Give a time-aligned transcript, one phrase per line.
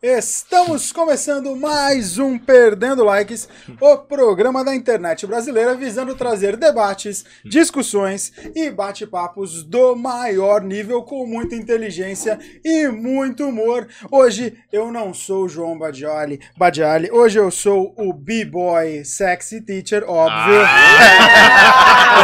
[0.00, 3.48] Estamos começando mais um Perdendo Likes,
[3.80, 11.26] o programa da internet brasileira visando trazer debates, discussões e bate-papos do maior nível com
[11.26, 13.88] muita inteligência e muito humor.
[14.08, 20.04] Hoje eu não sou o João Badiali, Badiali hoje eu sou o B-Boy Sexy Teacher,
[20.08, 20.60] óbvio.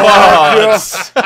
[0.04, 0.68] óbvio.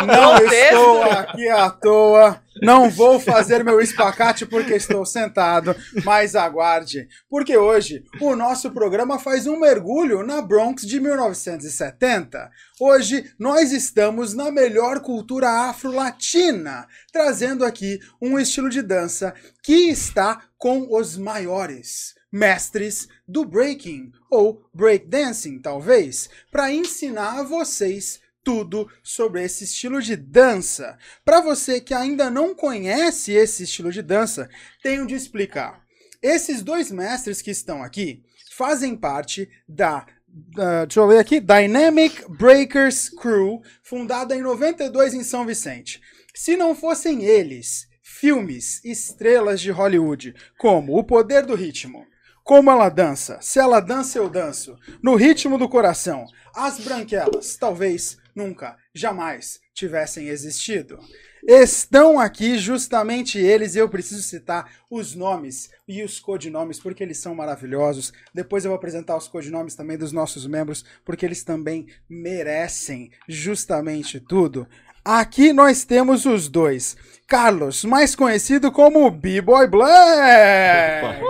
[0.06, 2.40] Não estou aqui à toa.
[2.62, 9.18] Não vou fazer meu espacate porque estou sentado, mas aguarde, porque hoje o nosso programa
[9.18, 12.50] faz um mergulho na Bronx de 1970.
[12.80, 20.42] Hoje nós estamos na melhor cultura afro-latina, trazendo aqui um estilo de dança que está
[20.56, 29.44] com os maiores mestres do breaking ou breakdancing, talvez, para ensinar a vocês tudo sobre
[29.44, 30.96] esse estilo de dança.
[31.22, 34.48] Para você que ainda não conhece esse estilo de dança,
[34.82, 35.82] tenho de explicar.
[36.22, 42.22] Esses dois mestres que estão aqui fazem parte da Uh, deixa eu ler aqui, Dynamic
[42.28, 46.02] Breakers Crew, fundada em 92 em São Vicente.
[46.34, 52.06] Se não fossem eles, filmes, estrelas de Hollywood, como O Poder do Ritmo,
[52.44, 58.18] Como Ela Dança, Se Ela Dança Eu Danço, No Ritmo do Coração, As Branquelas, talvez
[58.38, 60.96] nunca, jamais tivessem existido.
[61.46, 67.18] Estão aqui justamente eles, e eu preciso citar os nomes e os codinomes, porque eles
[67.18, 68.12] são maravilhosos.
[68.32, 74.20] Depois eu vou apresentar os codinomes também dos nossos membros, porque eles também merecem justamente
[74.20, 74.68] tudo.
[75.04, 76.96] Aqui nós temos os dois.
[77.26, 81.22] Carlos, mais conhecido como B-Boy Black.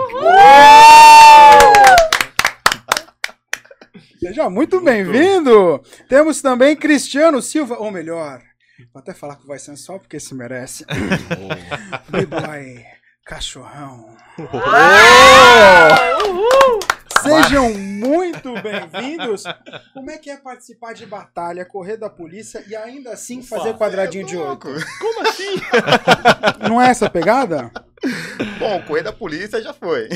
[4.19, 5.81] Seja muito bem-vindo!
[6.07, 8.41] Temos também Cristiano Silva, ou melhor,
[8.93, 10.85] vou até falar que vai ser só porque se merece.
[12.09, 12.83] B-Boy
[13.25, 14.17] Cachorrão.
[17.21, 19.43] Sejam muito bem-vindos.
[19.93, 24.25] Como é que é participar de batalha, correr da polícia e ainda assim fazer quadradinho
[24.25, 24.67] de oito?
[24.99, 25.55] Como assim?
[26.67, 27.71] Não é essa a pegada?
[28.57, 30.07] Bom, correr da polícia já foi.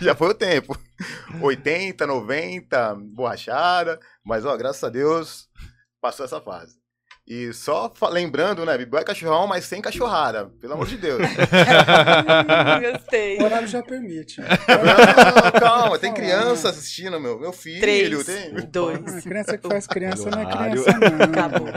[0.00, 0.78] Já foi o tempo.
[1.40, 3.98] 80, 90, borrachada.
[4.24, 5.48] Mas, ó, graças a Deus,
[6.00, 6.81] passou essa fase.
[7.34, 8.76] E só lembrando, né?
[8.76, 10.50] Bibu é cachorrão, mas sem cachorrada.
[10.60, 11.22] Pelo amor de Deus.
[12.92, 13.38] Gostei.
[13.38, 14.38] O horário já permite.
[14.38, 17.40] Não, calma, tem criança assistindo, meu.
[17.40, 17.80] Meu filho.
[17.80, 18.54] Três, Tem...
[18.70, 19.24] dois.
[19.24, 21.24] Criança que faz criança não é criança, não.
[21.24, 21.68] Acabou.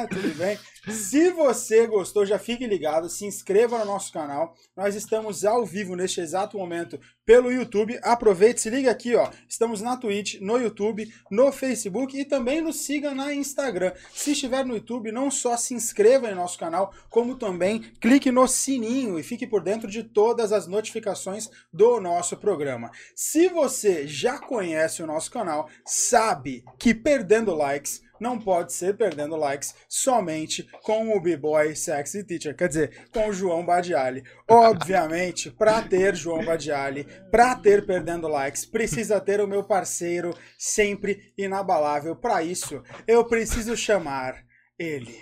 [0.00, 0.58] Ah, tudo bem.
[0.88, 4.54] Se você gostou, já fique ligado, se inscreva no nosso canal.
[4.74, 8.00] Nós estamos ao vivo neste exato momento pelo YouTube.
[8.02, 9.28] Aproveite, se liga aqui, ó.
[9.46, 13.92] Estamos na Twitch, no YouTube, no Facebook e também nos siga na Instagram.
[14.10, 18.48] Se estiver no YouTube, não só se inscreva em nosso canal, como também clique no
[18.48, 22.90] sininho e fique por dentro de todas as notificações do nosso programa.
[23.14, 29.34] Se você já conhece o nosso canal, sabe que perdendo likes não pode ser perdendo
[29.34, 34.22] likes somente com o B-Boy Sexy Teacher, quer dizer, com o João Badiali.
[34.48, 41.32] Obviamente, para ter João Badiali, para ter perdendo likes, precisa ter o meu parceiro sempre
[41.36, 42.14] inabalável.
[42.14, 44.44] Para isso, eu preciso chamar
[44.78, 45.18] ele,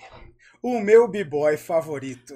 [0.63, 2.35] o meu B-Boy favorito.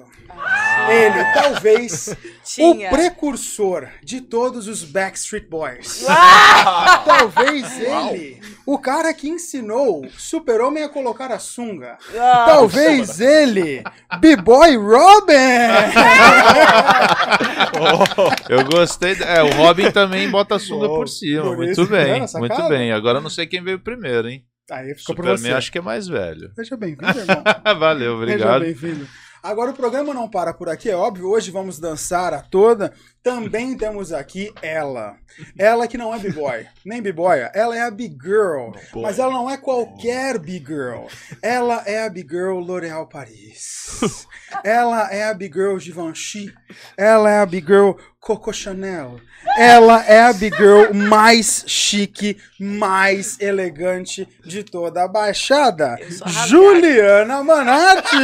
[0.89, 2.87] Ele, talvez, Tinha.
[2.87, 6.03] o precursor de todos os Backstreet Boys.
[6.07, 7.03] Ah!
[7.05, 11.97] Talvez ele, o cara que ensinou Super-Homem a colocar a sunga.
[12.17, 13.83] Ah, Talvez ele,
[14.19, 15.33] B-Boy Robin.
[18.49, 19.15] Eu gostei.
[19.21, 21.43] É, o Robin também bota a sunga Bom, por cima.
[21.43, 22.91] por muito bem, muito bem.
[22.91, 24.43] Agora eu não sei quem veio primeiro, hein?
[24.71, 25.51] Aí ficou Superman você.
[25.53, 26.51] acho que é mais velho.
[26.55, 27.43] Seja bem-vindo, irmão.
[27.79, 28.61] Valeu, Seja obrigado.
[28.61, 29.07] bem-vindo.
[29.41, 31.27] Agora o programa não para por aqui, é óbvio.
[31.29, 32.93] Hoje vamos dançar a toda.
[33.23, 35.15] Também temos aqui ela.
[35.57, 38.71] Ela que não é b-boy, nem b-boy, ela é a big girl.
[38.95, 41.05] Mas ela não é qualquer big girl.
[41.41, 44.27] Ela é a big girl L'Oréal Paris.
[44.61, 46.53] Ela é a big girl Givenchy.
[46.97, 49.19] Ela é a big girl Coco Chanel.
[49.57, 55.97] Ela é a big girl mais chique, mais elegante de toda a Baixada.
[56.47, 58.17] Juliana Manati!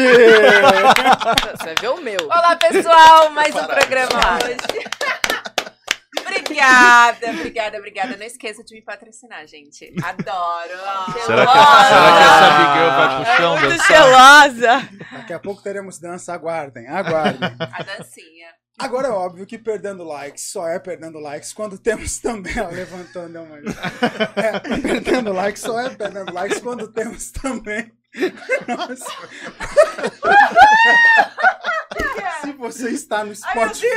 [1.51, 2.25] Você vai ver o meu.
[2.25, 3.29] Olá, pessoal!
[3.31, 4.88] Mais um programa hoje.
[6.27, 8.17] Obrigada, obrigada, obrigada.
[8.17, 9.93] Não esqueça de me patrocinar, gente.
[10.03, 10.77] Adoro.
[11.13, 11.45] Será que, será
[12.15, 13.87] que essa Big Girl vai pro chão Muito dançar?
[13.87, 14.89] gelosa.
[15.11, 17.49] Daqui a pouco teremos dança, aguardem, aguardem.
[17.59, 18.49] A dancinha.
[18.77, 22.57] Agora é óbvio que perdendo likes só é perdendo likes quando temos também.
[22.57, 23.57] Ela levantando a mão.
[24.37, 27.91] É, perdendo likes só é perdendo likes quando temos também.
[28.67, 29.11] Nossa.
[32.41, 33.87] Se você está no Spotify,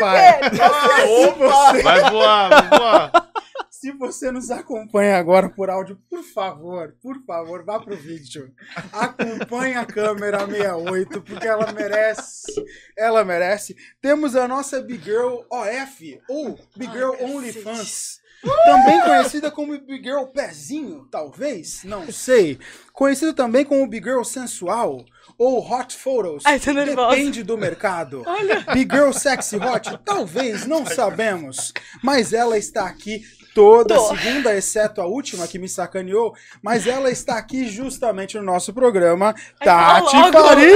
[0.50, 3.30] vi, se você, Vai voar, vai voar.
[3.70, 8.52] se você nos acompanha agora por áudio, por favor, por favor, vá pro vídeo.
[8.92, 12.52] Acompanhe a câmera 68, porque ela merece.
[12.96, 13.76] Ela merece.
[14.00, 18.21] Temos a nossa Big Girl OF, ou Big Girl Ai, OnlyFans.
[18.64, 22.58] Também conhecida como Big Girl Pezinho, talvez, não sei.
[22.92, 25.04] Conhecido também como Big Girl Sensual
[25.38, 26.44] ou Hot Photos.
[26.44, 26.58] Ai.
[26.58, 28.24] Depende do mercado.
[28.72, 31.72] Big Girl Sexy Hot, talvez, não sabemos.
[32.02, 33.22] Mas ela está aqui
[33.54, 34.16] toda Tô.
[34.16, 36.34] segunda, exceto a última que me sacaneou.
[36.62, 40.16] Mas ela está aqui justamente no nosso programa, Ai, Tati.
[40.32, 40.72] Faria!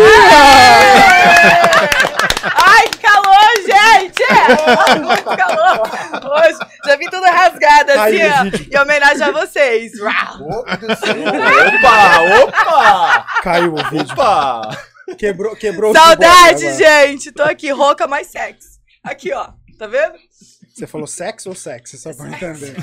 [4.46, 5.82] Que calor!
[6.32, 9.92] Hoje, já vim toda rasgada, assim, Aí, ó, em homenagem a vocês.
[10.00, 10.38] Opa,
[12.44, 14.12] opa, Caiu o vídeo.
[14.12, 14.70] opa.
[15.18, 17.06] Quebrou, quebrou o Saudade, agora.
[17.06, 17.30] gente!
[17.32, 18.78] Tô aqui, rouca mais sexy.
[19.04, 19.48] Aqui, ó.
[19.78, 20.14] Tá vendo?
[20.74, 22.74] Você falou sexo ou sexy, só pra entender.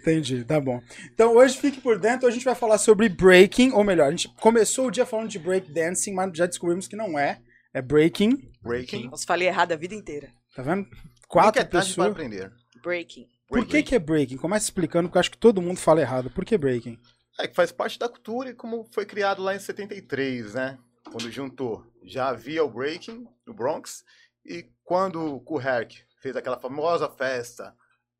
[0.00, 0.80] Entendi, tá bom.
[1.14, 4.28] Então hoje fique por dentro, a gente vai falar sobre breaking, ou melhor, a gente
[4.40, 7.38] começou o dia falando de break dancing, mas já descobrimos que não é.
[7.72, 9.08] É breaking, Breaking.
[9.08, 10.28] Nossa, falei errado a vida inteira.
[10.54, 10.88] Tá vendo?
[10.88, 12.10] Nunca Quatro é tarde para pessoas.
[12.10, 12.52] aprender.
[12.82, 13.28] Breaking.
[13.48, 14.36] Por que, que é breaking?
[14.36, 16.30] Começa explicando, porque eu acho que todo mundo fala errado.
[16.30, 16.98] Por que breaking?
[17.38, 20.78] É que faz parte da cultura e como foi criado lá em 73, né?
[21.04, 21.86] Quando juntou.
[22.02, 24.04] Já havia o breaking no Bronx
[24.44, 27.74] e quando o Kool Herc fez aquela famosa festa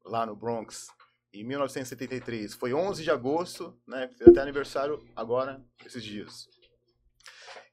[0.05, 0.89] lá no Bronx
[1.33, 4.09] em 1973, foi 11 de agosto, né?
[4.17, 6.49] Fez até aniversário agora esses dias.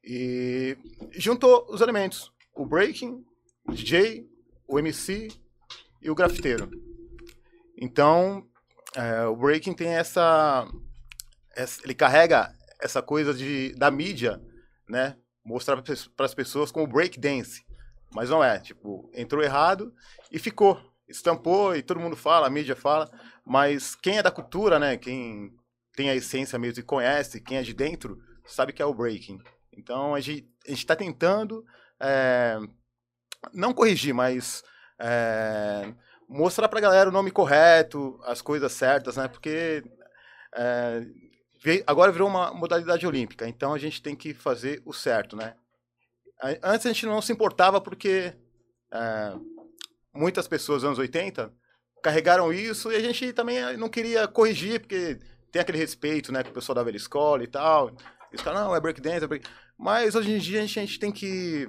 [0.03, 0.77] E
[1.13, 3.25] juntou os elementos: o breaking,
[3.65, 4.29] o DJ,
[4.67, 5.29] o MC
[6.01, 6.69] e o grafiteiro.
[7.77, 8.47] Então,
[8.95, 10.67] é, o breaking tem essa
[11.55, 14.41] essa- ele carrega essa coisa de, da mídia,
[14.89, 15.17] né?
[15.43, 17.63] Mostrar para as pessoas como break dance.
[18.13, 19.93] Mas não é, tipo, entrou errado
[20.31, 20.79] e ficou.
[21.07, 23.09] Estampou e todo mundo fala, a mídia fala,
[23.45, 24.97] mas quem é da cultura, né?
[24.97, 25.53] Quem
[25.95, 29.39] tem a essência mesmo e conhece, quem é de dentro, sabe que é o breaking.
[29.71, 31.63] Então a gente está tentando
[31.99, 32.57] é,
[33.53, 34.63] não corrigir, mas
[34.99, 35.93] é,
[36.27, 39.27] mostrar pra galera o nome correto, as coisas certas, né?
[39.27, 39.83] Porque
[40.55, 41.05] é,
[41.85, 45.55] agora virou uma modalidade olímpica, então a gente tem que fazer o certo, né?
[46.61, 48.33] Antes a gente não se importava porque
[48.91, 49.33] é,
[50.13, 51.51] muitas pessoas anos 80
[52.03, 55.17] carregaram isso e a gente também não queria corrigir, porque
[55.51, 57.89] tem aquele respeito, né, com o pessoal da velha escola e tal.
[58.29, 59.47] Eles falam, não, é breakdance, é break...
[59.77, 61.67] Mas hoje em dia a gente, a gente tem que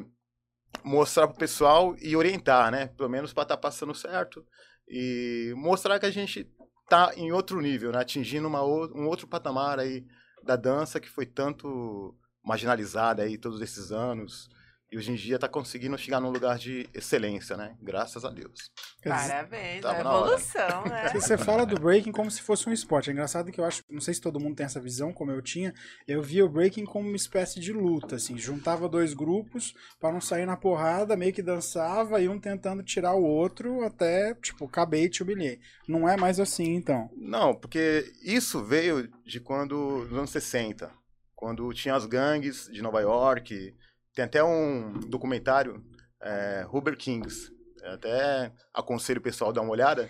[0.84, 2.88] mostrar pro pessoal e orientar, né?
[2.88, 4.44] Pelo menos para estar passando certo
[4.88, 6.48] e mostrar que a gente
[6.88, 8.00] tá em outro nível, né?
[8.00, 10.04] Atingindo uma, um outro patamar aí
[10.42, 12.14] da dança que foi tanto
[12.44, 14.48] marginalizada aí todos esses anos
[14.90, 17.76] e hoje em dia tá conseguindo chegar num lugar de excelência, né?
[17.82, 18.70] Graças a Deus.
[19.02, 20.26] Parabéns, Tava a na hora.
[20.32, 21.08] evolução, né?
[21.08, 23.10] Você- Você fala do breaking como se fosse um esporte.
[23.10, 25.42] É engraçado que eu acho, não sei se todo mundo tem essa visão, como eu
[25.42, 25.72] tinha.
[26.06, 28.36] Eu via o breaking como uma espécie de luta, assim.
[28.38, 33.14] Juntava dois grupos para não sair na porrada, meio que dançava e um tentando tirar
[33.14, 35.58] o outro até, tipo, acabei e te humilhei.
[35.88, 37.10] Não é mais assim, então.
[37.16, 40.90] Não, porque isso veio de quando, nos anos 60,
[41.34, 43.74] quando tinha as gangues de Nova York.
[44.16, 45.84] Tem até um documentário,
[46.22, 47.52] é, Rubber Kings,
[47.82, 50.08] eu até aconselho o pessoal a dar uma olhada,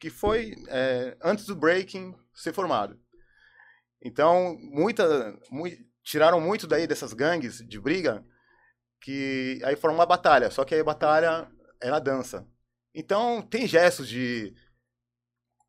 [0.00, 3.00] que foi é, antes do breaking ser formado.
[4.02, 8.24] Então, muita, mui- tiraram muito daí dessas gangues de briga,
[9.00, 11.48] que aí formou uma batalha, só que aí a batalha
[11.80, 12.44] é na dança.
[12.92, 14.52] Então, tem gestos de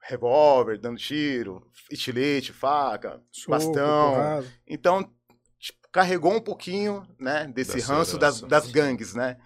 [0.02, 4.14] revólver, dando tiro, estilete, faca, Soco, bastão.
[4.16, 4.48] porrada.
[4.68, 5.15] Então,
[5.96, 9.38] carregou um pouquinho, né, desse Dessa ranço das, das gangues, né?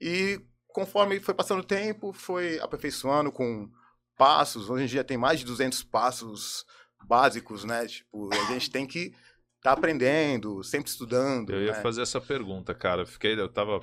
[0.00, 3.70] E conforme foi passando o tempo, foi aperfeiçoando com
[4.16, 4.70] passos.
[4.70, 6.64] Hoje em dia tem mais de 200 passos
[7.06, 7.86] básicos, né?
[7.86, 9.14] Tipo, a gente tem que
[9.58, 11.50] estar aprendendo, sempre estudando.
[11.50, 11.82] Eu ia né?
[11.82, 13.02] fazer essa pergunta, cara.
[13.02, 13.82] Eu fiquei, eu tava.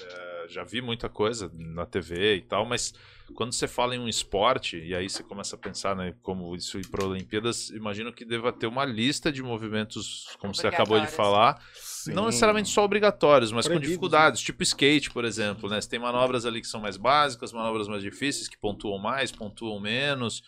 [0.00, 2.94] é, já vi muita coisa na TV e tal, mas
[3.34, 6.78] quando você fala em um esporte, e aí você começa a pensar, né, como isso
[6.78, 11.06] ir para Olimpíadas, imagino que deva ter uma lista de movimentos, como você acabou de
[11.06, 12.12] falar, Sim.
[12.12, 15.80] não necessariamente só obrigatórios, mas com Proibidos, dificuldades, tipo skate, por exemplo, né?
[15.80, 19.78] Você tem manobras ali que são mais básicas, manobras mais difíceis, que pontuam mais, pontuam
[19.78, 20.42] menos.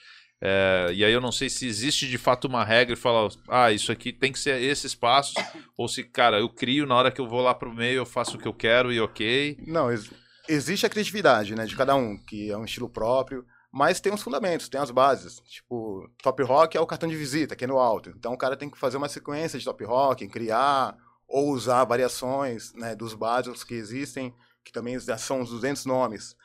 [0.45, 3.71] É, e aí eu não sei se existe de fato uma regra e fala, ah,
[3.71, 5.35] isso aqui tem que ser esses passos,
[5.77, 8.37] ou se, cara, eu crio, na hora que eu vou lá pro meio, eu faço
[8.37, 9.57] o que eu quero e ok.
[9.65, 10.11] Não, ex-
[10.49, 14.21] existe a criatividade, né, de cada um, que é um estilo próprio, mas tem os
[14.21, 15.41] fundamentos, tem as bases.
[15.49, 18.11] Tipo, top rock é o cartão de visita, que é no alto.
[18.11, 20.97] Então o cara tem que fazer uma sequência de top rock, criar
[21.29, 24.35] ou usar variações, né, dos básicos que existem
[24.65, 26.37] que também já são uns 200 nomes.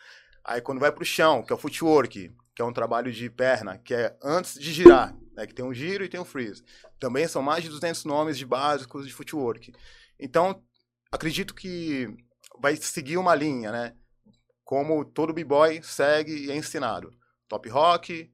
[0.43, 3.77] Aí quando vai pro chão, que é o footwork, que é um trabalho de perna,
[3.77, 6.63] que é antes de girar, né, que tem um giro e tem um freeze.
[6.99, 9.71] Também são mais de 200 nomes de básicos de footwork.
[10.19, 10.63] Então,
[11.11, 12.07] acredito que
[12.59, 13.93] vai seguir uma linha, né?
[14.63, 17.11] Como todo b-boy segue e é ensinado.
[17.47, 18.33] Top rock,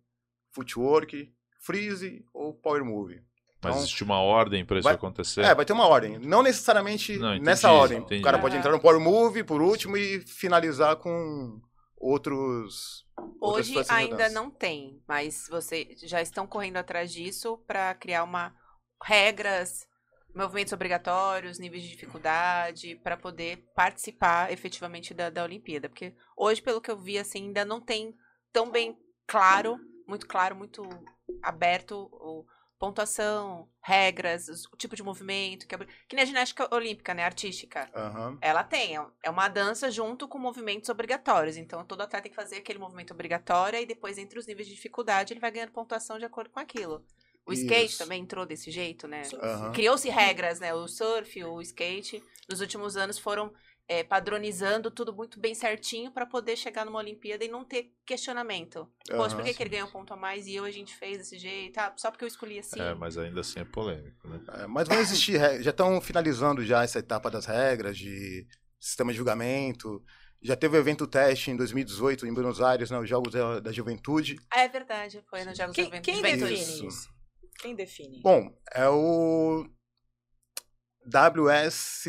[0.54, 3.16] footwork, freeze ou power move.
[3.62, 5.42] Mas Então, existe uma ordem pra isso vai- acontecer?
[5.42, 6.18] É, vai ter uma ordem.
[6.18, 7.98] Não necessariamente Não, entendi, nessa ordem.
[7.98, 8.22] entendi.
[8.22, 8.60] O cara pode Ah.
[8.60, 11.60] entrar no Power Move por último e finalizar com
[11.98, 13.03] outros.
[13.40, 18.56] Hoje de ainda não tem, mas vocês já estão correndo atrás disso para criar uma
[19.04, 19.86] regras,
[20.34, 25.90] movimentos obrigatórios, níveis de dificuldade, para poder participar efetivamente da, da Olimpíada.
[25.90, 28.16] Porque hoje, pelo que eu vi, assim, ainda não tem
[28.52, 30.84] tão bem claro, muito claro, muito
[31.42, 32.46] aberto o
[32.84, 37.90] pontuação, regras, o tipo de movimento, que, é, que nem a ginástica olímpica, né, artística.
[37.96, 38.38] Aham.
[38.42, 41.56] Ela tem, é- é uma dança junto com movimentos obrigatórios.
[41.56, 44.76] Então, todo atleta tem que fazer aquele movimento obrigatório e depois, entre os níveis de
[44.76, 47.06] dificuldade, ele vai ganhando pontuação de acordo com aquilo.
[47.46, 48.00] O skate Isso.
[48.00, 49.22] também entrou desse jeito, né?
[49.42, 49.72] Aham.
[49.72, 50.74] Criou-se regras, né?
[50.74, 53.54] O surf, o skate, nos últimos anos foram
[53.88, 58.90] é, padronizando tudo muito bem certinho para poder chegar numa Olimpíada e não ter questionamento.
[59.08, 59.44] Poxa, por Aham.
[59.44, 61.78] que, que ele ganhou um ponto a mais e eu a gente fez desse jeito?
[61.78, 62.80] Ah, só porque eu escolhi assim.
[62.80, 64.42] É, mas ainda assim é polêmico, né?
[64.54, 65.64] É, mas vão existir regras.
[65.64, 68.48] Já estão finalizando já essa etapa das regras de
[68.80, 70.04] sistema de julgamento.
[70.42, 73.72] Já teve o evento teste em 2018 em Buenos Aires, né, os Jogos da, da
[73.72, 74.38] Juventude.
[74.52, 76.12] Ah, é verdade, foi nos Jogos Quem, Juventude.
[76.12, 76.86] quem define Isso.
[76.88, 77.10] isso?
[77.60, 78.22] Quem define?
[78.22, 79.66] Bom, é o
[81.06, 82.08] WS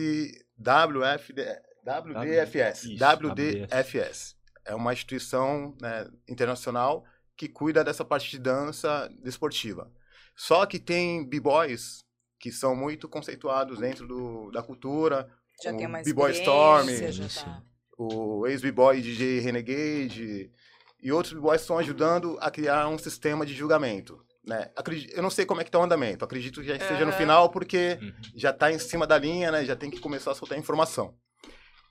[0.59, 1.43] WFD,
[1.85, 4.37] WDFS, Isso, WDFS.
[4.65, 7.05] É uma instituição né, internacional
[7.37, 9.91] que cuida dessa parte de dança desportiva.
[10.37, 12.05] Só que tem b-boys
[12.39, 15.31] que são muito conceituados dentro do, da cultura,
[15.63, 17.63] Já o tem mais B-Boy Storm, já tá.
[17.97, 20.51] o ex-b-boy DJ Renegade
[21.03, 24.25] e outros b-boys estão ajudando a criar um sistema de julgamento.
[24.47, 24.69] Né?
[25.15, 27.19] Eu não sei como é que está o andamento, acredito que já esteja no Aham.
[27.19, 28.13] final, porque Uhum.
[28.37, 29.65] já está em cima da linha, né?
[29.65, 31.15] já tem que começar a soltar informação.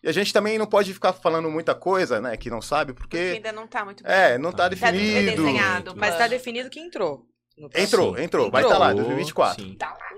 [0.03, 3.07] E a gente também não pode ficar falando muita coisa, né, que não sabe, Porque
[3.17, 4.11] porque ainda não tá muito bem.
[4.13, 5.43] é, não está Tá definido.
[5.43, 5.95] desenhado.
[5.95, 7.25] Mas tá definido que entrou.
[7.57, 8.19] no Entrou, próximo.
[8.19, 9.63] entrou, vai estar lá, Entrou, 2024.
[9.63, 9.77] sim.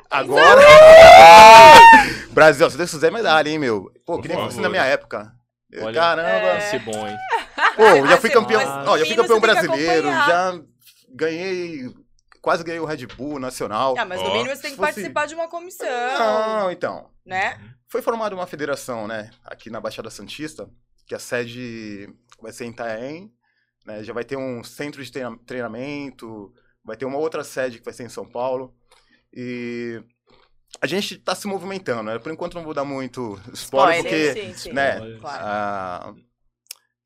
[0.09, 0.61] Agora.
[2.31, 3.91] Brasil, se Deus quiser medalha, hein, meu?
[4.05, 5.31] Pô, que Por fosse na minha época.
[5.81, 6.39] Olha, Caramba!
[6.53, 7.17] Vai ser bom, hein?
[7.75, 8.61] Pô, já fui campeão.
[8.87, 10.59] Ó, já fui campeão brasileiro, já
[11.13, 11.83] ganhei.
[12.45, 13.95] Quase ganhei o Red Bull nacional.
[13.97, 15.87] Ah, mas no mínimo você tem que fosse- participar de uma comissão.
[16.19, 17.09] Não, então.
[17.25, 17.59] Né?
[17.89, 20.69] Foi formada uma federação, né, aqui na Baixada Santista,
[21.07, 22.07] que a sede
[22.39, 23.33] vai ser em Itaém,
[23.83, 27.85] né, já vai ter um centro de treina- treinamento, vai ter uma outra sede que
[27.85, 28.75] vai ser em São Paulo.
[29.33, 30.03] E
[30.79, 32.19] a gente está se movimentando, né?
[32.19, 34.71] Por enquanto não vou dar muito spoiler, Spoiler, porque sim, sim.
[34.71, 35.43] né, Claro.
[35.43, 36.13] ah,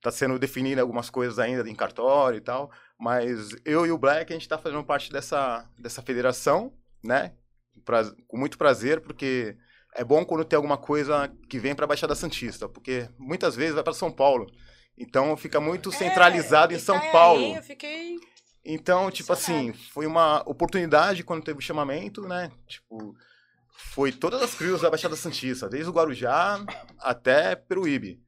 [0.02, 4.32] tá sendo definido algumas coisas ainda em cartório e tal, mas eu e o Black
[4.32, 7.34] a gente tá fazendo parte dessa, dessa federação, né?
[7.86, 9.56] Pra- com muito prazer, porque
[9.96, 13.84] é bom quando tem alguma coisa que vem para Baixada Santista, porque muitas vezes vai
[13.84, 14.50] para São Paulo.
[14.98, 17.56] Então fica muito centralizado É, em São Itaém, Paulo.
[17.56, 18.18] Eu fiquei.
[18.66, 22.52] Então, tipo assim, foi uma oportunidade quando teve o chamamento, né?
[22.68, 23.16] Tipo,
[23.94, 26.64] foi todas as crios da Baixada Santista, desde o Guarujá
[27.00, 28.22] até Peruíbe.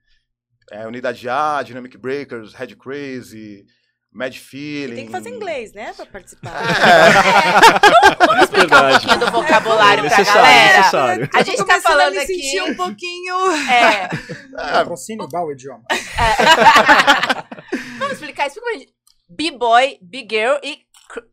[0.72, 3.66] É, Unidade A, Dynamic Breakers, Head Crazy,
[4.14, 4.96] Mad E Feeling.
[4.96, 5.94] tem que fazer inglês, né?
[5.94, 6.52] Pra participar.
[8.26, 9.06] Vamos explicar um Verdade.
[9.06, 10.78] pouquinho do vocabulário pra necessário, galera.
[10.78, 11.30] necessário.
[11.36, 12.62] A gente tá a falando me aqui.
[12.62, 13.36] um pouquinho.
[13.70, 14.08] É,
[14.56, 15.84] Patrocínio Bal Idioma.
[18.00, 18.94] vamos explicar isso pra gente.
[19.30, 20.80] B-boy, big girl e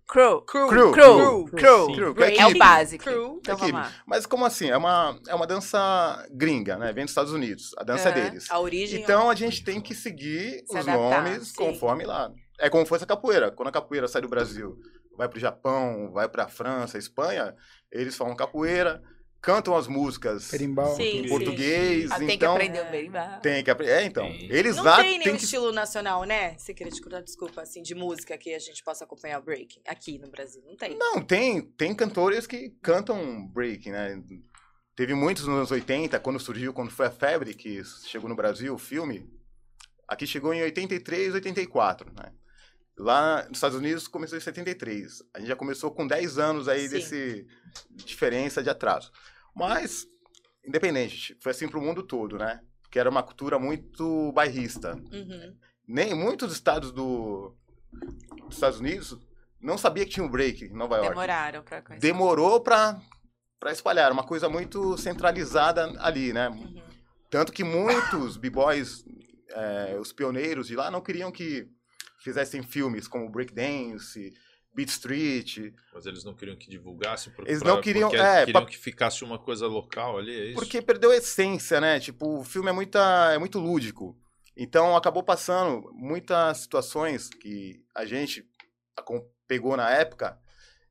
[0.06, 0.42] crew.
[0.42, 0.42] Crew.
[0.42, 0.68] Crew.
[0.68, 0.92] Crew.
[0.92, 1.47] Crew.
[1.94, 2.14] Crew.
[2.14, 3.04] Crew, É o básico.
[3.04, 3.38] Crew.
[3.40, 3.92] Então vamos lá.
[4.06, 4.68] Mas como assim?
[4.70, 6.92] É uma, é uma dança gringa, né?
[6.92, 7.75] Vem dos Estados Unidos.
[7.78, 8.20] A dança é Aham.
[8.30, 8.50] deles.
[8.50, 9.00] A origem.
[9.02, 11.54] Então a gente tem que seguir Se os adaptar, nomes sim.
[11.56, 12.30] conforme lá.
[12.58, 13.50] É como fosse a capoeira.
[13.50, 14.76] Quando a capoeira sai do Brasil,
[15.16, 17.54] vai pro Japão, vai pra França, Espanha,
[17.92, 19.02] eles falam capoeira,
[19.40, 20.95] cantam as músicas Berimbau.
[20.97, 21.28] Sim, em sim.
[21.28, 23.40] português, Ah, tem que então aprender o berimbau.
[23.40, 23.92] tem que aprender.
[23.92, 24.50] É, então, Tem.
[24.50, 26.57] eles Não lá tem nenhum que estilo nacional, né?
[26.59, 29.80] Você queria te cortar, desculpa, assim, de música que a gente possa acompanhar o break
[29.87, 30.62] aqui no Brasil.
[30.66, 30.97] Não tem.
[30.99, 34.23] Não, tem, tem cantores que cantam break, né?
[34.97, 38.75] Teve muitos nos anos 80, quando surgiu, quando foi a febre que chegou no Brasil,
[38.75, 39.30] o filme.
[40.09, 42.33] Aqui chegou em 83, 84, né?
[42.98, 45.22] Lá nos Estados Unidos começou em 73.
[45.32, 46.88] A gente já começou com 10 anos aí Sim.
[46.88, 47.46] desse
[47.94, 49.12] diferença de atraso.
[49.54, 50.06] Mas,
[50.64, 52.60] independente, foi assim pro mundo todo, né?
[52.90, 55.56] Que era uma cultura muito bairrista Uhum.
[55.86, 57.54] nem muitos estados do,
[58.46, 59.16] dos Estados Unidos
[59.60, 61.10] não sabia que tinha um break em Nova York.
[61.10, 61.98] Demoraram conhecer.
[62.00, 63.00] Demorou pra,
[63.58, 66.48] pra espalhar, uma coisa muito centralizada ali, né?
[66.48, 66.82] Uhum.
[67.30, 69.04] Tanto que muitos b-boys,
[69.50, 71.68] é, os pioneiros de lá, não queriam que
[72.18, 74.32] fizessem filmes como Breakdance,
[74.75, 78.70] Beat Street, Mas eles não queriam que divulgasse porque, Eles não queriam- é, queriam pra-
[78.70, 81.98] que ficasse uma coisa local ali, é porque perdeu a essência, né?
[81.98, 84.16] Tipo, o filme é, muita, é muito lúdico.
[84.56, 88.44] Então acabou passando muitas situações que a gente
[89.46, 90.38] pegou na época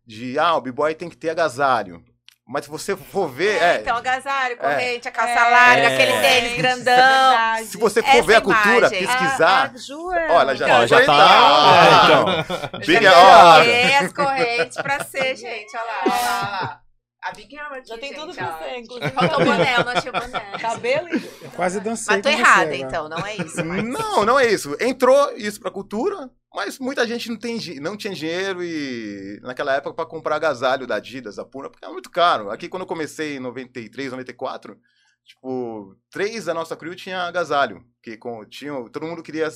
[0.06, 2.04] de, ah, o b-boy tem que ter agasalho.
[2.50, 5.50] Mas se você for ver, é, Então, agasalho, corrente, a calça É.
[5.50, 5.94] larga, É.
[5.94, 6.84] aquele tênis grandão.
[7.30, 7.66] Verdade.
[7.66, 9.00] se você for essa ver a cultura, imagem.
[9.06, 10.32] pesquisar, A, a Ju é...
[10.32, 11.14] Olha, já, Ó, já tá.
[11.18, 12.80] Ah, É, então.
[12.80, 15.76] Big- Já ó, coloquei as correntes pra ser, gente.
[15.76, 16.82] Olha lá, olha lá, olha lá.
[17.24, 19.12] A Big aqui, Já tem gente, tudo pra ser, inclusive.
[19.12, 20.40] Faltou o boné, eu não achei o boné.
[20.62, 21.20] Cabelo e...
[21.50, 22.78] Quase dancei Mas tô com você errada, agora.
[22.78, 23.66] então, não é isso.
[23.66, 23.84] Mas...
[23.84, 24.78] Não, não é isso.
[24.80, 29.94] Entrou isso pra cultura, mas muita gente não, tem, não tinha dinheiro e naquela época
[29.94, 32.50] pra comprar agasalho da Adidas, da Puma, porque era muito caro.
[32.50, 34.80] Aqui quando eu comecei em 93, 94,
[35.26, 39.50] tipo, três da nossa crew tinha agasalho, que com, tinha, todo mundo queria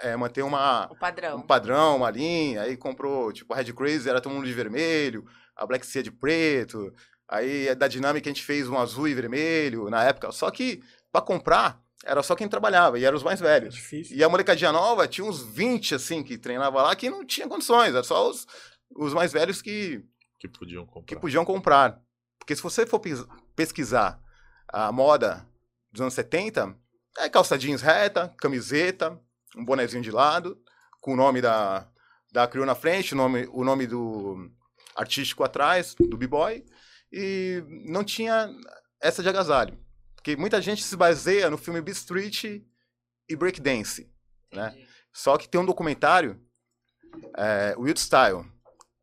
[0.00, 1.38] é, manter uma, O padrão.
[1.38, 5.24] um padrão, uma linha, aí comprou, tipo, a Red Crazy era todo mundo de vermelho,
[5.56, 6.92] a Black Sea de preto,
[7.28, 11.20] aí da Dynamic a gente fez um azul e vermelho na época, só que pra
[11.20, 13.74] comprar era só quem trabalhava, e eram os mais É velhos.
[13.74, 14.16] difícil.
[14.16, 17.90] E a molecadinha nova tinha uns 20, assim, que treinava lá, que não tinha condições,
[17.94, 18.46] era só os,
[18.96, 20.02] os mais velhos que,
[20.38, 21.20] Que podiam que comprar.
[21.20, 22.00] podiam comprar.
[22.38, 24.18] Porque se você for pes- pesquisar
[24.72, 25.46] a moda
[25.92, 26.74] dos anos 70,
[27.18, 29.20] é calça jeans reta, camiseta,
[29.56, 30.58] um bonezinho de lado,
[31.00, 31.86] com o nome da,
[32.32, 34.50] da crew na frente, o nome, o nome do
[34.96, 36.64] artístico atrás, do b-boy,
[37.12, 38.48] e não tinha
[39.02, 39.76] essa de agasalho.
[40.20, 44.06] Porque muita gente se baseia no filme Beat Street e Breakdance,
[44.52, 44.76] né?
[45.10, 46.38] Só que tem um documentário,
[47.36, 48.44] é, Wild Style.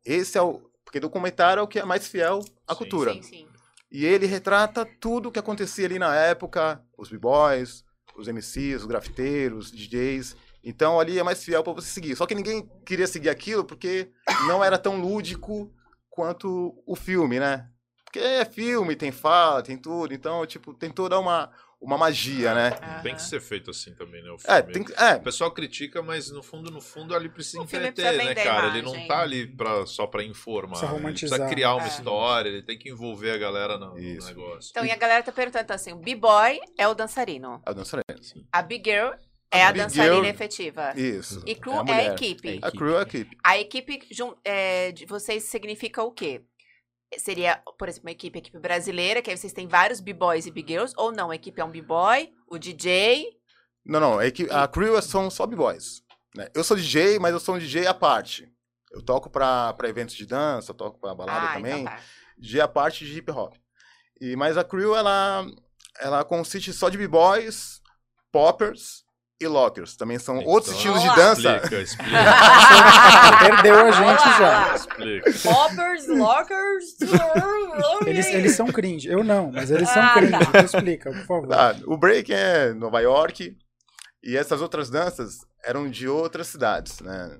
[0.04, 0.70] Esse é o...
[0.84, 2.78] Porque documentário é o que é mais fiel à Sim.
[2.78, 3.12] cultura.
[3.14, 3.48] Sim, sim.
[3.90, 7.84] E ele retrata tudo o que acontecia ali na época, os b-boys,
[8.16, 10.36] os MCs, os grafiteiros, DJs.
[10.62, 12.14] Então ali é mais fiel para você seguir.
[12.14, 14.12] Só que ninguém queria seguir aquilo porque
[14.46, 15.74] não era tão lúdico
[16.08, 17.68] quanto o filme, né?
[18.10, 20.14] Porque é filme, tem fala, tem tudo.
[20.14, 22.70] Então, tipo, tem toda uma, uma magia, né?
[23.02, 24.30] Tem que ser feito assim também, né?
[24.30, 24.72] O É, filme.
[24.72, 24.92] tem que.
[24.94, 28.68] É, O pessoal critica, mas no fundo, no fundo, ali precisa O entreter, né, cara?
[28.68, 30.78] Ele não tá ali pra, só pra informar.
[30.78, 31.88] Precisa Ele precisa criar uma É.
[31.88, 34.70] história, ele tem que envolver a galera no, no negócio.
[34.70, 37.60] Então, e a galera tá perguntando então, assim: o B-boy é o dançarino.
[37.66, 38.04] a dançarina.
[38.50, 39.10] A Big Girl
[39.50, 40.92] é a dançarina Girl- efetiva.
[40.96, 41.42] Isso.
[41.46, 42.12] E crew é é a a, mulher.
[42.12, 42.58] equipe.
[42.62, 43.36] A crew é a equipe.
[43.44, 44.00] A equipe
[44.44, 46.42] é, de vocês significa o quê?
[47.16, 50.50] Seria, por exemplo, uma equipe, a equipe brasileira, que aí vocês têm vários b-boys e
[50.50, 53.30] b-girls, ou não, a equipe é um b-boy, o DJ.
[53.84, 54.20] Não, não.
[54.20, 56.02] É que a crew são só b-boys.
[56.36, 56.48] Né?
[56.54, 58.52] Eu sou DJ, mas eu sou um DJ à parte.
[58.92, 61.82] Eu toco pra, pra eventos de dança, toco pra balada ah, também.
[61.82, 62.00] então tá.
[62.36, 63.54] DJ à parte de hip hop.
[64.20, 65.46] E, mas a crew, ela,
[66.00, 67.80] ela consiste só de b-boys,
[68.30, 69.04] poppers
[69.40, 69.96] e lockers.
[69.96, 71.56] Também são Então, outros estilos de dança.
[71.56, 74.74] Explica, explica, Perdeu a gente Olá, já.
[74.74, 75.32] explica.
[75.42, 76.84] Poppers, lockers...
[78.06, 79.08] Eles, eles são cringe.
[79.08, 80.32] Eu não, mas eles são Ah, cringe.
[80.32, 80.40] tá.
[80.42, 81.48] Então explica, por favor.
[81.48, 83.56] Tá, o break é Nova York
[84.22, 87.30] e essas outras danças eram de outras cidades, né?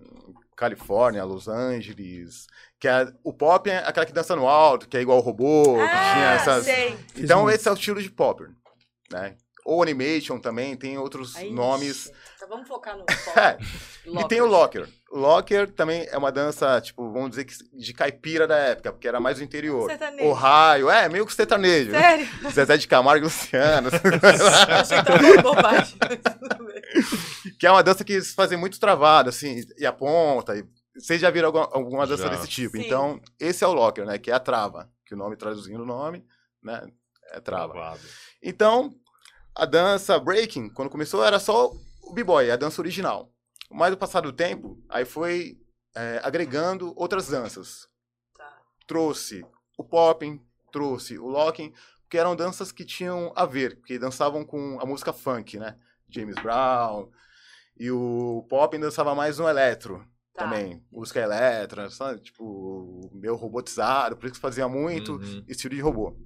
[0.56, 2.46] Califórnia, Los Angeles,
[2.80, 5.62] que é, o pop é aquela que dança no alto, que é igual o robô,
[5.74, 6.64] que tinha Ah, essas...
[6.64, 6.98] sei.
[7.16, 8.48] Então esse é o estilo de popper,
[9.12, 9.36] né?
[9.68, 12.10] Ou animation também, tem outros Aí, nomes.
[12.36, 13.04] Então vamos focar no.
[14.18, 14.88] E tem o locker.
[15.12, 19.20] Locker também é uma dança, tipo, vamos dizer que de caipira da época, porque era
[19.20, 19.90] mais do interior.
[19.90, 20.26] Sertanejo.
[20.26, 21.90] Ohio, é, meio que sertanejo.
[21.90, 22.26] Sério?
[22.50, 23.90] Zezé de Camargo e Luciano.
[24.80, 25.98] Achei que tava falando bobagem.
[27.60, 30.56] que é uma dança que eles fazem muito travado, assim, e a ponta.
[30.56, 30.64] E...
[30.94, 32.28] Vocês já viram alguma, alguma dança Já.
[32.30, 32.78] desse tipo.
[32.78, 32.86] Sim.
[32.86, 34.16] Então, esse é o locker, né?
[34.16, 34.90] Que é a trava.
[35.04, 36.24] Que o nome, traduzindo o nome,
[36.62, 36.86] né?
[37.32, 37.74] É trava.
[37.74, 38.00] Travado.
[38.42, 38.94] Então,
[39.58, 43.30] a dança breaking, quando começou, era só o b-boy, a dança original.
[43.70, 45.58] Mas, no passar do tempo, aí foi
[45.94, 47.86] é, agregando outras danças.
[48.36, 48.50] Tá.
[48.86, 49.44] Trouxe
[49.76, 50.40] o popping,
[50.72, 55.12] trouxe o locking, porque eram danças que tinham a ver, que dançavam com a música
[55.12, 55.76] funk, né?
[56.08, 57.10] James Brown.
[57.78, 60.44] E o popping dançava mais no eletro Tá.
[60.44, 60.82] também.
[60.90, 62.20] Música elétrica, sabe?
[62.20, 65.44] Tipo, meio robotizado, por isso que fazia muito Uhum.
[65.48, 66.16] estilo de robô.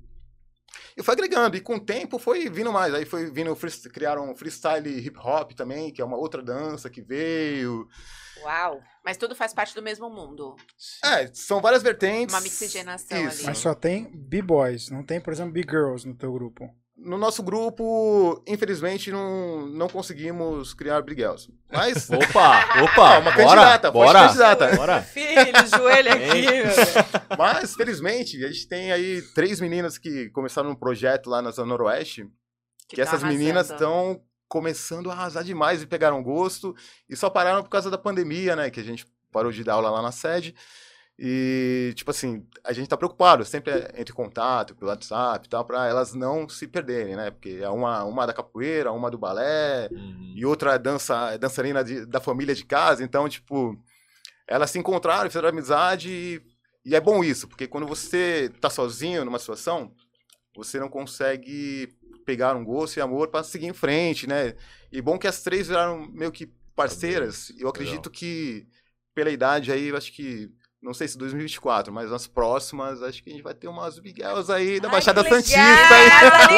[0.97, 2.93] E foi agregando, e com o tempo foi vindo mais.
[2.95, 7.03] Aí foi vindo, free- criaram freestyle hip hop também, que é uma outra dança que
[7.03, 7.89] veio.
[8.43, 8.81] Uau.
[9.05, 10.57] Mas tudo faz parte do mesmo mundo.
[11.05, 12.35] É, são várias vertentes.
[12.35, 13.39] Uma mixigenação Isso.
[13.39, 13.47] ali.
[13.47, 16.69] Mas só tem B-boys, não tem, por exemplo, B-girls no teu grupo.
[17.05, 21.49] No nosso grupo, infelizmente, não, não conseguimos criar Briguels.
[21.71, 22.09] Mas.
[22.11, 24.77] Opa, opa, É uma bora, candidata, forte bora, candidata.
[24.77, 25.03] bora.
[25.05, 26.77] Filho, joelho aqui, meu Deus.
[27.37, 31.69] Mas, felizmente, a gente tem aí três meninas que começaram um projeto lá na Zona
[31.69, 32.25] Noroeste,
[32.89, 33.75] que, Que tá essas meninas arrasando.
[34.13, 36.75] estão começando a arrasar demais e pegaram gosto
[37.09, 38.71] e só pararam por causa da pandemia, né?
[38.71, 40.55] Que a gente parou de dar aula lá na sede.
[41.19, 45.65] E, tipo assim, a gente tá preocupado, sempre entre em contato pelo WhatsApp e tal,
[45.65, 47.31] pra elas não se perderem, né?
[47.31, 50.33] Porque é uma, uma da capoeira, uma do balé, Uhum.
[50.35, 53.05] e outra é dança, é dançarina de- da família de casa.
[53.05, 53.79] Então, tipo,
[54.49, 56.43] elas se encontraram, fizeram amizade e,
[56.85, 59.95] e é bom isso, porque quando você tá sozinho numa situação,
[60.57, 61.89] você não consegue
[62.27, 64.55] pegar um gosto e amor para seguir em frente, né?
[64.91, 67.53] E bom que as três viraram meio que parceiras.
[67.59, 68.67] Eu acredito que
[69.15, 70.51] pela idade aí, eu acho que
[70.83, 74.51] não sei se 2024, mas nas próximas, acho que a gente vai ter umas Miguels
[74.51, 76.09] aí da Ai, Baixada Santista legal, aí.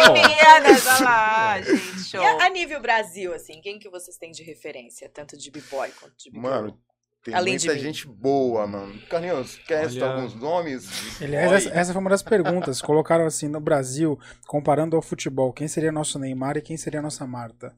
[0.00, 2.22] As Olimpíadas, olha lá, gente, show.
[2.22, 6.14] E a, nível Brasil, assim, quem que vocês têm de referência, tanto de b-boy quanto
[6.16, 6.50] de b-girl?
[6.50, 6.80] Mano,
[7.22, 8.98] tem Além muita gente boa, mano.
[9.08, 11.20] Carlinhos, quer Olha- citar alguns nomes?
[11.22, 12.80] Aliás, essa, essa foi uma das perguntas.
[12.80, 17.26] Colocaram assim, no Brasil, comparando ao futebol, quem seria nosso Neymar e quem seria nossa
[17.26, 17.76] Marta?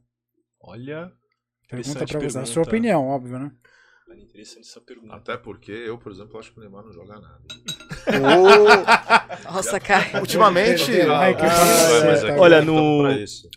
[0.61, 1.12] Olha.
[1.68, 2.38] Pergunta pra você.
[2.38, 3.50] A sua opinião, óbvio, né?
[4.22, 5.14] Interessante essa pergunta.
[5.14, 7.40] Até porque eu, por exemplo, acho que o Neymar não joga nada.
[9.50, 10.20] Nossa, cara.
[10.20, 12.07] ultimamente, Ah, maravilha.
[12.07, 13.02] mas aqui Olha, no-.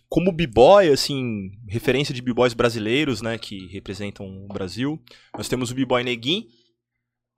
[0.07, 4.99] Como b-boy, assim, referência de b-boys brasileiros, né, que representam o Brasil,
[5.35, 6.45] nós temos o b-boy Neguin,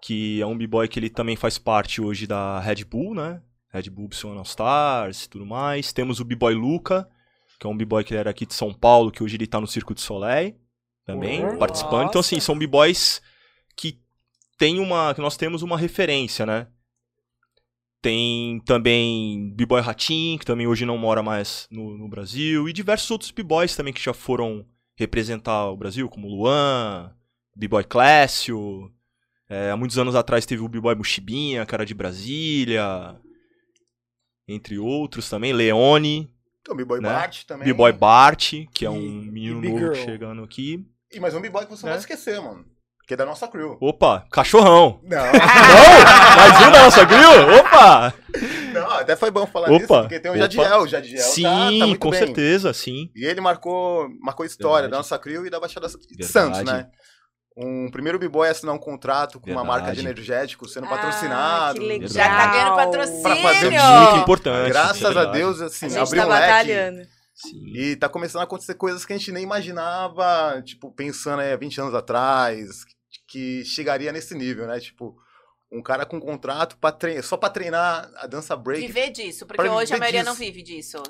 [0.01, 3.41] que é um b-boy que ele também faz parte hoje da Red Bull, né?
[3.73, 5.93] Red Bull Psycho All Stars e tudo mais.
[5.93, 7.07] Temos o b-boy Luca,
[7.59, 9.59] que é um b-boy que ele era aqui de São Paulo, que hoje ele tá
[9.61, 10.55] no Circo de Soleil,
[11.05, 11.57] também, Nossa.
[11.57, 12.07] participando.
[12.09, 13.21] Então, assim, são b-boys
[13.75, 13.99] que
[14.57, 16.67] tem uma, que nós temos uma referência, né?
[18.01, 23.11] Tem também B-Boy Ratim, que também hoje não mora mais no, no Brasil, e diversos
[23.11, 27.13] outros B-Boys também que já foram representar o Brasil, como Luan,
[27.55, 28.91] B-Boy Clécio.
[29.47, 33.19] É, há muitos anos atrás teve o B-Boy Buchibinha, que era de Brasília,
[34.47, 35.53] entre outros também.
[35.53, 36.33] Leone,
[36.69, 37.09] o B-Boy né?
[37.09, 37.67] Bart também.
[37.67, 40.05] B-Boy Bart, que é E- um menino e novo Girl.
[40.05, 40.83] chegando aqui.
[41.13, 41.97] E mais um B-Boy que você não Né?
[41.97, 42.65] vai esquecer, mano.
[43.07, 43.77] Que é da nossa crew.
[43.81, 45.01] Opa, cachorrão!
[45.03, 46.35] Não, Não!
[46.37, 47.59] Mais um da nossa grill?
[47.59, 48.13] Opa!
[48.73, 50.41] não, até foi bom falar Opa, disso, porque tem o opa.
[50.43, 50.81] Jadiel.
[50.83, 52.19] O Jadiel Sim, tá, tá muito com bem.
[52.19, 53.09] certeza, sim.
[53.15, 54.91] E ele marcou, marcou história Verdade.
[54.91, 56.25] da nossa crew e da Baixada de Verdade.
[56.31, 56.87] Santos, né?
[57.57, 59.81] Um primeiro B-Boy a assinar um contrato com uma Verdade.
[59.81, 61.79] marca de energético sendo Ah, patrocinado.
[61.81, 62.07] que legal.
[62.07, 63.21] Já tá ganhando patrocínio.
[63.23, 64.69] Pra fazer Muito importante.
[64.69, 65.25] Graças isso é a.
[65.25, 67.09] Deus, assim, A gente abriu tá um leque.
[67.41, 67.63] Sim.
[67.75, 71.57] E tá começando a acontecer coisas que a gente nem imaginava, tipo, pensando aí há
[71.57, 72.85] 20 anos atrás,
[73.27, 74.79] que chegaria nesse nível, né?
[74.79, 75.15] Tipo,
[75.71, 78.85] um cara com contrato pra treinar, só pra treinar a dança break.
[78.85, 80.31] Viver disso, porque hoje a maioria disso.
[80.31, 81.01] não vive disso.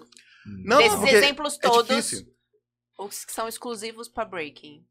[0.45, 2.27] Não, Desses porque exemplos é todos, difícil.
[2.97, 4.85] os que são exclusivos pra breaking.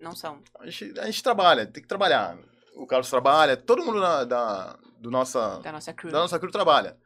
[0.00, 0.42] Não são.
[0.60, 2.38] A gente, a gente trabalha, tem que trabalhar.
[2.76, 6.12] O Carlos trabalha, todo mundo da, da, do nossa, Da nossa crew.
[6.12, 6.96] da nossa crew trabalha.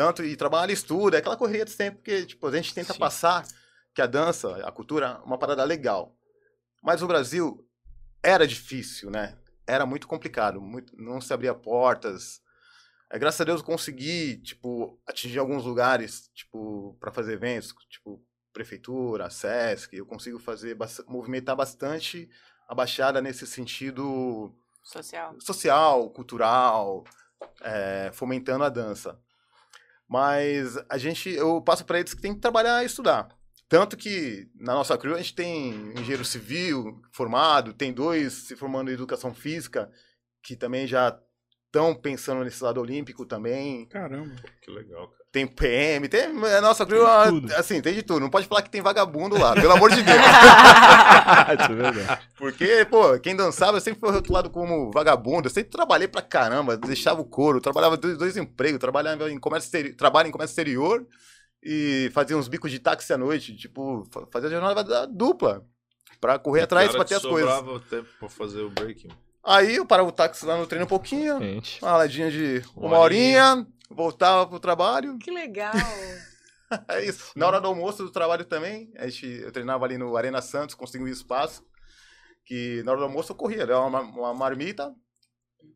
[0.00, 2.98] Tanto e trabalha estuda, é aquela correria de sempre, porque tipo, a gente tenta Sim.
[2.98, 3.46] passar
[3.94, 6.16] que a dança, a cultura, é uma parada legal.
[6.82, 7.68] Mas o Brasil
[8.22, 9.36] era difícil, né?
[9.66, 12.40] Era muito complicado, muito, não se abria portas.
[13.10, 18.24] É, graças a Deus eu consegui, tipo, atingir alguns lugares, tipo, para fazer eventos, tipo,
[18.54, 22.26] prefeitura, SESC, eu consigo fazer, movimentar bastante
[22.66, 25.36] a Baixada nesse sentido Social.
[25.40, 27.04] social, cultural,
[27.60, 29.20] é, fomentando a dança.
[30.10, 33.28] Mas a gente, eu passo para eles que tem que trabalhar e estudar.
[33.68, 38.90] Tanto que na nossa crew a gente tem engenheiro civil formado, tem dois se formando
[38.90, 39.88] em educação física,
[40.42, 41.16] que também já
[41.66, 43.86] estão pensando nesse lado olímpico também.
[43.86, 44.34] Caramba.
[44.60, 45.19] Que legal, cara.
[45.32, 46.22] Tem PM, tem.
[46.24, 47.54] A nossa Tem tudo.
[47.54, 48.18] assim, tem de tudo.
[48.20, 50.18] Não pode falar que tem vagabundo lá, pelo amor de Deus.
[51.48, 52.22] É verdade.
[52.36, 55.46] Porque, pô, quem dançava sempre foi rotulado como vagabundo.
[55.48, 59.68] Eu sempre trabalhei pra caramba, deixava o couro, trabalhava dois, dois empregos, trabalhava em comércio
[59.68, 61.06] exterior, trabalho em comércio exterior
[61.62, 65.62] e fazia uns bicos de táxi à noite, tipo, fa- fazia jornada dupla
[66.20, 67.50] pra correr atrás Que pra ter as coisas.
[67.52, 69.08] sobrava tempo pra fazer o breaking.
[69.44, 71.78] Aí eu parava o táxi lá no treino um pouquinho, Gente.
[71.82, 75.18] uma raladinha de uma Uma horinha, voltava pro trabalho.
[75.18, 75.72] Que legal.
[76.86, 77.32] É isso.
[77.34, 80.76] Na hora do almoço do trabalho também, a gente, eu treinava ali no Arena Santos,
[80.76, 81.64] consegui um espaço.
[82.44, 84.94] Que na hora do almoço eu corria, dava uma, uma marmita,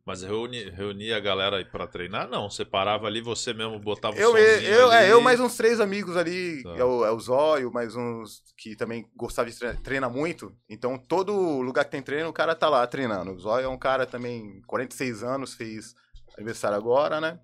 [0.06, 2.28] Mas reuni, reunia a galera aí pra treinar?
[2.28, 5.08] Não, você parava ali, você mesmo botava o Eu, somzinho eu, é, ali.
[5.10, 6.76] eu mais uns três amigos ali, Tá.
[6.76, 10.56] é, o, é o Zóio, mais uns que também gostava de treinar, treina muito.
[10.70, 13.32] Então, todo lugar que tem treino, o cara tá lá treinando.
[13.32, 15.92] O Zóio é um cara também, 46 anos, fez
[16.36, 17.40] aniversário agora, né?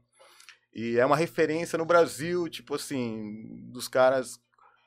[0.72, 4.40] E é uma referência no Brasil, tipo assim, dos caras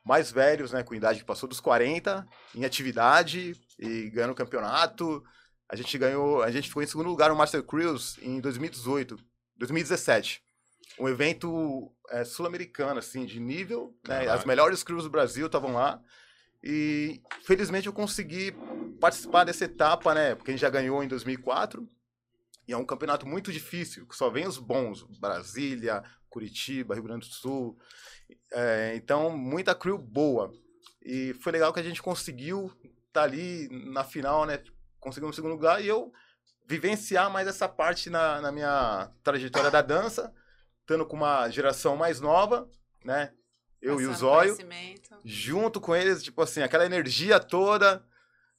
[0.04, 5.24] mais velhos, né, com idade que passou dos 40, em atividade e ganhando campeonato.
[5.70, 9.18] A gente ganhou, a gente ficou em segundo lugar no Master Cruise em 2018,
[9.58, 10.44] 2017.
[11.00, 13.96] um evento é, sul-americano, assim, de nível.
[14.08, 14.28] Né?
[14.30, 16.02] As melhores crews do Brasil estavam lá.
[16.64, 18.56] E felizmente eu consegui
[19.00, 20.36] participar dessa etapa, né?
[20.36, 21.88] Porque a gente já ganhou em 2004.
[22.68, 25.04] E é um campeonato muito difícil, que só vem os bons.
[25.20, 27.78] Brasília, Curitiba, Rio Grande do Sul.
[28.52, 30.52] É, então, muita crew boa.
[31.02, 32.72] E foi legal que a gente conseguiu
[33.08, 34.64] estar ali na final, né?
[35.00, 36.12] Conseguimos o segundo lugar e eu
[36.66, 40.34] vivenciar mais essa parte na, na minha trajetória da dança,
[40.80, 42.70] estando com uma geração mais nova,
[43.04, 43.34] né?
[43.82, 44.58] Eu e o Passando Zóio,
[45.26, 48.04] junto com eles, tipo assim, aquela energia toda.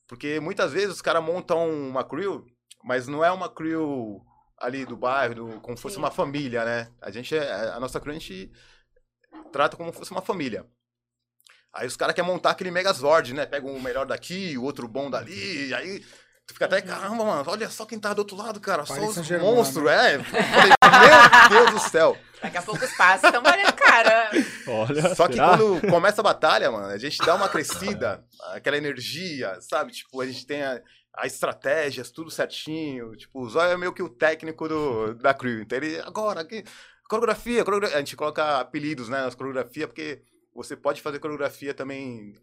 [0.07, 2.45] Porque muitas vezes os caras montam uma crew,
[2.85, 4.21] mas não é uma crew
[4.59, 6.01] ali do bairro, do- como se fosse Sim.
[6.03, 6.89] uma família, né?
[7.01, 8.53] A gente é, a nossa crew a gente
[9.53, 10.65] trata como se fosse uma família.
[11.73, 13.47] Aí os caras querem montar aquele Megazord, né?
[13.47, 15.99] Pega o melhor daqui, o outro bom dali, e aí
[16.47, 19.17] tu fica até, caramba, mano, olha só quem tá do outro lado, cara, só Paris
[19.17, 20.17] os monstros, é.
[20.17, 22.17] Eu Falei, meu Deus do céu.
[22.41, 24.31] Daqui a pouco os passos estão valendo cara.
[24.69, 25.57] Olha, Só que será?
[25.57, 29.93] quando começa a batalha, mano, a gente dá uma crescida, aquela energia, sabe?
[29.93, 30.81] Tipo, a gente tem a,
[31.17, 33.17] a estratégias, tudo certinho.
[33.17, 35.61] Tipo, o Zóio é meio que o técnico do, da crew.
[35.63, 36.65] Então ele, agora, aqui,
[37.09, 37.97] coreografia, coreografia.
[37.97, 40.23] A gente coloca apelidos, né, nas coreografias, porque
[40.55, 42.35] você pode fazer coreografia também.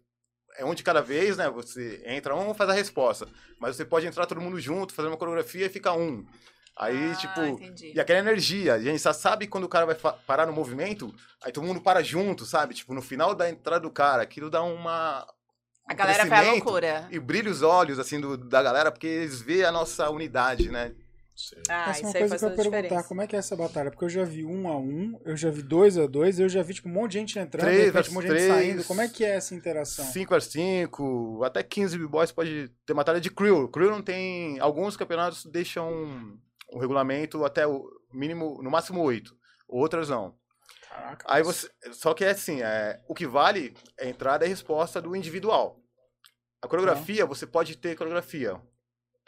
[0.56, 1.48] É um de cada vez, né?
[1.50, 3.26] Você entra um, faz a resposta.
[3.58, 6.26] Mas você pode entrar todo mundo junto, fazer uma coreografia e fica um.
[6.76, 7.92] Aí, Ah, tipo, entendi.
[7.94, 9.94] e aquela energia, a gente só sabe quando o cara vai
[10.26, 12.72] parar no movimento, aí todo mundo para junto, sabe?
[12.72, 15.26] Tipo, no final da entrada do cara, aquilo dá uma.
[15.86, 17.08] A galera vai à loucura.
[17.10, 20.92] E brilha os olhos, assim, do- da galera, porque eles veem a nossa unidade, né?
[21.68, 23.08] Ah, Essa é uma isso aí coisa que eu a perguntar, diferença.
[23.08, 23.90] como é que é essa batalha?
[23.90, 26.62] Porque eu já vi um a um, eu já vi dois a dois, eu já
[26.62, 28.72] vi tipo um monte de gente entrando, Três repente um monte de gente saindo.
[28.74, 28.86] três.
[28.86, 30.04] Como é que é essa interação?
[30.04, 33.66] 5 x 5 até 15 b-boys pode ter batalha de crew.
[33.68, 34.60] Crew não tem.
[34.60, 36.38] Alguns campeonatos deixam
[36.70, 39.34] o regulamento até o mínimo, no máximo 8.
[39.66, 40.34] Outras não.
[40.94, 41.26] Caraca.
[41.28, 41.70] Aí você.
[41.92, 45.16] Só que é assim, é, o que vale é a entrada e a resposta do
[45.16, 45.80] individual.
[46.60, 48.60] A coreografia, você pode ter coreografia.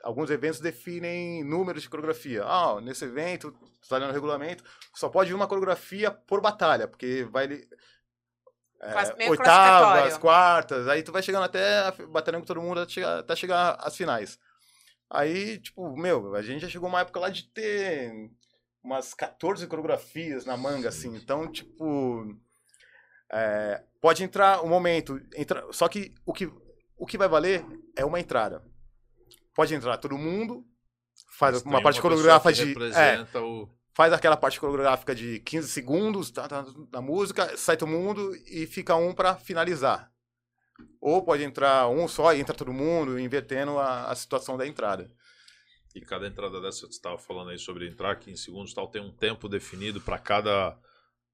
[0.02, 2.44] Alguns eventos definem números de coreografia.
[2.44, 4.62] Ah, nesse evento, está no regulamento,
[4.94, 7.46] só pode uma coreografia por batalha, porque vai.
[8.80, 13.36] é, oitavas, quartas, aí tu vai chegando até batalhando com todo mundo até chegar, até
[13.36, 14.38] chegar às finais.
[15.10, 18.30] Aí, tipo, meu, a gente já chegou uma época lá de ter
[18.84, 21.16] umas 14 coreografias na manga, assim.
[21.16, 22.36] Então, tipo.
[23.32, 25.18] é, pode entrar um momento.
[25.34, 26.52] Entra, só que o, que
[26.96, 27.64] o que vai valer
[27.96, 28.62] é uma entrada.
[29.54, 30.64] Pode entrar todo mundo,
[31.30, 32.74] faz Mas uma parte pessoa coreográfica de.
[32.94, 33.68] É, o...
[33.94, 38.66] faz aquela parte coreográfica de 15 segundos tá, tá, na música, sai todo mundo e
[38.66, 40.12] fica um pra finalizar.
[41.00, 45.08] Ou pode entrar um só e entra todo mundo, invertendo a, a situação da entrada.
[45.94, 49.00] E cada entrada dessa, você estava falando aí sobre entrar 15 segundos e tal, tem
[49.00, 50.76] um tempo definido para cada.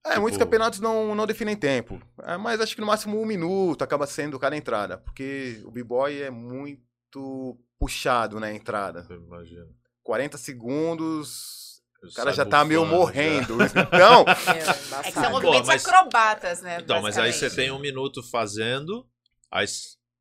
[0.05, 2.01] É, Tipo- muitos campeonatos não, não definem tempo.
[2.23, 4.99] É, mas acho que no máximo um minuto acaba sendo cada entrada.
[4.99, 9.07] Porque o b-boy é muito puxado na entrada.
[9.09, 9.69] Eu imagino.
[10.03, 13.57] 40 segundos, o cara já tá meio morrendo.
[13.65, 14.25] Então, Meu,
[15.05, 16.79] É que são movimentos mas- acrobatas, né?
[16.83, 19.07] Então, mas aí você tem um minuto fazendo,
[19.51, 19.67] aí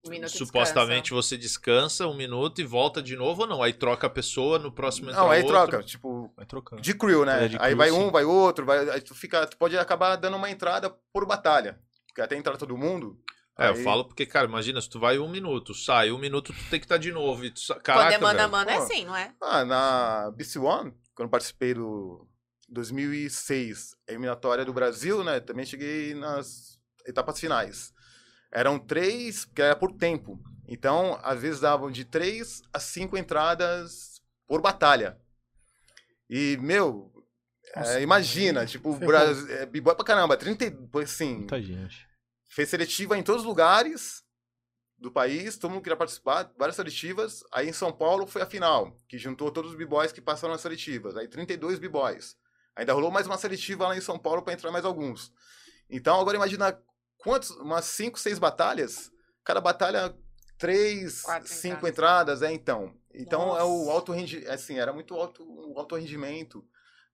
[0.06, 3.62] Um supostamente você descansa um minuto e volta de novo ou não?
[3.62, 5.54] Aí troca a pessoa, no próximo entra não, aí outro.
[5.68, 5.84] troca.
[5.84, 6.82] Tipo, Vai trocando.
[6.82, 7.46] de crew, né?
[7.46, 7.96] É, de aí crew, vai sim.
[7.98, 11.80] um, vai outro, vai, aí tu, fica, tu pode acabar dando uma entrada por batalha.
[12.08, 13.22] Porque até entrar todo mundo.
[13.58, 16.54] É, eu aí- falo porque, cara, imagina, se tu vai um minuto, sai um minuto,
[16.54, 17.44] tu tem que estar de novo.
[17.44, 17.60] E tu...
[17.60, 19.34] sa- Quando Caraca, é mano a mano é assim, não é?
[19.42, 22.26] Ah, na BC One, quando eu participei do
[22.70, 25.40] 2006, eliminatória do Brasil, né?
[25.42, 27.94] Também cheguei nas etapas finais.
[28.52, 30.40] Eram três, que era por tempo.
[30.68, 35.18] Então, às vezes davam de três a cinco entradas por batalha.
[36.30, 37.12] E, meu,
[37.76, 38.94] Nossa, é, imagina, tipo.
[38.96, 42.08] Brasil, é, b-boy pra caramba, 30, e- assim, Muita gente.
[42.48, 44.24] fez seletiva em todos os lugares
[44.98, 47.42] do país, todo mundo queria participar, várias seletivas.
[47.52, 50.62] Aí em São Paulo foi a final, que juntou todos os b-boys que passaram nas
[50.62, 51.16] seletivas.
[51.16, 52.36] Aí 32 b-boys.
[52.76, 55.32] Ainda rolou mais uma seletiva lá em São Paulo para entrar mais alguns.
[55.90, 56.78] Então agora imagina
[57.20, 59.12] quantos, umas 5, 6 batalhas,
[59.44, 60.14] cada batalha
[60.58, 62.40] três, Quatro cinco entradas.
[62.40, 62.94] entradas, é então.
[63.14, 63.92] Então é o Nossa.
[63.92, 66.64] alto rendimento, assim, era muito alto, um alto rendimento.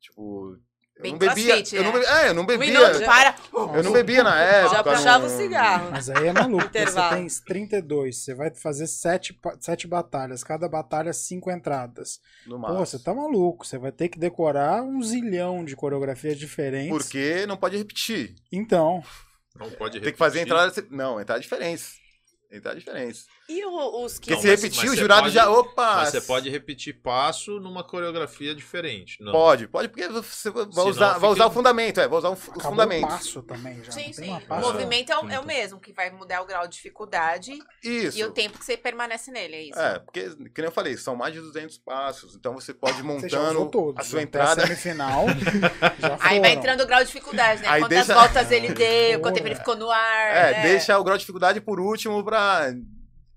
[0.01, 0.57] Tipo,
[0.97, 1.99] eu Bem não bebia, crossfit, eu não né?
[1.99, 2.79] bebia, é, eu não Um bebia.
[2.89, 3.35] minuto, para.
[3.75, 4.75] Eu não bebia na época.
[4.75, 5.91] Já puxava o não- cigarro.
[5.91, 10.43] Mas aí é maluco, porque você tem 32, você vai fazer 7, pa- sete batalhas,
[10.43, 12.19] cada batalha 5 entradas.
[12.47, 12.85] No Pô, máximo.
[12.85, 16.89] você tá maluco, você vai ter que decorar um zilhão de coreografias diferentes.
[16.89, 18.35] Porque não pode repetir.
[18.51, 19.03] Então,
[19.55, 20.53] Não pode Tem que fazer repetir.
[20.59, 20.87] entrada.
[20.91, 21.83] Não, entrada diferente.
[22.51, 23.25] Entrada diferente.
[23.47, 24.29] E o- os que.
[24.29, 25.49] Porque Não, se repetir, mas o jurado pode- já.
[25.49, 25.95] Opa!
[25.97, 29.17] Mas você pode repetir passo numa coreografia diferente.
[29.21, 29.31] Não.
[29.31, 32.29] Pode, pode, porque você vai Senão usar, vai fica- usar o fundamento, é, vai usar
[32.29, 33.07] o- os Acabou fundamentos.
[33.09, 33.91] passo também já.
[33.91, 34.29] Sim, sim.
[34.29, 37.51] uma O movimento é o, é o mesmo, que vai mudar o grau de dificuldade
[37.83, 38.17] Isso.
[38.17, 39.79] e o tempo que você permanece nele, é isso.
[39.79, 42.35] É, porque, que nem eu falei, são mais de 200 passos.
[42.35, 43.03] Então você pode ir
[43.53, 43.99] montando todos.
[43.99, 44.61] a sua até entrada.
[44.65, 45.25] semifinal.
[45.99, 47.67] já Aí vai entrando o grau de dificuldade, né?
[47.67, 50.35] Aí Quantas deixa- voltas ele deu, quanto tempo ele ficou no ar.
[50.35, 50.61] É, né?
[50.63, 52.73] deixa o grau de dificuldade por último pra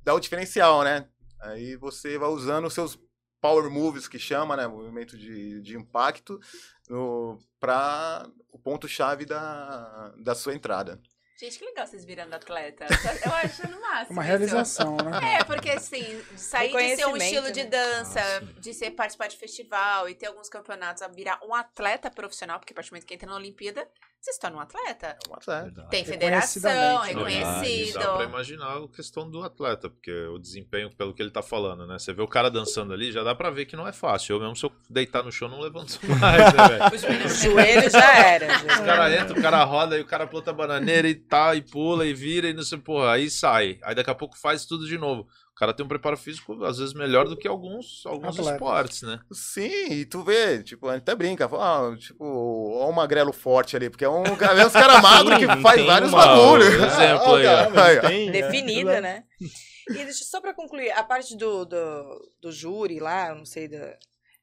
[0.02, 1.08] dar o diferencial, né?
[1.40, 2.98] Aí você vai usando os seus
[3.40, 4.66] power moves, que chama, né?
[4.66, 6.40] Movimento de, de impacto,
[6.88, 11.00] no, pra o ponto-chave da, da sua entrada.
[11.38, 12.84] Gente, que legal vocês virando atleta.
[13.24, 14.10] Eu acho no máximo.
[14.10, 14.28] Uma isso.
[14.28, 15.36] realização, né?
[15.36, 17.70] É, porque assim, sair de ser um estilo de né?
[17.70, 22.10] dança, Ah, de ser participar de festival e ter alguns campeonatos, a virar um atleta
[22.10, 23.88] profissional, porque a partir do momento que entra na Olimpíada,
[24.20, 25.06] você se torna um atleta.
[25.26, 25.82] É um atleta.
[25.90, 27.98] Tem federação, Não, e reconhecido.
[28.00, 31.86] Dá pra imaginar a questão do atleta, porque o desempenho, pelo que ele tá falando,
[31.86, 31.98] né?
[31.98, 34.34] Você vê o cara dançando ali, já dá pra ver que não é fácil.
[34.36, 36.94] Eu mesmo, se eu deitar no chão, não levanto mais, né, velho?
[36.94, 38.48] Os meninos- O joelho já era.
[38.78, 41.62] O cara entra, o cara roda, aí o cara planta a bananeira e tá, e
[41.62, 43.78] pula, e vira, e não sei, porra, aí sai.
[43.82, 45.28] Aí daqui a pouco faz tudo de novo.
[45.58, 48.52] O cara tem um preparo físico, às vezes, melhor do que alguns, alguns Atletas.
[48.52, 49.18] esportes, né?
[49.32, 53.32] Sim, e tu vê, tipo, a gente até brinca, fala, ah, tipo, ó o magrelo
[53.32, 56.68] forte ali, porque é um, é uns caras magros que faz vários uma- bagulhos.
[56.68, 57.80] um exemplo aí, ó.
[57.82, 58.00] Aí, ó.
[58.02, 59.24] Tem, Definida, né?
[59.40, 63.66] E deixa só pra concluir, a parte do, do, do júri lá, eu não sei,
[63.66, 63.98] da,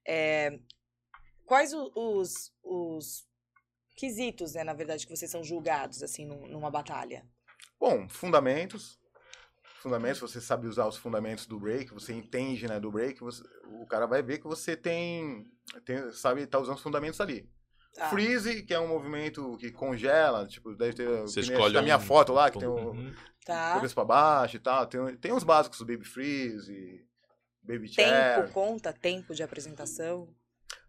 [0.05, 0.59] é,
[1.45, 3.23] quais o- os, os
[3.95, 7.23] quesitos, né, na verdade, que vocês são julgados, assim, num- numa batalha?
[7.79, 8.99] Bom, fundamentos.
[9.85, 13.85] Fundamentos, você sabe usar os fundamentos do break, você entende, né, do break, você- o
[13.85, 15.45] cara vai ver que você tem,
[15.85, 17.47] tem sabe estar usando os fundamentos ali.
[17.93, 18.09] Tá.
[18.09, 22.01] Freeze, que é um movimento que congela, tipo, deve ter Você escolhe da minha um-
[22.01, 23.13] foto lá, que tem o Uhum.
[23.45, 23.75] Tá.
[23.75, 27.05] cabeça pra baixo e tal, tem, tem uns básicos, o Baby Freeze,
[27.61, 28.37] Baby Chair.
[28.41, 30.27] Tempo, conta, tempo de apresentação.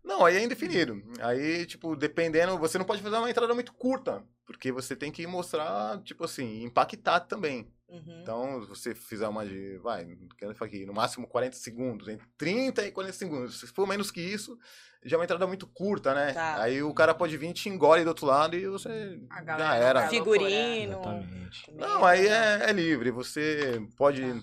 [0.07, 1.03] Não, aí é indefinido.
[1.21, 5.27] Aí, tipo, dependendo, você não pode fazer uma entrada muito curta, porque você tem que
[5.27, 7.69] mostrar, tipo assim, impactar também.
[7.89, 8.21] Uhum.
[8.23, 10.07] Então, se você fizer uma de, vai,
[10.39, 13.61] quero falar aqui, no máximo 40 segundos, entre 30 e 40 segundos.
[13.61, 14.57] Se for menos que isso,
[15.05, 16.33] já é uma entrada muito curta, né?
[16.33, 16.63] Tá.
[16.63, 20.09] Aí o cara pode vir, te engole do outro lado e você A já era.
[20.09, 21.01] Figurino.
[21.01, 21.75] Exatamente.
[21.75, 22.65] Não, aí né?
[22.67, 23.11] é, é livre.
[23.11, 24.41] Você pode Tá.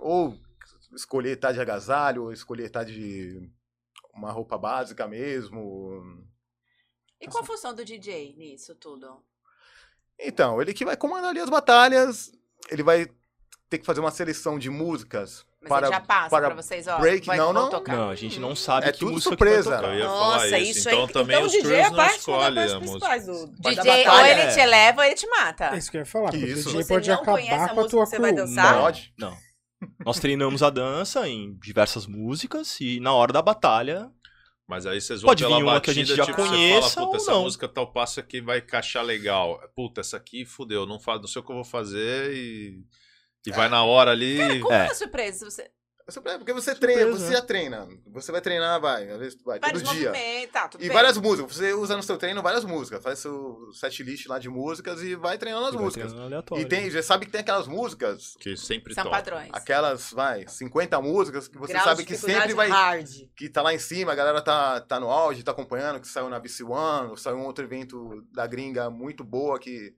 [0.00, 0.36] ou
[0.94, 3.50] escolher estar de agasalho, ou escolher estar de
[4.16, 6.02] uma roupa básica mesmo.
[7.20, 9.22] E qual a função do DJ nisso tudo?
[10.18, 12.32] Então, ele que vai comandar ali as batalhas,
[12.70, 13.06] ele vai
[13.68, 16.86] ter que fazer uma seleção de músicas Mas para ele já passa para pra vocês,
[16.86, 16.98] ó.
[16.98, 17.68] break, vai, não, não.
[17.68, 17.96] tocar.
[17.96, 19.76] Não, a gente não sabe É que tudo música surpresa.
[19.76, 20.14] que vai Eu tocar.
[20.14, 20.88] ia Nossa, isso, isso.
[20.88, 20.94] aí.
[20.94, 23.46] Então também então, os o DJ é parte, partes a principais música.
[23.48, 25.64] do, da DJ, ou ele te leva ou ele te mata.
[25.74, 26.30] É isso que eu ia falar.
[26.30, 26.68] porque Isso.
[26.68, 28.80] O DJ Você pode acabar com a música tua que você vai dançar?
[28.80, 29.12] Pode.
[29.18, 29.36] Não.
[30.04, 34.10] Nós treinamos a dança em diversas músicas e na hora da batalha
[34.66, 36.48] Mas aí vocês vão Pode pela vir uma que batida, a gente já tipo, você
[36.48, 37.42] conheça fala, puta, ou essa não.
[37.42, 39.60] música tal passo aqui vai encaixar legal.
[39.74, 42.82] Puta, essa aqui fudeu, não, faz, não sei o que eu vou fazer e,
[43.46, 44.38] e vai na hora ali.
[44.38, 44.86] Cara, como É.
[44.86, 45.50] é a surpresa?
[45.50, 45.70] Você...
[46.08, 47.36] Você- Porque você treina, Surpresa, você né?
[47.36, 47.88] já treina.
[48.12, 50.10] Você vai treinar, vai, às vezes vai, todo Vários dia.
[50.10, 50.94] movimentos, tá, tudo E bem.
[50.96, 51.56] várias músicas.
[51.56, 53.02] Você usa no seu treino várias músicas.
[53.02, 56.12] Faz seu set list lá de músicas e vai treinando as vai músicas.
[56.12, 56.44] treinando.
[56.58, 59.16] E tem, já sabe que tem aquelas músicas, Que sempre São toca.
[59.16, 59.50] padrões.
[59.52, 62.68] aquelas, vai, 50 músicas que você Grau sabe que sempre vai.
[62.68, 63.08] hard.
[63.36, 66.28] Que tá lá em cima, a galera tá, tá no auge, tá acompanhando, que saiu
[66.30, 69.92] na BC One, ou saiu um outro evento da gringa muito boa que.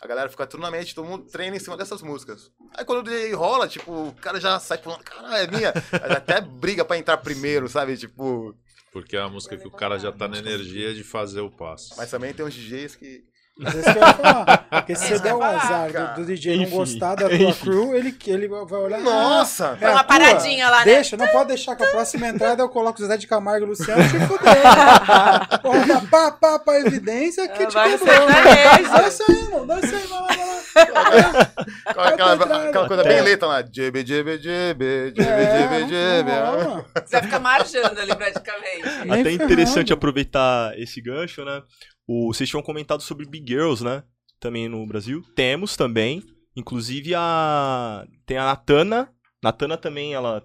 [0.00, 2.50] A galera fica tudo na mente, todo mundo treina em cima dessas músicas.
[2.76, 5.72] Aí quando o DJ rola, tipo, o cara já sai falando, caralho, é minha.
[5.92, 7.96] Até briga pra entrar primeiro, sabe?
[7.96, 8.54] Tipo.
[8.92, 11.94] Porque é a música que o cara já tá na energia de fazer o passo.
[11.96, 13.24] Mas também tem uns DJs que.
[13.58, 14.66] Mas é isso que eu ia falar.
[14.70, 16.76] Porque se É você der o azar do, do DJ não Enfim.
[16.76, 17.60] gostar da tua Enfim.
[17.62, 19.00] crew, ele, ele vai olhar.
[19.00, 19.76] Nossa!
[19.76, 20.84] Foi uma paradinha lá, né?
[20.84, 23.68] Deixa, não pode deixar que a próxima entrada eu coloco o Zé de Camargo e
[23.68, 24.38] Luciano e te fudeu.
[25.62, 28.14] Porra, dá pá, pá, pá, evidência que Ah, te vai quebrou.
[28.14, 28.90] sertanejo.
[28.92, 29.66] Dá isso aí, irmão.
[29.66, 31.52] Dá isso aí, vai lá, vai lá.
[31.86, 32.32] Aquela,
[32.68, 33.64] aquela coisa bem letra lá.
[33.72, 36.30] Jebe, jebe, jebe, jebe, jebe, jebe.
[36.30, 36.84] É, não.
[36.94, 39.10] Você vai ficar marjando ali praticamente.
[39.10, 41.62] Até interessante aproveitar esse gancho, né?
[42.06, 44.02] O, vocês tinham comentado sobre Big Girls, né?
[44.38, 45.22] Também no Brasil.
[45.34, 46.22] Temos também.
[46.54, 48.06] Inclusive a.
[48.24, 49.12] Tem a Natana.
[49.42, 50.42] Natana também, ela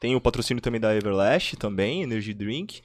[0.00, 2.82] tem o patrocínio também da Everlast, também, Energy Drink.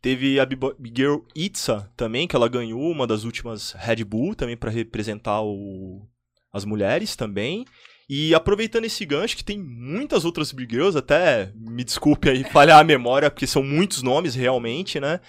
[0.00, 4.56] Teve a Big Girl Itza também, que ela ganhou uma das últimas Red Bull também
[4.56, 6.06] para representar o,
[6.52, 7.64] as mulheres também.
[8.08, 12.78] E aproveitando esse gancho, que tem muitas outras Big Girls, até me desculpe aí falhar
[12.78, 15.20] a memória, porque são muitos nomes realmente, né?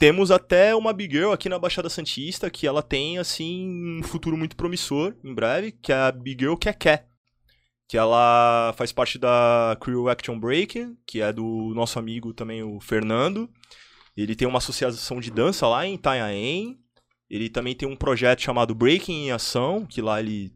[0.00, 4.34] Temos até uma Big Girl aqui na Baixada Santista, que ela tem, assim, um futuro
[4.34, 7.04] muito promissor, em breve, que é a Big Girl Keké.
[7.86, 12.80] que ela faz parte da Crew Action Breaking, que é do nosso amigo também, o
[12.80, 13.50] Fernando.
[14.16, 16.78] Ele tem uma associação de dança lá em Itanhaém.
[17.28, 20.50] Ele também tem um projeto chamado Breaking em Ação, que lá ele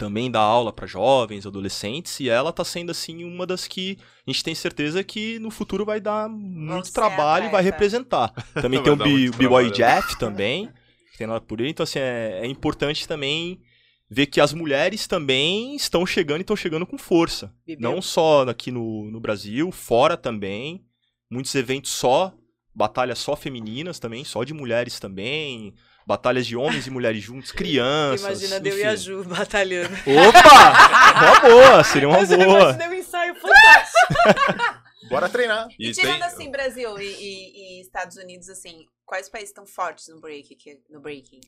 [0.00, 4.30] também dá aula para jovens, adolescentes, e ela tá sendo assim uma das que a
[4.32, 8.32] gente tem certeza que no futuro vai dar muito ser trabalho e vai representar.
[8.62, 9.70] Também Vai tem o B-Boy trabalho.
[9.70, 10.70] Jeff também,
[11.12, 13.60] que tem lá por ele, então assim, é, é importante também
[14.08, 17.54] ver que as mulheres também estão chegando e estão chegando com força.
[17.66, 17.90] Bebeu.
[17.90, 20.82] Não só aqui no, no Brasil, fora também.
[21.30, 22.32] Muitos eventos só,
[22.74, 25.74] batalhas só femininas também, só de mulheres também.
[26.10, 28.20] Batalhas de homens e mulheres juntos, crianças.
[28.42, 29.02] Imagina eu e a enfim.
[29.04, 29.94] Ju batalhando.
[29.94, 31.22] Opa!
[31.22, 32.60] Uma boa, seria uma eu boa.
[32.62, 34.80] imaginei um ensaio fantástico.
[35.08, 35.68] Bora treinar.
[35.78, 39.64] E, E tirando tem- assim, Brasil e, e- e Estados Unidos, assim, quais países estão
[39.66, 41.40] fortes no break, que- no breaking?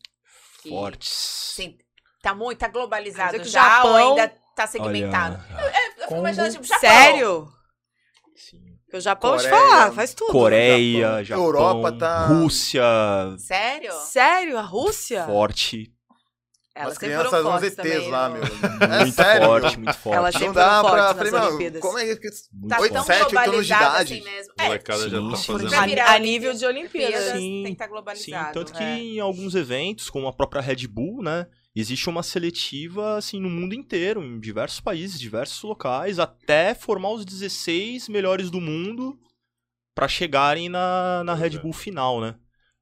[0.62, 1.50] Que, Fortes.
[1.54, 1.76] Assim,
[2.22, 5.42] tá muito, tá globalizado o já ou Japão- ainda tá segmentado?
[5.56, 6.80] Olha, Eu fico imaginando, tipo, Japão.
[6.88, 7.52] Sério?
[8.92, 8.96] Sim.
[8.96, 9.56] Porque o Japão, te Coreia.
[9.68, 10.32] falar, faz tudo.
[10.32, 12.82] Coreia, Japão, Europa tá- Rússia,
[13.38, 13.92] Sério?
[13.92, 14.58] Sério?
[14.58, 15.24] A Rússia?
[15.24, 15.90] forte.
[16.74, 18.42] Elas As crianças, fortes ETs lá, no- meu.
[18.80, 19.84] É Muito sério, forte, meu.
[19.84, 20.16] muito forte.
[20.16, 21.02] Elas Não sempre dá foram pra.
[21.14, 21.80] fortes Falei, meu, Olimpíadas.
[21.82, 22.30] como é que.
[22.68, 23.18] Tá Oito, tão forte.
[23.18, 24.14] sete, oito anos de globalizado idade.
[24.14, 24.52] assim mesmo.
[24.58, 25.52] A molecada já sim, tá sim.
[25.52, 25.74] fazendo.
[25.74, 27.24] A, virar a nível de Olimpíadas.
[27.32, 28.52] Sim, tem que estar Sim, globalizado.
[28.54, 28.98] tanto que é.
[28.98, 31.46] em alguns eventos, como a própria Red Bull, né,
[31.80, 37.24] existe uma seletiva assim no mundo inteiro, em diversos países, diversos locais, até formar os
[37.24, 39.18] 16 melhores do mundo
[39.94, 41.58] pra chegarem na, na Red é.
[41.58, 42.34] Bull final, né,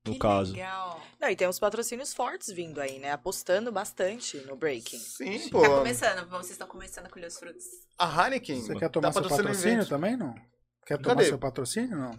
[0.07, 0.53] no Que caso.
[0.53, 1.01] legal.
[1.21, 3.13] Não, e tem uns patrocínios fortes vindo aí, né?
[3.13, 4.99] Apostando bastante no breaking.
[4.99, 5.61] Sim, pô.
[5.61, 7.63] Tá começando, vocês estão começando a colher os frutos.
[7.99, 8.59] A Heineken.
[8.63, 9.89] Você quer tomar tá seu patrocínio eventos.
[9.91, 10.35] também, não?
[10.87, 11.29] Quer tomar Cadê?
[11.29, 12.19] seu patrocínio, não?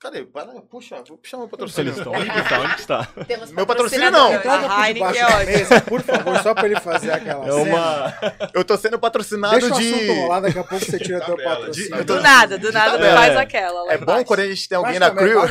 [0.00, 0.24] Cadê?
[0.24, 1.92] Para, puxa, vou puxar meu Eles patrocínio.
[1.92, 2.58] estão onde que tá?
[2.60, 3.04] Onde que está?
[3.28, 4.34] Temos Meu patrocínio não.
[4.34, 8.14] A por Heineken é mesa, por favor, só pra ele fazer aquela É uma
[8.54, 9.92] Eu tô sendo patrocinado Deixa o de.
[9.94, 11.96] assunto rolar, daqui a pouco você tira teu patrocínio.
[11.98, 13.16] de- Do nada, do nada tabela.
[13.18, 13.38] faz É.
[13.40, 13.92] aquela.
[13.92, 15.42] É bom quando a gente tem alguém Baixa na crew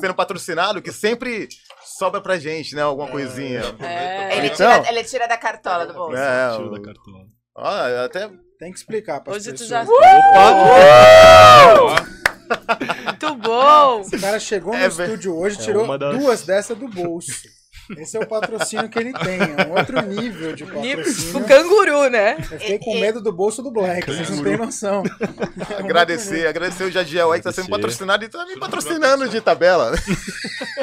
[0.00, 1.48] sendo patrocinado que sempre
[1.98, 2.82] sobra pra gente, né?
[2.82, 3.62] Alguma coisinha.
[3.80, 4.36] É.
[4.36, 6.14] Ele, Então- tira, ele tira da cartola do bolso.
[6.14, 7.24] É, tiro da cartola.
[7.56, 8.28] ó, até
[8.58, 9.68] Tem que explicar para Hoje tu pessoas.
[9.70, 9.86] já.
[10.34, 11.94] Ó,
[13.06, 14.00] Muito bom!
[14.02, 17.32] O cara chegou no É, estúdio hoje e É tirou das- duas dessas do bolso.
[17.96, 21.38] Esse é o patrocínio que ele tem, é um outro nível de patrocínio.
[21.38, 22.36] O canguru, né?
[22.38, 25.02] Eu fiquei com medo do bolso do Black, vocês não têm noção.
[25.70, 29.26] É um agradecer, agradecer o Jadiel aí que tá sendo patrocinado e tá me patrocinando
[29.30, 29.92] de tabela.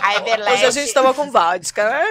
[0.00, 2.04] A Everlast, Hoje a gente tava com vodka, né?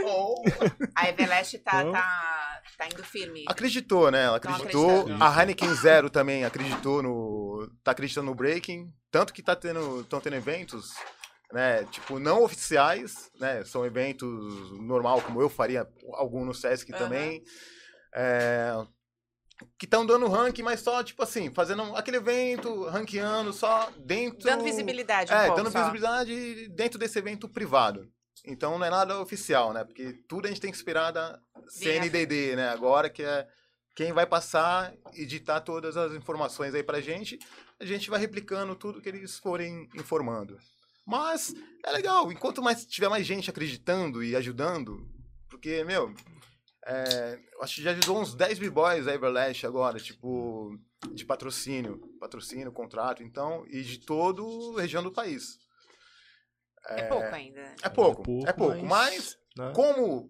[0.93, 3.43] a Everlast tá, tá, tá indo firme.
[3.47, 4.23] Acreditou, né?
[4.25, 5.05] Ela acreditou.
[5.19, 7.69] A Heineken Zero também acreditou no.
[7.83, 8.93] tá acreditando no breaking.
[9.11, 10.01] Tanto que tá tendo.
[10.01, 10.93] estão tendo eventos,
[11.51, 11.83] né?
[11.85, 13.63] Tipo, não oficiais, né?
[13.65, 14.29] São eventos
[14.81, 17.03] normal, como eu faria algum no Sesc Aham.
[17.03, 17.43] também.
[18.13, 18.71] É,
[19.77, 24.43] que estão dando ranking, mas só, tipo assim, fazendo aquele evento, ranqueando só dentro.
[24.43, 25.79] Dando visibilidade um É, pouco dando só.
[25.79, 28.07] visibilidade dentro desse evento privado.
[28.45, 29.83] Então não é nada oficial, né?
[29.83, 31.39] Porque tudo a gente tem que esperar da
[31.69, 32.69] CNDD, né?
[32.69, 33.47] Agora que é
[33.95, 37.39] quem vai passar e ditar todas as informações aí pra gente,
[37.79, 40.57] a gente vai replicando tudo que eles forem informando.
[41.05, 41.53] Mas
[41.83, 45.09] é legal, enquanto mais tiver mais gente acreditando e ajudando,
[45.49, 46.13] porque, meu,
[46.85, 50.77] é, acho que já ajudou uns 10 b-boys a Everlast agora, tipo,
[51.13, 54.41] de patrocínio, patrocínio, contrato, então, e de toda
[54.77, 55.57] a região do país.
[56.89, 57.75] É pouco ainda.
[57.81, 59.71] É pouco, pouco, é pouco, mas né?
[59.75, 60.29] como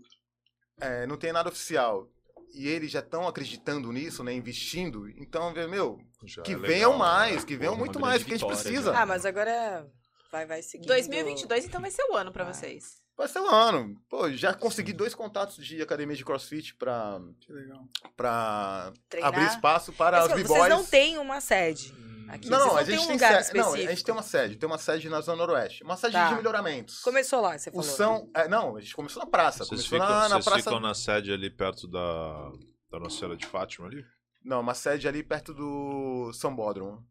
[0.80, 2.07] é, não tem nada oficial
[2.53, 6.97] e eles já estão acreditando nisso, né, investindo, então, meu, já que é venham legal,
[6.97, 7.47] mais, né?
[7.47, 8.97] que venham Pô, muito mais, porque a gente precisa.
[8.97, 9.86] Ah, mas agora
[10.32, 10.88] vai, vai seguindo.
[10.88, 12.53] 2022, então vai ser o ano pra Ah.
[12.53, 13.05] vocês.
[13.17, 13.99] Vai ser um ano.
[14.07, 17.84] Pô, já consegui dois contatos de academia de crossfit pra, Que legal.
[18.15, 19.34] pra Treinar.
[19.34, 20.69] abrir espaço para Mas, as vocês b-boys.
[20.69, 21.91] não têm uma sede.
[22.30, 22.49] Aqui.
[22.49, 23.57] Não, não, não a gente um tem lugar sede.
[23.57, 25.84] Não, a gente tem uma sede, tem uma sede na Zona Noroeste.
[25.84, 26.30] Uma sede Tá.
[26.30, 26.99] de melhoramentos.
[27.01, 27.84] Começou lá, você O falou.
[27.88, 28.30] São.
[28.34, 29.59] é, não, a gente começou na praça.
[29.59, 30.63] Vocês, começou ficam, na, na vocês praça.
[30.63, 32.51] ficam na sede ali perto da,
[32.91, 34.05] da Nossa Senhora de Fátima ali?
[34.43, 37.05] Não, uma sede ali perto do São Bódromo.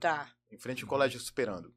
[0.00, 0.28] Tá.
[0.50, 1.72] Em frente ao colégio Superando.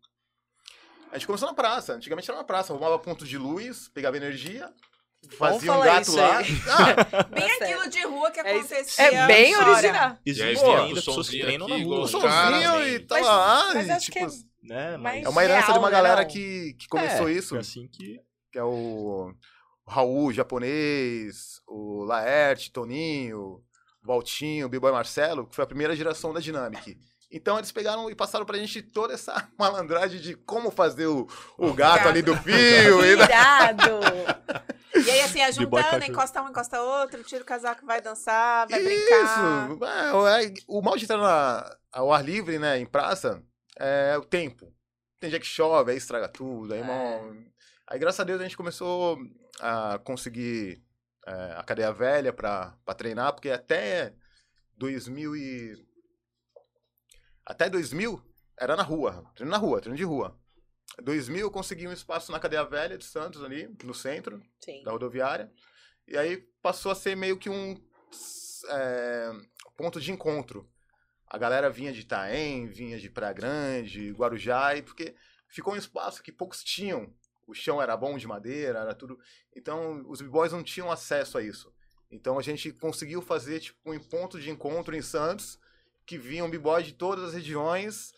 [1.11, 1.93] A gente começou na praça.
[1.93, 2.73] Antigamente era na praça.
[2.73, 4.73] Arrumava ponto de luz, pegava energia,
[5.37, 6.39] fazia um gato isso lá.
[6.69, 9.03] Ah, Bem Tá aquilo de rua que É, acontecia.
[9.03, 9.69] é bem fora.
[9.71, 10.17] original.
[10.25, 12.07] E o ainda pessoas que treinam na rua.
[12.07, 13.71] somzinho caras, e tá Mas- lá.
[13.73, 14.27] mas e, acho tipo, que é
[14.63, 17.55] Né, mais é uma herança real, de uma né, galera que, que começou É, isso.
[17.55, 18.19] é assim que
[18.51, 19.33] que é o,
[19.85, 23.61] o Raul japonês, o Laerte, Toninho,
[24.03, 26.97] Valtinho, B-Boy Marcelo, que foi a primeira geração da Dynamic.
[27.31, 31.73] Então eles pegaram e passaram pra gente toda essa malandragem de como fazer o, o
[31.73, 33.03] gato ali do fio.
[33.03, 33.99] Irado!
[34.95, 38.81] E aí, assim, é juntando, encosta um, encosta outro, tira o casaco, vai dançar, vai
[38.83, 39.23] brincar.
[39.23, 39.85] Isso.
[39.85, 43.41] É, é, o mal de estar na- ao ar livre, né, em praça,
[43.79, 44.73] é o tempo.
[45.19, 46.73] Tem dia que chove, aí estraga tudo.
[46.73, 46.83] Aí, É.
[46.83, 47.33] mó-
[47.87, 49.17] aí graças a Deus, a gente começou
[49.59, 50.83] a conseguir
[51.25, 54.13] é, a cadeia velha pra, pra treinar, porque até
[54.77, 55.73] 2000 e...
[57.45, 58.21] Até 2000
[58.59, 60.37] era na rua, treino na rua, treino de rua.
[61.01, 64.83] 2000 eu consegui um espaço na cadeia velha de Santos ali, no centro, Sim.
[64.83, 65.51] da rodoviária.
[66.07, 67.81] E aí passou a ser meio que um
[68.69, 69.31] é,
[69.75, 70.69] ponto de encontro.
[71.27, 75.15] A galera vinha de Itaém, vinha de Praia Grande, Guarujá, e porque
[75.47, 77.11] ficou um espaço que poucos tinham.
[77.47, 79.19] O chão era bom de madeira, era tudo.
[79.55, 81.73] Então os b-boys não tinham acesso a isso.
[82.11, 85.59] Então a gente conseguiu fazer tipo um ponto de encontro em Santos,
[86.05, 88.13] que vinham b-boys de todas as regiões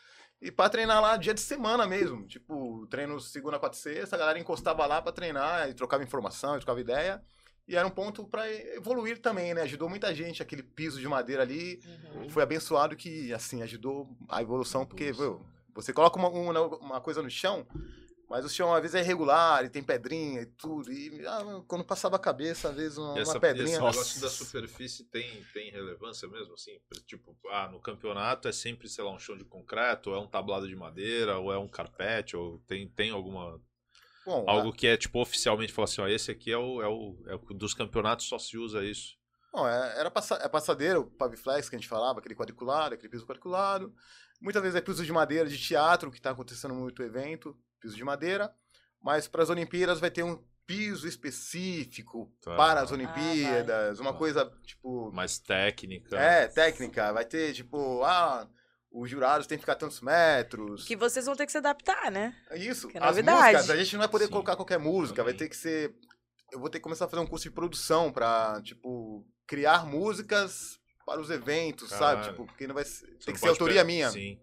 [0.45, 2.27] e para treinar lá dia de semana mesmo.
[2.27, 6.55] Tipo, treino segunda, quarta e sexta, a galera encostava lá para treinar e trocava informação,
[6.55, 7.19] e trocava ideia.
[7.67, 9.63] E era um ponto para evoluir também, né?
[9.63, 11.81] Ajudou muita gente aquele piso de madeira ali.
[12.13, 12.29] Uhum.
[12.29, 15.43] Foi abençoado que, assim, ajudou a evolução, porque, viu,
[15.73, 17.65] você coloca uma, uma, uma coisa no chão,
[18.30, 20.91] mas o chão às vezes é irregular e tem pedrinha e tudo.
[20.91, 23.65] E ah, quando passava a cabeça, às vezes uma, E essa, uma pedrinha.
[23.65, 26.80] esse negócio da superfície tem, tem relevância mesmo, assim?
[27.05, 30.28] Tipo, ah, no campeonato é sempre, sei lá, um chão de concreto, ou é um
[30.28, 33.61] tablado de madeira, ou é um carpete, ou tem, tem alguma.
[34.26, 37.15] Bom, Algo que é, tipo, oficialmente falar assim, ó, esse aqui é o, é o,
[37.28, 39.15] é o dos campeonatos só se usa isso.
[39.53, 43.07] Bom, é- era passa, é passadeira, o paviflex que a gente falava, aquele quadriculado, aquele
[43.09, 43.93] piso quadriculado.
[44.41, 47.55] Muitas vezes é piso de madeira de teatro, que está acontecendo muito evento,
[47.86, 48.51] piso de madeira.
[49.01, 52.55] Mas para as Olimpíadas vai ter um piso específico Tá.
[52.55, 54.17] para as Ah, Olimpíadas, uma Tá.
[54.17, 55.11] coisa tipo.
[55.11, 56.17] Mais técnica.
[56.17, 57.13] É, técnica.
[57.13, 58.47] Vai ter tipo, ah,
[58.91, 60.86] os jurados têm que ficar tantos metros.
[60.86, 62.36] Que vocês vão ter que se adaptar, né?
[62.49, 63.41] É Isso, Que as novidade.
[63.57, 65.47] músicas, a gente não vai poder Sim, colocar qualquer música, vai também.
[65.47, 65.93] ter que ser.
[66.51, 70.79] Eu vou ter que começar a fazer um curso de produção pra, tipo, criar músicas
[71.05, 71.99] para os eventos, sabe?
[72.21, 72.31] Caralho.
[72.31, 73.05] Tipo, porque não vai ser.
[73.05, 74.09] Você Tem não que ser autoria pegar- minha.
[74.09, 74.39] Sim.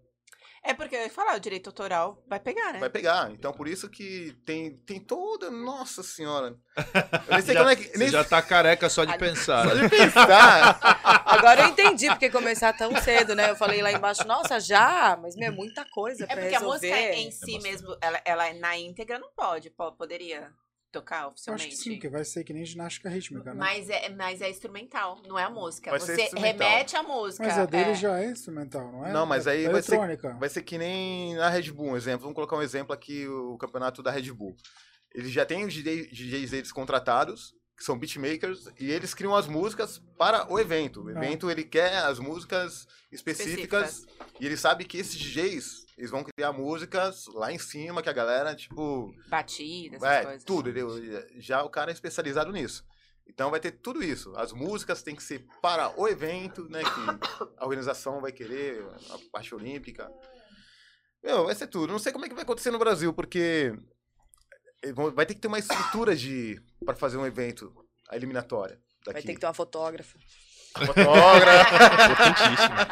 [0.65, 2.79] É porque eu ia falar, o direito autoral vai pegar, né?
[2.79, 3.31] Vai pegar.
[3.33, 5.51] Então, por isso que tem, tem toda.
[5.51, 6.57] Nossa senhora.
[7.29, 7.83] Eu nem sei Já- como é que.
[7.89, 9.69] Você Nem já tá careca só de pensar.
[9.69, 10.79] só de pensar.
[11.27, 13.51] Agora eu entendi porque começar tão cedo, né?
[13.51, 15.19] Eu falei lá embaixo, nossa, já?
[15.21, 16.89] Mas, meu, é muita coisa É pra porque a resolver.
[16.91, 17.63] música em si bastante.
[17.63, 20.49] mesmo, ela, ela na íntegra não pode, po- poderia
[20.93, 21.69] tocar Eu acho oficialmente.
[21.69, 23.59] que sim, que vai ser que nem ginástica rítmica, né?
[23.59, 25.91] Mas é, mas é instrumental, não é a música.
[25.91, 26.69] Vai ser Você instrumental.
[26.69, 27.45] remete à música.
[27.45, 27.95] Mas a dele é.
[27.95, 29.13] já é instrumental, não é?
[29.13, 30.37] Não, mas É aí vai ser- eletrônica.
[30.39, 32.21] Vai ser que nem na Red Bull, um exemplo.
[32.21, 34.55] Vamos colocar um exemplo aqui, o campeonato da Red Bull.
[35.15, 39.47] Eles já têm os DJ DJs deles contratados, que são beatmakers, e eles criam as
[39.49, 41.03] músicas para o evento.
[41.03, 41.13] O Ah.
[41.13, 44.07] evento, ele quer as músicas específicas,
[44.39, 48.13] e ele sabe que esses DJs, eles vão criar músicas lá em cima, que a
[48.13, 49.13] galera, tipo...
[49.29, 50.45] Batidas, essas É, coisas.
[50.45, 50.91] tudo, entendeu?
[51.37, 52.85] Já o cara é especializado nisso.
[53.27, 54.33] Então vai ter tudo isso.
[54.37, 56.81] As músicas têm que ser para o evento, né?
[56.83, 60.11] Que a organização vai querer, a parte olímpica.
[61.23, 61.93] Meu, vai ser tudo.
[61.93, 63.73] Não sei como é que vai acontecer no Brasil, porque
[64.95, 67.73] vão- vai ter que ter uma estrutura de para fazer um evento,
[68.09, 68.77] a eliminatória.
[69.05, 69.13] Daqui.
[69.13, 70.19] Vai ter que ter uma fotógrafa.
[70.73, 71.75] Fotógrafo.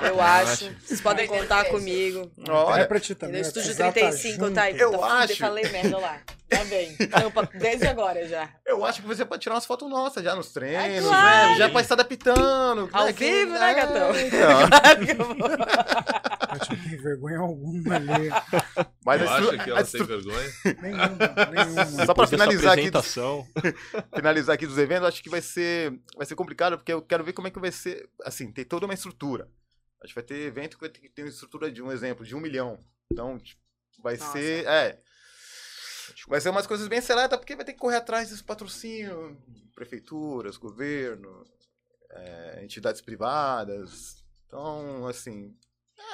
[0.07, 0.71] Eu acho.
[0.85, 2.31] Vocês podem contar comigo.
[2.49, 3.33] Olha, é pra ti No também.
[3.35, 4.79] vai Estúdio precisar tá 35, tá aí.
[4.79, 5.37] Eu Puta, acho.
[5.37, 6.19] Falei merda lá.
[6.49, 6.97] Tá bem.
[6.97, 8.49] Tampa Desde agora já.
[8.67, 11.51] eu acho que você pode tirar umas fotos nossas já nos treinos, claro.
[11.51, 11.57] né?
[11.57, 12.89] Já pode estar adaptando.
[12.93, 13.13] Ao né?
[13.13, 14.11] Que- vivo, né, é, gatão?
[14.21, 14.61] então.
[15.09, 15.37] Eu vou.
[16.51, 18.31] Eu não tenho vergonha alguma ali.
[19.05, 20.53] Mas Eu acho que ela tem vergonha.
[20.83, 22.07] Nenhuma, nenhuma.
[22.07, 22.91] Só pra finalizar aqui,
[24.15, 27.33] finalizar aqui dos eventos, acho que vai ser, vai ser complicado, porque eu quero ver
[27.33, 28.09] como é que vai ser.
[28.25, 29.51] Assim, tem toda uma estrutura.
[30.03, 32.25] A gente vai ter evento que vai ter que ter uma estrutura de um exemplo,
[32.25, 32.83] de um milhão.
[33.11, 33.61] Então, tipo,
[34.03, 34.33] vai Nossa.
[34.33, 34.67] ser.
[34.67, 35.01] É.
[36.27, 39.41] Vai ser umas coisas bem seletas, porque vai ter que correr atrás desse patrocínio,
[39.75, 41.45] prefeituras, governo,
[42.11, 44.25] é, entidades privadas.
[44.47, 45.57] Então, assim.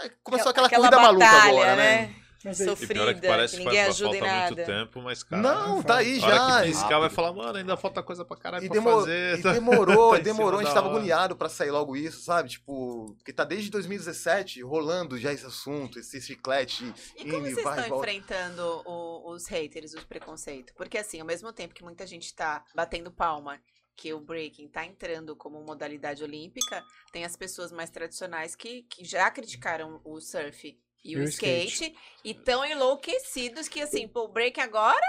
[0.05, 2.26] é, começou aquela, corrida maluca agora, né?
[2.47, 4.35] Mas aí, E pior é Sofrida, que parece que que ninguém vai, ajuda em falta
[4.35, 4.55] nada.
[4.57, 5.43] muito tempo, mas, cara...
[5.43, 6.61] Não, tá aí A hora já.
[6.63, 9.39] que piscar vai falar, mano, ainda falta coisa pra caralho E, pra demor- fazer.
[9.39, 10.97] e demorou, Tá em demorou, a gente tava hora.
[10.97, 12.49] agoniado pra sair logo isso, sabe?
[12.51, 16.85] Tipo, porque tá desde 2017 rolando já esse assunto, esse chiclete.
[17.17, 18.11] E como vocês vai estão volta.
[18.13, 20.73] enfrentando o- os haters, os preconceitos?
[20.77, 23.61] Porque assim, ao mesmo tempo que muita gente tá batendo palma
[23.99, 29.03] que o breaking tá entrando como modalidade olímpica, tem as pessoas mais tradicionais que, que
[29.05, 30.79] já criticaram o surf
[31.13, 31.99] e o, skate, skate.
[32.25, 35.07] e tão enlouquecidos que assim, pô, o break agora,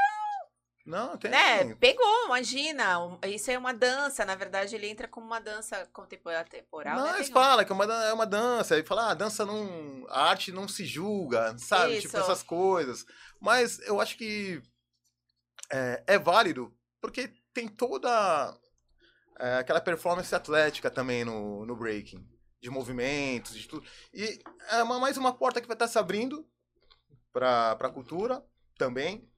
[0.85, 1.31] Não, tem.
[1.31, 6.95] né, pegou, imagina, isso é uma dança, na verdade ele entra como uma dança contemporânea,
[6.95, 7.15] Não, né?
[7.15, 8.77] eles falam que é uma, é uma dança.
[8.77, 10.05] E fala, ah, a dança não.
[10.09, 11.95] A arte não se julga, sabe?
[11.95, 12.17] Tipo, Isso.
[12.17, 13.05] essas coisas.
[13.41, 14.61] Mas eu acho que
[15.71, 18.55] é, é válido, porque tem toda
[19.39, 22.25] é, aquela performance atlética também no, no breaking.
[22.61, 23.87] De movimentos, de tudo.
[24.13, 24.39] E
[24.69, 26.47] é uma- mais uma porta que vai estar se abrindo
[27.31, 28.43] para a cultura
[28.77, 29.29] também,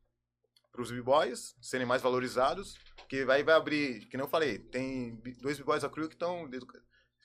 [0.71, 2.75] para os b-boys serem mais valorizados.
[3.09, 6.47] Que vai, vai abrir, que nem eu falei, tem dois b-boys da crew que estão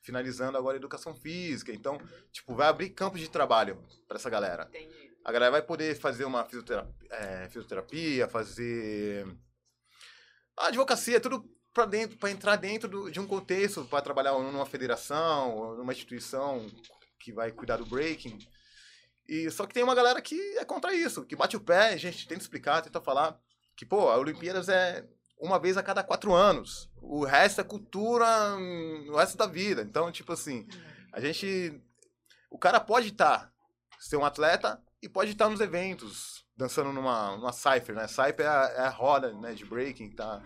[0.02, 1.72] finalizando agora a educação física.
[1.72, 1.98] Então,
[2.32, 4.66] tipo, vai abrir campos de trabalho para essa galera.
[4.70, 5.14] Entendi.
[5.24, 9.26] A galera vai poder fazer uma fisioterapia, é, fisioterapia fazer
[10.56, 14.64] a advocacia, tudo para dentro, para entrar dentro do- de um contexto, para trabalhar numa
[14.64, 16.64] federação, numa instituição
[17.18, 18.38] que vai cuidar do breaking.
[19.28, 21.96] E só que tem uma galera que é contra isso, que bate o pé, a
[21.96, 23.38] gente tenta explicar, tenta falar
[23.76, 25.04] que, pô, a Olimpíadas é
[25.38, 26.88] uma vez a cada quatro anos.
[27.02, 29.82] O resto é cultura, hum, o resto da vida.
[29.82, 30.66] Então, tipo assim,
[31.12, 31.80] a gente.
[32.50, 33.52] O cara pode estar,
[33.98, 38.06] ser um atleta, e pode estar nos eventos, dançando numa, numa cypher, né?
[38.06, 40.42] Cypher é a, é a roda né, de breaking, tá?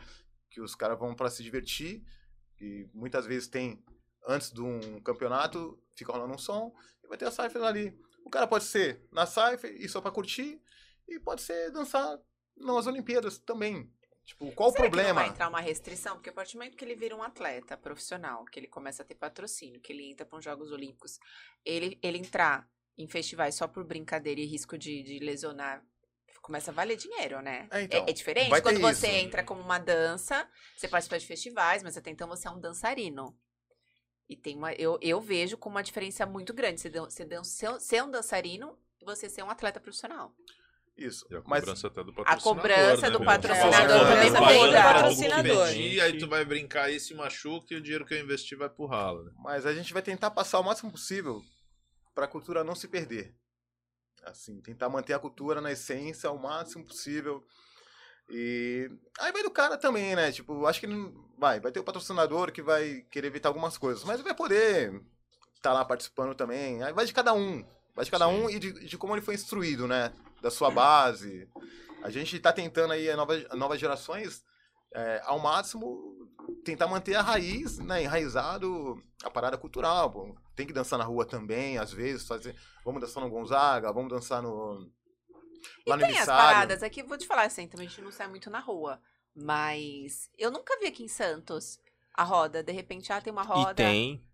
[0.58, 2.04] Que os caras vão para se divertir.
[2.60, 3.80] E muitas vezes tem,
[4.26, 7.96] antes de um campeonato, fica rolando um som, e vai ter a cypher ali.
[8.24, 10.60] O cara pode ser na cypher e só para curtir,
[11.06, 12.18] e pode ser dançar
[12.56, 13.88] nas Olimpíadas também.
[14.24, 15.20] Tipo, qual Será o que não problema?
[15.20, 16.16] vai entrar uma restrição?
[16.16, 19.06] Porque a partir do momento que ele vira um atleta profissional, que ele começa a
[19.06, 21.20] ter patrocínio, que ele entra para os Jogos Olímpicos,
[21.64, 25.86] ele, ele entrar em festivais só por brincadeira e risco de, de lesionar,
[26.48, 27.68] começa a valer dinheiro, né?
[27.70, 29.16] É, então, é, é diferente vai ter quando você isso.
[29.26, 33.38] entra como uma dança, você participa de festivais, mas até então você é um dançarino.
[34.26, 34.72] E tem uma.
[34.72, 36.80] Eu, eu vejo com uma diferença muito grande.
[36.80, 40.34] Você, você dan- ser, ser um dançarino e você ser um atleta profissional.
[40.96, 41.26] Isso.
[41.30, 42.42] E a Mas cobrança até do patrocinador.
[42.56, 44.82] cobrança né, do patrocinador também pagar dar.
[44.82, 45.66] pra Patrocinador.
[45.66, 48.68] competir, Aí tu vai brincar aí, se machuca e o dinheiro que eu investi vai
[48.70, 49.22] pro ralo.
[49.22, 49.32] Né?
[49.36, 51.42] Mas a gente vai tentar passar o máximo possível
[52.14, 53.34] para a cultura não se perder.
[54.30, 57.44] Assim, tentar manter a cultura na essência o máximo possível.
[58.30, 60.30] E aí vai do cara também, né?
[60.30, 64.04] Tipo, acho que não- vai, vai ter o patrocinador que vai querer evitar algumas coisas,
[64.04, 65.02] mas vai poder
[65.54, 66.82] estar lá participando também.
[66.82, 67.64] Aí vai de cada um,
[67.94, 68.34] vai de cada Sim.
[68.34, 70.12] um e de, de como ele foi instruído, né?
[70.42, 71.48] Da sua base.
[72.02, 74.44] A gente tá tentando aí, as novas, as novas gerações,
[74.94, 76.28] é, ao máximo,
[76.70, 78.02] tentar manter a raiz, né?
[78.02, 80.10] Enraizado a parada cultural.
[80.10, 80.36] pô.
[80.54, 82.54] Tem que dançar na rua também, às vezes, fazer.
[82.84, 84.90] Vamos dançar no Gonzaga, vamos dançar no.
[85.86, 86.44] E Lá no tem as emissário.
[86.44, 89.00] paradas, aqui vou te falar assim, também a gente não sai muito na rua.
[89.34, 91.78] Mas eu nunca vi aqui em Santos
[92.14, 92.62] a roda.
[92.62, 93.72] De repente, ah, tem uma roda.
[93.72, 94.24] E tem.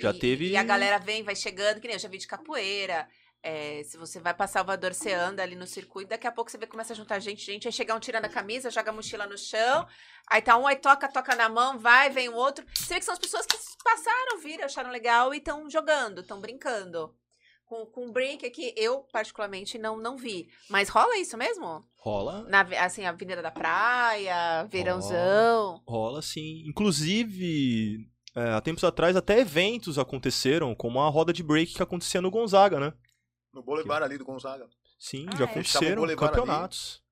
[0.00, 0.48] Já e, teve.
[0.48, 3.08] E a galera vem, vai chegando, que nem eu já vi de capoeira.
[3.42, 6.58] É, se você vai pra Salvador, você anda ali no circuito, daqui a pouco você
[6.58, 9.26] vê começa a juntar gente, gente, aí chega um tirando a camisa, joga a mochila
[9.26, 9.86] no chão,
[10.28, 12.64] aí tá um, aí toca, toca na mão, vai, vem o outro.
[12.74, 16.40] Você vê que são as pessoas que passaram, viram, acharam legal e estão jogando, estão
[16.40, 17.14] brincando.
[17.64, 20.48] Com, com break aqui, eu particularmente não, não vi.
[20.70, 21.84] Mas rola isso mesmo?
[21.98, 22.44] Rola.
[22.48, 25.82] Na, assim, Avenida da Praia, verãozão.
[25.86, 26.64] Rola sim.
[26.66, 32.22] Inclusive, é, há tempos atrás até eventos aconteceram, como a roda de break que acontecia
[32.22, 32.92] no Gonzaga, né?
[33.58, 34.68] No Boulevard ali do Gonzaga.
[35.00, 35.48] Sim, Ah, já é?
[35.48, 36.16] Ali.
[36.16, 37.02] campeonatos.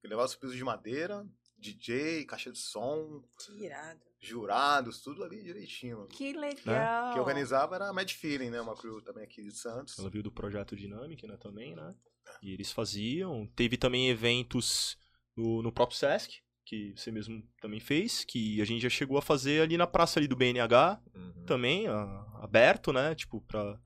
[0.00, 1.26] Que levava os pisos de madeira,
[1.58, 4.00] DJ, caixa de som, Que irado.
[4.18, 6.06] jurados, tudo ali direitinho.
[6.08, 7.12] Que legal.
[7.12, 8.60] Quem organizava era a Mad Feeling, né?
[8.62, 9.98] Uma crew também aqui de Santos.
[9.98, 11.94] Ela veio do projeto Dynamic, né, também, né?
[12.42, 13.46] E eles faziam.
[13.54, 14.96] Teve também eventos
[15.36, 19.22] no, no próprio Sesc, que você mesmo também fez, que a gente já chegou a
[19.22, 21.44] fazer ali na praça ali do BNH, Uhum.
[21.44, 23.14] também, a- aberto, né?
[23.14, 23.78] Tipo, pra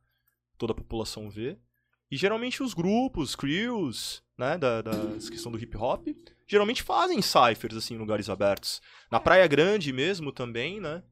[0.57, 1.61] toda a população ver.
[2.11, 4.93] E geralmente os grupos, crews, né, da, da
[5.31, 6.09] questão do hip hop,
[6.47, 8.81] geralmente fazem cyphers, assim, em lugares abertos.
[9.11, 11.03] Na Praia Grande mesmo também, né?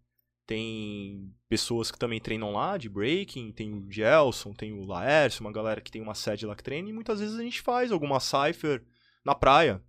[0.46, 5.52] Tem pessoas que também treinam lá, de breaking, tem o Gelson, tem o Laércio, uma
[5.52, 8.20] galera que tem uma sede lá que treina, e muitas vezes a gente faz alguma
[8.20, 8.84] cypher
[9.24, 9.82] na praia,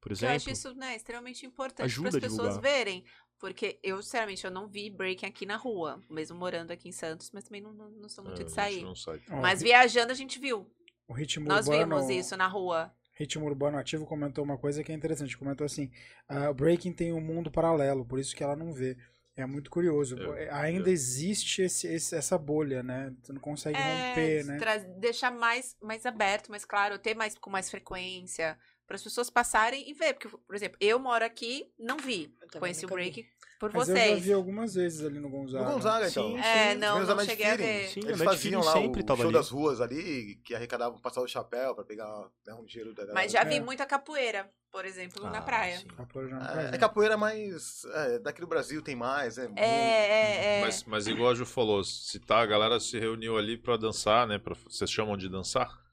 [0.00, 0.36] por Eu exemplo.
[0.36, 3.04] acho isso né, extremamente importante para as pessoas verem.
[3.38, 7.30] Porque eu, sinceramente, eu não vi breaking aqui na rua, mesmo morando aqui em Santos,
[7.32, 8.82] mas também não, não, não sou muito É, de sair.
[8.82, 10.66] não Mas viajando a gente viu.
[11.06, 12.92] o ritmo Nós urbano, vimos isso na rua.
[13.14, 15.38] Ritmo Urbano Ativo comentou uma coisa que é interessante.
[15.38, 15.90] Comentou assim:
[16.28, 18.96] ah, o Breaking tem um mundo paralelo, por isso que ela não vê.
[19.34, 20.16] É muito curioso.
[20.16, 23.14] Eu- É, Ainda eu- existe esse- esse- essa bolha, né?
[23.22, 24.58] Você não consegue É, romper, né?
[24.98, 29.88] deixar mais, mais aberto, mais claro, ter mais com mais frequência, para as pessoas passarem
[29.88, 30.14] e ver.
[30.14, 32.34] Porque, por exemplo, eu moro aqui, não vi.
[32.58, 33.10] Conheci o nunca vi.
[33.10, 33.26] break
[33.58, 34.22] por Mas eu já vocês.
[34.24, 35.64] vi algumas vezes ali no Gonzaga.
[35.64, 36.28] No Gonzaga, então.
[36.32, 36.78] Sim, É, sim.
[36.78, 37.88] não, Menos não Mad cheguei a ver.
[37.88, 39.32] Sim, Eles faziam lá sempre o show ali.
[39.32, 43.14] das ruas ali, que arrecadavam passar o chapéu pra pegar né, um dinheiro da galera.
[43.14, 43.60] Mas já vi É.
[43.60, 45.78] muita capoeira, por exemplo, na Ah, praia.
[45.78, 45.86] sim.
[45.88, 46.78] Capoeira não É, é né?
[46.78, 50.60] capoeira, mas é, daqui do Brasil tem mais, é, muito- É, é, é.
[50.60, 54.26] Mas, mas igual a Ju falou, se tá, a galera se reuniu ali pra dançar,
[54.28, 54.38] né?
[54.38, 55.85] Pra, vocês chamam de dançar?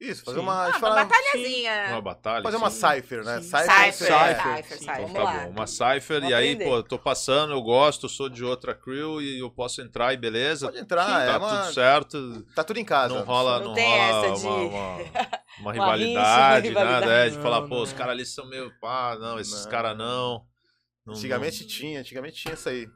[0.00, 0.42] Isso, fazer Sim.
[0.44, 0.54] uma.
[0.54, 1.86] a Ah, gente uma batalhazinha.
[1.90, 2.42] Uma batalha.
[2.42, 2.80] Fazer uma sim.
[2.96, 3.40] cipher, né?
[3.40, 3.42] Sim.
[3.50, 3.60] Cipher.
[3.92, 4.96] Cypher, é- Cypher, Então Cypher.
[4.96, 5.32] Vamos Tá lá.
[5.32, 6.64] bom, uma cipher, Vamos e aí, aprender.
[6.70, 10.68] pô, tô passando, eu gosto, sou de outra crew e eu posso entrar e beleza.
[10.68, 12.42] Pode entrar, tá é uma- tudo certo.
[12.54, 13.14] Tá tudo em casa.
[13.14, 15.10] Não rola, Não não, tem rola essa de- uma, uma, uma
[15.60, 17.82] Uma rivalidade, uma nada, é, de falar, Não, pô, não.
[17.82, 19.70] os caras ali são meio pá, não, esses Não.
[19.70, 20.48] caras não.
[21.06, 22.86] Não- Antigamente não- tinha, antigamente tinha isso aí.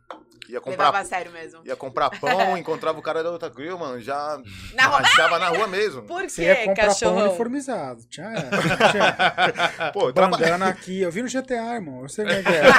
[0.47, 1.63] Ia comprar, Levava a sério mesmo.
[1.67, 4.39] ia comprar pão, encontrava o cara da outra grill, mano, já
[4.75, 4.99] Na rua.
[4.99, 6.03] rachava na rua mesmo.
[6.03, 8.03] Por Você ia que, comprar pão uniformizado.
[8.11, 8.31] Tinha,
[8.93, 11.01] tinha Pô, eu, traba- bandana aqui.
[11.01, 12.03] Eu vi no GTA, irmão.
[12.03, 12.63] Eu sei como é que é.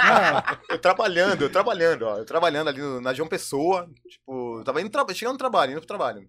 [0.00, 2.18] Ah, eu trabalhando, eu trabalhando, ó.
[2.18, 3.90] Eu trabalhando ali no- na João Pessoa.
[4.08, 5.04] Tipo, eu tava indo tra...
[5.12, 6.28] chegando no trabalho, indo pro trabalho.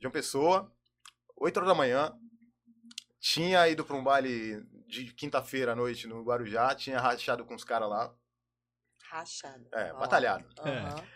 [0.00, 0.72] João Pessoa,
[1.36, 2.10] 8 horas da manhã.
[3.20, 4.62] Tinha ido pra um baile
[4.92, 8.12] de quinta-feira à noite no Guarujá, tinha rachado com os caras lá.
[9.10, 9.66] Rachado.
[9.72, 9.98] É, Ó.
[10.00, 10.44] batalhado.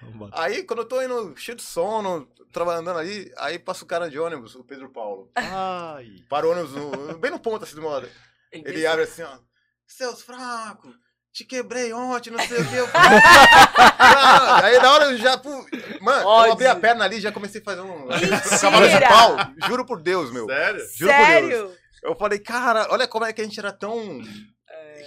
[0.03, 4.09] Vamos Aí, quando eu tô indo cheio de sono, trabalhando ali, aí passa o cara
[4.09, 5.31] de ônibus, o Pedro Paulo.
[5.35, 6.17] Ai.
[6.29, 8.09] Para o ônibus no- bem no ponto assim do modo.
[8.51, 9.39] Ele abre assim, ó.
[9.87, 10.95] Seus fracos,
[11.33, 12.77] te quebrei ontem, não sei o que.
[12.77, 15.37] Eu "Ah", aí na hora eu já.
[15.39, 15.67] pu-
[16.01, 16.49] Mano, Ódio.
[16.49, 18.07] eu abri a perna ali e já comecei a fazer um.
[18.07, 18.41] Mentira!
[18.61, 19.37] cavalo de pau.
[19.69, 20.47] Juro por Deus, meu.
[20.47, 20.87] Sério?
[20.95, 21.86] Juro por Deus.
[22.03, 24.21] Eu falei, cara, olha como é que a gente era tão.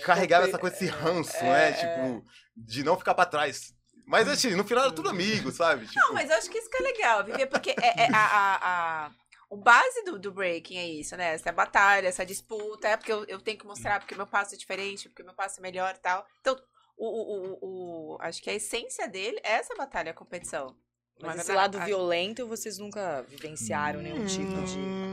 [0.04, 1.70] carregado compre- essa coisa, esse ranço, é, né?
[1.70, 1.74] é.
[1.74, 2.26] Tipo,
[2.56, 3.74] de não ficar pra trás.
[4.06, 5.86] Mas assim, no final era tudo amigo, sabe?
[5.86, 8.18] Tipo, Não, mas eu acho que isso que é legal, viver, porque é, é a,
[8.26, 9.12] a, a-
[9.52, 11.34] o base do, do breaking é isso, né?
[11.34, 14.54] Essa batalha, essa disputa, é porque eu, eu tenho que mostrar porque o meu passo
[14.56, 16.26] é diferente, porque o meu passo é melhor e tal.
[16.42, 16.56] Então,
[16.98, 20.76] o, o, o, o- acho que a essência dele é essa batalha, a competição.
[21.22, 21.92] Mas Não é esse lado verdade?
[21.92, 25.09] violento vocês nunca vivenciaram nenhum tipo de.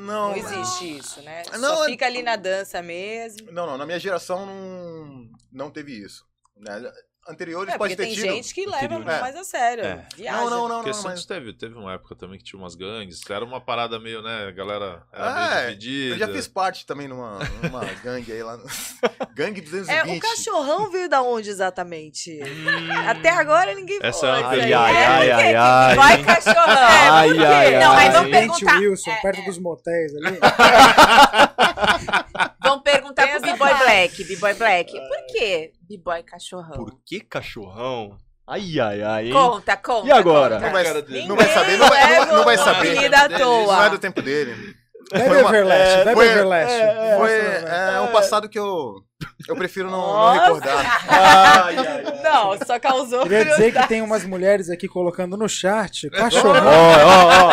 [0.00, 1.42] Não não, existe isso, né?
[1.52, 3.52] Não, Só é- fica ali na dança mesmo.
[3.52, 6.26] Não, não, na minha geração não, não teve isso.
[6.56, 6.92] Né?
[7.28, 8.22] Anteriores É, pode ter tem tido.
[8.24, 9.08] gente que leva Anterior.
[9.08, 9.20] É.
[9.20, 9.84] mais a sério.
[9.84, 10.04] É.
[10.16, 10.36] Viaja.
[10.38, 12.74] Não, não, não, Porque não, Santos mas teve, teve uma época também que tinha umas
[12.74, 16.14] gangues, era uma parada meio, né, a galera era É, meio dividida.
[16.14, 18.56] eu já fiz parte também numa, numa gangue aí lá.
[18.56, 18.64] No...
[19.36, 19.96] gangue 220.
[19.96, 22.40] É, o cachorrão veio da onde exatamente?
[23.08, 24.60] Até agora ninguém Essa falou é uma aí.
[24.60, 25.32] Ai, ai, É, ai, quê?
[25.32, 25.96] ai, ai.
[25.96, 26.64] Vai cachorrão!
[26.66, 27.44] Ai, por quê?
[27.44, 28.06] ai, Não, ai.
[28.06, 28.78] aí vamos perguntar.
[28.78, 30.38] Wilson, é, perto é, dos motéis ali.
[32.62, 33.79] Vamos perguntar Tem pro essa B-Boy fase.
[33.90, 34.24] Black.
[34.24, 34.92] B-Boy Black.
[34.92, 36.76] Por que B-Boy cachorrão?
[36.76, 38.16] Por que cachorrão?
[38.46, 39.26] Ai, ai, ai.
[39.26, 39.32] hein?
[39.32, 40.08] Conta, conta.
[40.08, 40.56] E agora?
[40.56, 40.66] conta.
[40.66, 40.84] Não vai,
[41.28, 42.90] não vai saber, não vai, não vai- não vai Leva o saber.
[42.92, 43.86] apelido à Não toa.
[43.86, 44.74] é do tempo dele.
[45.12, 46.72] Bebe Foi uma- Everlast, é, bebe foi- Everlast.
[46.72, 47.68] é, Foi velho.
[47.68, 48.94] é, um passado que eu,
[49.48, 51.04] eu prefiro não, não recordar.
[51.08, 52.22] Ai, ai, ai.
[52.22, 56.66] Não, só causou Queria dizer que tem umas mulheres aqui colocando no chat, cachorrão.
[56.66, 57.50] Ó, ó, ó.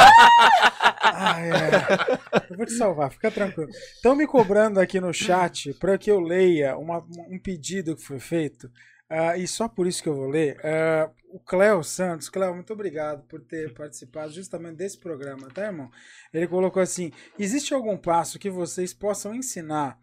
[1.02, 2.42] Ah, é.
[2.50, 3.70] Eu vou te salvar, fica tranquilo.
[3.96, 8.20] Estão me cobrando aqui no chat para que eu leia uma- um pedido que foi
[8.20, 8.70] feito.
[9.10, 10.60] ah, e só por isso que eu vou ler.
[10.64, 15.90] Ah, o Cléo Santos, Cléo, muito obrigado por ter participado justamente desse programa, tá, irmão?
[16.34, 19.98] Ele colocou assim: existe algum passo que vocês possam ensinar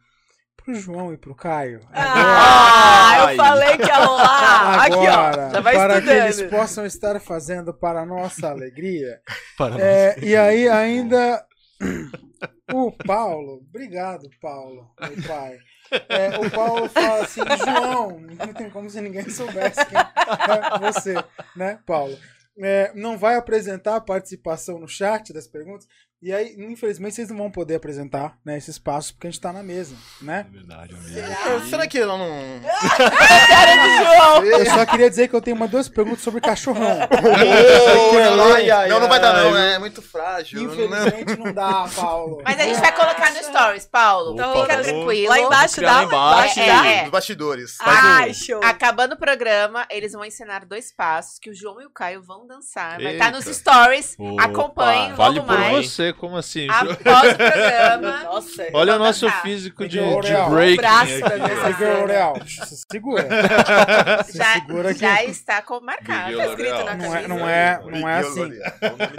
[0.56, 1.80] pro João e pro Caio?
[1.92, 4.84] Ah, eu falei que ia rolar.
[4.84, 5.50] Aqui, Agora, ó.
[5.50, 6.60] Já vai para que eles estudando.
[6.60, 9.20] possam estar fazendo para a nossa alegria.
[9.56, 11.44] Para É, e aí ainda
[12.72, 15.58] o Paulo, obrigado Paulo, meu pai.
[16.08, 21.14] É, o Paulo fala assim, João, não tem como se ninguém soubesse quem é você,
[21.54, 22.16] né, Paulo?
[22.58, 25.86] É, não vai apresentar a participação no chat das perguntas.
[26.26, 29.52] E aí, infelizmente, vocês não vão poder apresentar né, esses passos porque a gente tá
[29.52, 30.46] na mesa, né?
[30.48, 32.26] É verdade, É, Será que ela não.
[34.42, 37.00] Eu só queria dizer que eu tenho uma duas perguntas sobre cachorrão.
[38.54, 39.54] Ai, não, não vai dar, não.
[39.54, 40.62] É muito frágil.
[40.62, 42.40] Não, Infelizmente não dá, Paulo.
[42.42, 44.32] Mas a gente vai colocar no Stories, Paulo.
[44.32, 45.28] Opa, Fica vamos- tranquilo.
[45.28, 45.92] Lá embaixo dá.
[45.92, 46.60] lá embaixo.
[46.60, 46.68] É,
[46.98, 47.02] é.
[47.02, 47.76] Dos bastidores.
[48.34, 48.60] Show.
[48.64, 52.46] Acabando o programa, eles vão ensinar dois passos que o João e o Caio vão
[52.46, 52.98] dançar.
[53.02, 53.58] Vai estar nos Eita.
[53.58, 54.16] stories.
[54.18, 55.90] Opa, Acompanhem Vale logo por mais.
[55.90, 56.66] você, como assim?
[56.68, 58.22] Após o programa.
[58.24, 58.66] Nossa.
[58.72, 59.42] Olha o nosso dançar.
[59.42, 60.32] físico de, de
[62.66, 63.24] se segura.
[64.26, 65.00] Se Já, segura aqui.
[65.00, 66.36] já está com marcado.
[66.36, 67.18] Tá escrito na Não camisa.
[67.18, 68.50] é, não é, não é assim.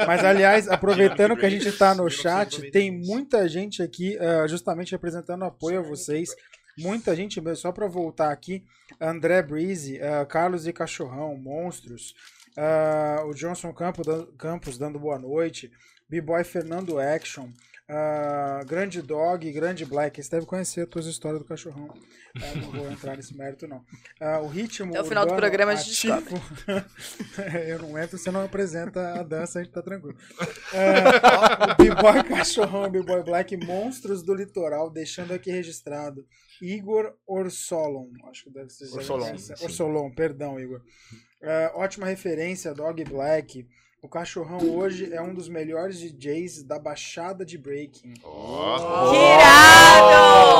[0.06, 4.92] Mas, aliás, aproveitando que a gente está no chat, tem muita gente aqui ah, justamente
[4.92, 6.30] representando apoio a vocês.
[6.78, 7.58] Muita gente mesmo.
[7.58, 8.64] Só para voltar aqui,
[9.00, 12.14] André Breeze, ah, Carlos e Cachorrão, Monstros,
[12.58, 14.06] ah, o Johnson Campos,
[14.38, 15.72] Campos dando boa noite,
[16.10, 17.50] B-Boy Fernando Action,
[17.88, 20.22] ah, Grande Dog, Grande Black.
[20.22, 21.88] Você deve conhecer as tuas histórias do cachorrão.
[22.36, 23.86] Ah, não vou entrar nesse mérito, não.
[24.20, 24.92] Ah, o ritmo.
[24.92, 26.42] Até o final do programa a gente ativo.
[27.68, 30.18] Eu não entro, você não apresenta a dança, a gente tá tranquilo.
[30.74, 36.26] O B-Boy Cachorrão, B-Boy Black, Monstros do Litoral, deixando aqui registrado.
[36.62, 38.92] Igor Orsolon, acho que deve ser.
[38.96, 39.36] Orsolon.
[39.62, 40.82] Orsolon, perdão, Igor.
[41.76, 43.68] Ótima referência, Dog Black.
[44.06, 48.14] O Cachorrão hoje é um dos melhores DJs da Baixada de Breaking.
[48.24, 49.10] Ó.
[49.10, 49.16] Que
[50.36, 50.56] irado!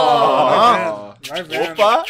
[1.30, 1.74] Vai vendo.
[1.74, 2.04] Opa!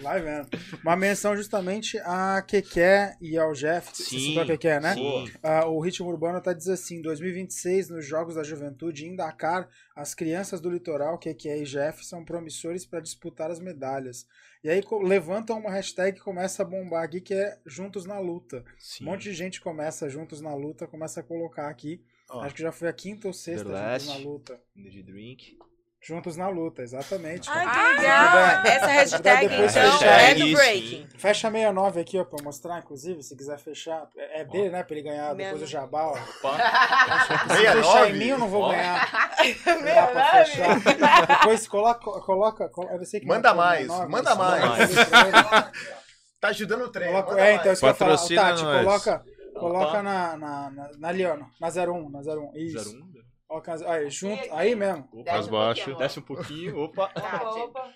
[0.00, 0.48] Vai vendo.
[0.82, 3.90] Uma menção justamente a Keké e ao Jeff.
[3.94, 4.94] Você Sim, citou a Keké, né?
[4.94, 5.30] sim.
[5.42, 10.14] Ah, o Ritmo Urbano tá diz assim: 2026, nos Jogos da Juventude em Dakar, as
[10.14, 14.26] crianças do litoral, Keké e Jeff, são promissores para disputar as medalhas.
[14.62, 18.64] E aí levantam uma hashtag que começa a bombar aqui, que é Juntos na Luta.
[18.78, 19.04] Sim.
[19.04, 22.00] Um monte de gente começa Juntos na Luta, começa a colocar aqui.
[22.30, 24.60] Ó, Acho que já foi a quinta ou sexta Juntos na Luta.
[24.76, 25.58] Energy Drink.
[26.04, 27.48] Juntos na Luta, exatamente.
[27.48, 28.36] Ai, Ah, que legal!
[28.76, 31.08] Essa hashtag, então, fechar é do isso, breaking.
[31.16, 34.08] Fecha 69 aqui, ó, pra mostrar, inclusive, se quiser fechar.
[34.16, 34.82] É é dele, né?
[34.82, 36.12] Pra ele ganhar depois o jabá, ó.
[36.14, 37.54] Opa!
[37.54, 39.08] Se deixar em mim, eu não vou ganhar.
[39.94, 40.80] Dá pra fechar.
[41.38, 44.94] Depois coloca, coloca, coloca sei que Manda mais, 69, manda mais.
[45.08, 45.72] coloca-
[46.40, 47.12] Tá ajudando o trem.
[47.12, 48.84] Coloca, manda é, então, isso que eu Patrocina Tati, nós.
[48.84, 49.24] coloca,
[49.54, 52.50] coloca na, na, na, na ali, ó, na 01, na 01.
[52.56, 52.90] Isso.
[52.98, 53.11] 01.
[53.52, 55.08] Coloca, aí, junto, aí mesmo.
[55.12, 55.32] Opa.
[55.32, 55.74] Mais baixo.
[55.84, 56.78] pouquinho, Desce um pouquinho.
[56.80, 57.08] Opa!
[57.12, 57.92] Tati.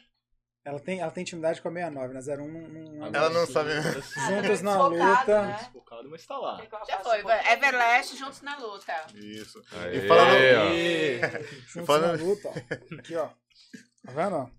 [0.64, 2.60] Ela tem, ela tem intimidade com a 69, na 01 não,
[2.92, 3.70] não, Ela não sabe.
[3.80, 5.42] Juntos na luta.
[5.42, 5.56] né?
[5.60, 6.60] Desfocado, mas tá lá.
[6.88, 7.20] Já foi.
[7.52, 8.92] Everlast juntos na luta.
[9.14, 9.62] Isso.
[9.80, 11.38] Aê, E falando- ó.
[11.68, 12.98] Juntos Falando- na luta, ó.
[12.98, 13.26] Aqui, ó.
[13.28, 14.50] Tá vendo, ó?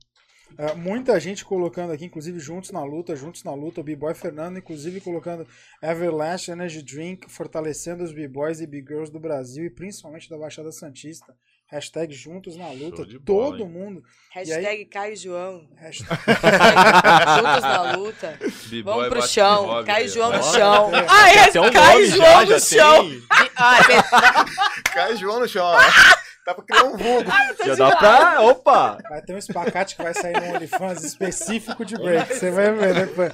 [0.58, 4.58] É, muita gente colocando aqui, inclusive juntos na luta, juntos na luta, o B-Boy Fernando,
[4.58, 5.48] inclusive colocando
[5.82, 11.36] Everlast Energy Drink, fortalecendo os B-Boys e B-Girls do Brasil e principalmente da Baixada Santista.
[11.70, 13.70] Hashtag juntos na luta, de bola, todo hein?
[13.70, 14.02] mundo.
[14.32, 15.68] Hashtag Caio João.
[15.76, 16.10] Hashtag...
[17.36, 18.39] Juntos na luta.
[18.86, 19.62] Vamos pro chão.
[19.64, 20.91] B-boy, Caio aí, João no chão.
[20.95, 21.60] É.
[21.60, 23.10] Um Caio João no chão.
[23.10, 23.24] tem.
[23.58, 25.68] Ah, pe- Cai João no chão.
[26.48, 26.54] Ó.
[26.54, 27.30] Dá pra criar um vulgo.
[27.66, 28.41] Já dá pra.
[28.41, 28.98] Opa!
[29.10, 32.34] Vai ter um espacate que vai sair no OnlyFans específico de break.
[32.34, 33.34] Você vai ver depois.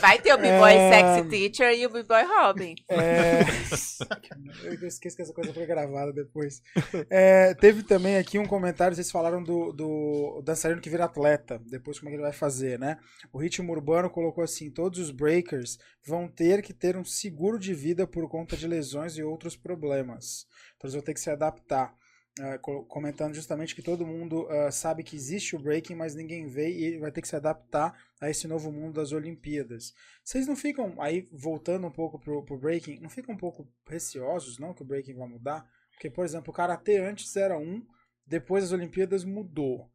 [0.00, 0.92] vai ter o B-Boy É.
[0.92, 2.74] Sexy Teacher e o B-Boy Robin.
[2.88, 3.40] É...
[4.64, 6.62] Eu esqueço que essa coisa foi gravada depois.
[7.08, 11.98] É, teve também aqui um comentário, vocês falaram do, do dançarino que vira atleta, depois
[11.98, 12.98] como é que ele vai fazer, né?
[13.32, 17.74] O Ritmo Urbano colocou assim, todos os breakers vão ter que ter um seguro de
[17.74, 20.46] vida por conta de lesões e outros problemas.
[20.76, 21.94] Então eles vão ter que se adaptar.
[22.40, 26.48] É, co- comentando justamente que todo mundo ah, sabe que existe o breaking, mas ninguém
[26.48, 29.94] vê e vai ter que se adaptar a esse novo mundo das Olimpíadas.
[30.24, 34.58] Vocês não ficam, aí voltando um pouco pro, pro breaking, não ficam um pouco receosos,
[34.58, 35.64] não, que o breaking vai mudar?
[35.92, 37.86] Porque, por exemplo, o karatê antes era um,
[38.26, 39.88] depois das Olimpíadas mudou.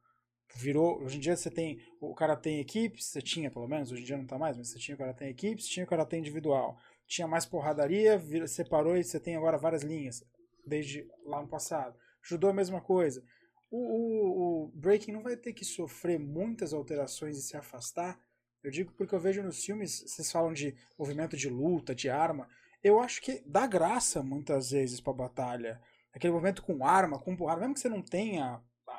[0.55, 4.01] Virou, hoje em dia você tem o karatê em equipes, você tinha pelo menos, hoje
[4.01, 6.17] em dia não tá mais, mas você tinha o karatê em equipes, tinha o karatê
[6.17, 6.77] individual.
[7.07, 10.23] Tinha mais porradaria, vira- separou e você tem agora várias linhas,
[10.65, 11.95] desde lá no passado.
[12.21, 13.23] Judô a mesma coisa.
[13.71, 18.19] O, o, o breaking não vai ter que sofrer muitas alterações e se afastar.
[18.63, 22.47] Eu digo porque eu vejo nos filmes, vocês falam de movimento de luta, de arma.
[22.83, 25.79] Eu acho que dá graça muitas vezes pra batalha.
[26.13, 28.91] Aquele movimento com arma, com porrada, mesmo que você não tenha a,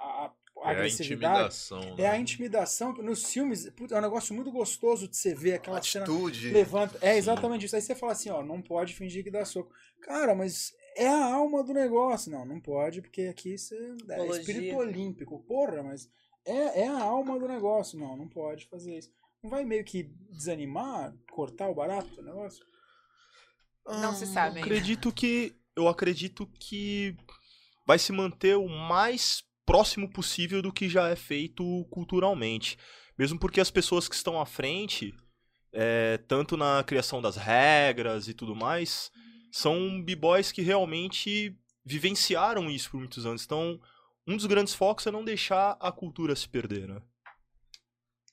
[0.62, 1.80] a- É a intimidação.
[1.98, 2.18] É a né?
[2.20, 6.50] intimidação nos filmes é um negócio muito gostoso de você ver aquela cena Atitude.
[6.50, 6.98] levanta.
[7.02, 7.18] É Sim.
[7.18, 7.74] exatamente isso.
[7.76, 9.72] Aí você fala assim, ó, não pode fingir que dá soco.
[10.02, 12.30] Cara, mas é a alma do negócio.
[12.30, 13.76] Não, não pode, porque aqui você
[14.08, 14.40] é Apologia.
[14.40, 15.42] espírito olímpico.
[15.44, 16.08] Porra, mas
[16.44, 17.98] é, é a alma do negócio.
[17.98, 19.10] Não, não pode fazer isso.
[19.42, 22.64] Não vai meio que desanimar, cortar o barato do negócio?
[23.86, 24.66] Não se sabe ainda.
[24.66, 25.54] Acredito que.
[25.76, 27.16] Eu acredito que
[27.86, 32.76] vai se manter o mais próximo possível do que já é feito culturalmente.
[33.16, 35.14] Mesmo porque as pessoas que estão à frente,
[35.72, 39.10] é, tanto na criação das regras e tudo mais,
[39.50, 43.44] são b-boys que realmente vivenciaram isso por muitos anos.
[43.44, 43.80] Então,
[44.26, 47.02] um dos grandes focos é não deixar a cultura se perder, né?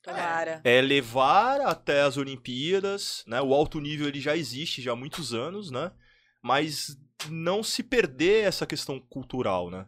[0.04, 0.62] Tomara.
[0.64, 3.42] é levar até as Olimpíadas, né?
[3.42, 5.92] O alto nível ele já existe já há muitos anos, né?
[6.42, 6.98] Mas
[7.30, 9.86] não se perder essa questão cultural, né?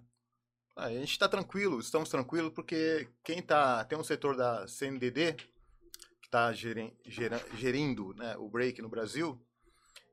[0.76, 3.84] Ah, a gente tá tranquilo, estamos tranquilos, porque quem tá.
[3.86, 9.42] Tem um setor da CNDD que está gerindo né, o break no Brasil,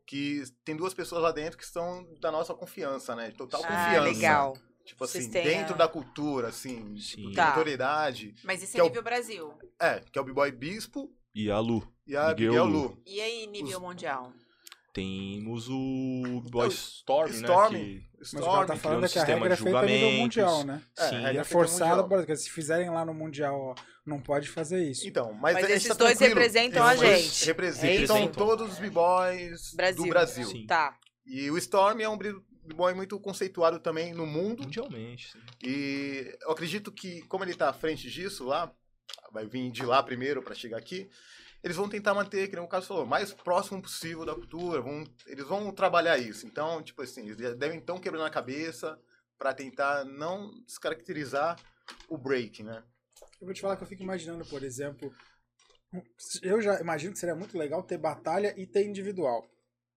[0.07, 3.31] que tem duas pessoas lá dentro que são da nossa confiança, né?
[3.31, 4.01] De total Ah, confiança.
[4.01, 4.57] legal.
[4.85, 7.17] Tipo assim, dentro a- da cultura, assim, Sim.
[7.17, 7.49] tipo, de Tá.
[7.49, 8.35] autoridade.
[8.45, 9.53] Mas isso é é o- nível Brasil.
[9.81, 11.83] É, que é o B-Boy Bispo E a Lu.
[12.07, 12.83] e a Miguel Miguel Lu.
[12.83, 13.03] Lu.
[13.05, 14.33] E aí, nível Os- mundial?
[14.97, 17.73] Temos o Boy Storm, Storm.
[17.75, 17.79] né?
[17.79, 18.07] Que...
[18.19, 18.67] Mas o tá Storm.
[18.79, 20.83] falando criou é que a sistema regra é feita a nível mundial, né?
[20.97, 21.17] É, Sim.
[21.17, 22.09] a E é feita forçada, mundial.
[22.09, 23.75] por exemplo, se fizerem lá no Mundial, ó,
[24.07, 25.07] não pode fazer isso.
[25.07, 27.45] Então, mas, Mas a gente esses tá dois representam a Esses dois gente.
[27.45, 28.33] Representam É isso?
[28.33, 30.47] todos os b-boys do Brasil.
[30.47, 30.67] Sim.
[30.67, 30.97] Tá.
[31.27, 34.63] E o Storm é um b-boy muito conceituado também no mundo.
[34.63, 35.31] Mundialmente.
[35.33, 35.39] sim.
[35.63, 38.73] E eu acredito que, como ele tá à frente disso lá,
[39.31, 41.07] vai vir de lá primeiro para chegar aqui,
[41.67, 44.81] eles vão tentar manter, que nem o Carlos falou, mais próximo possível da cultura.
[44.81, 46.47] Vão, eles vão trabalhar isso.
[46.47, 48.97] Então, tipo assim, eles devem estar quebrando a cabeça
[49.37, 51.59] para tentar não descaracterizar
[52.09, 52.85] o break, né?
[53.41, 55.13] Eu vou te falar que eu fico imaginando, por exemplo,
[56.41, 59.45] eu já imagino que seria muito legal ter batalha e ter individual.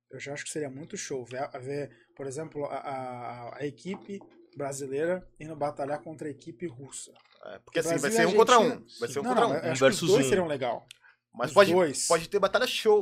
[0.09, 4.19] Eu já acho que seria muito show ver, ver por exemplo, a, a, a equipe
[4.57, 7.13] brasileira indo batalhar contra a equipe russa.
[7.45, 8.83] É, porque assim, vai ser um contra um.
[8.99, 9.71] Vai ser um não, contra não, um.
[9.71, 10.29] acho versus que os dois um.
[10.29, 10.87] seriam legal.
[11.33, 12.07] Mas os pode, dois.
[12.07, 13.01] pode ter batalha show.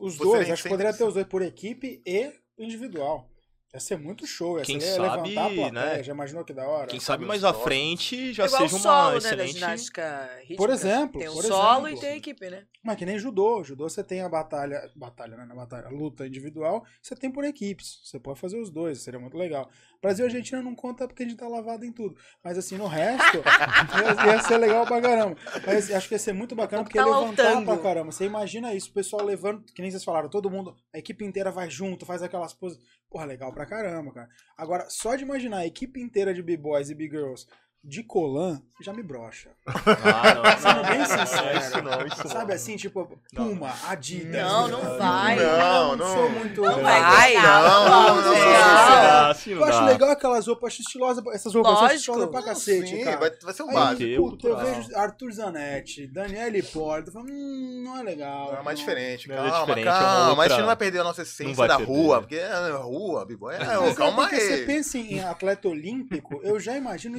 [0.00, 3.28] Os Você dois, acho que poderia ter os dois por equipe e individual.
[3.74, 6.02] Ia ser muito show, ia Quem ser sabe, levantar a plateia, né?
[6.02, 6.86] já imaginou que da hora?
[6.86, 9.52] Quem sabe mais à frente já Igual seja o uma solo, né, da excelente.
[9.52, 10.56] ginástica rítmica.
[10.56, 11.98] Por exemplo, Tem o por solo exemplo.
[11.98, 12.64] e tem a equipe, né?
[12.82, 13.62] Mas que nem judô.
[13.62, 15.44] Judô você tem a batalha, batalha, né?
[15.44, 18.00] Na batalha, a luta individual, você tem por equipes.
[18.04, 19.68] Você pode fazer os dois, seria muito legal.
[20.00, 22.16] Brasil e Argentina não conta porque a gente tá lavado em tudo.
[22.42, 23.42] Mas assim, no resto, ia,
[24.32, 25.36] ia ser legal pra caramba.
[25.66, 28.12] Mas acho que ia ser muito bacana porque ia Tá lá o levantar pra caramba.
[28.12, 31.50] Você imagina isso, o pessoal levando, que nem vocês falaram, todo mundo, a equipe inteira
[31.50, 32.78] vai junto, faz aquelas poses.
[33.10, 34.28] Porra, legal pra caramba, cara.
[34.56, 37.46] Agora, só de imaginar a equipe inteira de B-Boys e B-Girls
[37.84, 39.50] de Colan, já me brocha.
[40.10, 41.58] Ah, não, Sendo bem não, sincero.
[41.58, 42.30] Isso não, isso não.
[42.30, 44.42] Sabe assim, tipo, Puma, Adidas.
[44.42, 45.36] Não, não vai.
[45.36, 46.06] Não, Eu não.
[46.14, 46.60] sou muito.
[46.62, 47.34] Não eu vai.
[47.34, 49.56] Não, Não, não, não, não.
[49.56, 51.96] Não acho legal aquelas roupas estilosas, essas roupas são Lógico.
[51.98, 53.16] estilosas pra cacete, Sim, cara.
[53.16, 53.98] vai, vai ser um Aí, básico.
[53.98, 58.52] Ter o puta, eu vejo Arthur Zanetti, Daniele Porto, eu falo, hum, não é legal.
[58.52, 58.86] Não, é mais não.
[58.86, 59.28] diferente.
[59.28, 60.34] Não, é Calma, diferente, é uma calma.
[60.36, 62.20] Mas a gente não vai perder a nossa Não essência vai da rua.
[62.20, 63.50] Porque é rua, bibo.
[63.50, 64.66] É, é calma porque Você aí.
[64.66, 67.18] pensa em atleta olímpico, eu já imagino um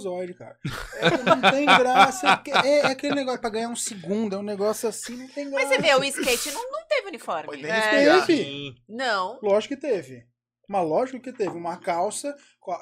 [0.00, 0.58] espermatozoide, cara.
[0.94, 2.36] É, não tem graça.
[2.36, 5.50] porque É, é aquele negócio pra ganhar um segundo, é um negócio assim, não tem
[5.50, 5.66] graça.
[5.66, 7.56] Mas você vê, o skate não, não teve uniforme.
[7.56, 7.90] Nem É,
[8.20, 8.44] teve.
[8.44, 8.74] Sim.
[8.88, 9.38] Não.
[9.42, 10.26] Lógico que teve.
[10.68, 11.50] Mas lógico que teve.
[11.50, 12.34] Uma calça,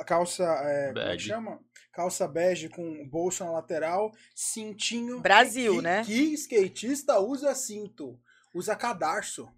[0.07, 1.61] calça, é, como é chama?
[1.93, 5.21] Calça bege com bolso na lateral, cintinho.
[5.21, 6.05] Brasil, que, né?
[6.05, 8.21] Que skatista usa cinto?
[8.55, 9.49] Usa cadarço.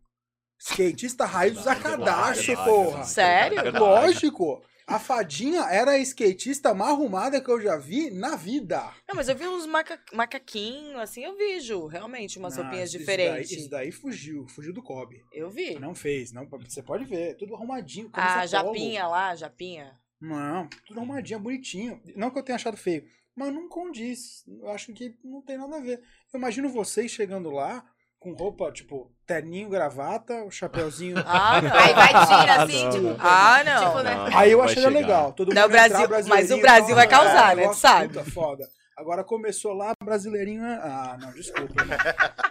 [0.59, 3.05] Skatista raiz usa cadarço, porra.
[3.05, 3.63] Sério?
[3.63, 3.79] Verdade.
[3.79, 4.63] Lógico.
[4.91, 8.93] A fadinha era a skatista mais arrumada que eu já vi na vida.
[9.07, 10.03] Não, mas eu vi uns maca...
[10.13, 13.51] macaquinhos, assim, eu vejo, realmente, umas Não, roupinhas isso diferentes.
[13.51, 15.23] Daí, isso daí fugiu, fugiu do Kobe.
[15.33, 15.79] Eu vi.
[15.79, 18.11] Não fez, não, você pode ver, tudo arrumadinho.
[18.13, 19.97] Ah, Japinha lá, Japinha.
[20.21, 22.03] Não, tudo arrumadinho, bonitinho.
[22.17, 23.05] Não que eu tenha achado feio,
[23.37, 24.45] mas não condiz.
[24.49, 26.03] Eu acho que não tem nada a ver.
[26.35, 27.89] Eu imagino vocês chegando lá
[28.21, 31.17] com roupa, tipo, terninho, gravata, o chapeuzinho.
[31.27, 31.73] Ah, não.
[31.75, 33.03] Aí vai tira assim, Não, tipo.
[33.05, 33.17] não.
[33.19, 33.87] Ah, não.
[33.87, 34.15] Tipo, né?
[34.15, 35.33] Não, Aí eu achei legal.
[35.33, 37.69] Todo mundo Não, o entrar, Brasil- mas o Brasil vai tal, causar, é, né?
[37.69, 38.09] Tu sabe.
[38.09, 38.69] Puta, foda.
[38.95, 40.63] Agora começou lá, brasileirinho.
[40.63, 41.73] é- Ah, não, desculpa.
[41.81, 41.97] irmão.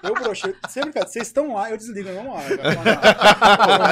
[0.01, 0.55] Eu brochei.
[0.67, 2.41] Sem brincadeira, Vocês estão lá, eu desligo, não lá.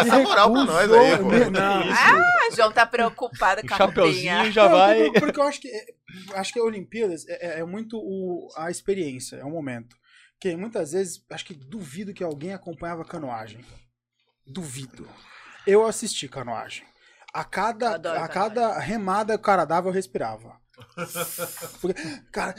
[0.02, 1.52] essa moral pra nós aí, pô.
[1.52, 5.04] Não, Ah, João tá preocupado com a chapeuzinho já Não, vai.
[5.04, 5.86] Porque, porque eu acho que é,
[6.34, 9.96] acho que a Olimpíadas é, é- é muito o- a experiência, é o momento.
[10.40, 13.66] Que muitas vezes acho que duvido que alguém acompanhava canoagem.
[14.46, 15.08] Duvido.
[15.66, 16.86] Eu assisti canoagem.
[17.34, 20.56] A cada, a cada remada que o cara dava, eu respirava.
[21.82, 22.56] Porque, cara,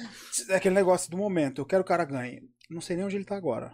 [0.51, 1.61] é aquele negócio do momento.
[1.61, 2.43] Eu quero que o cara ganhe.
[2.69, 3.73] Não sei nem onde ele tá agora.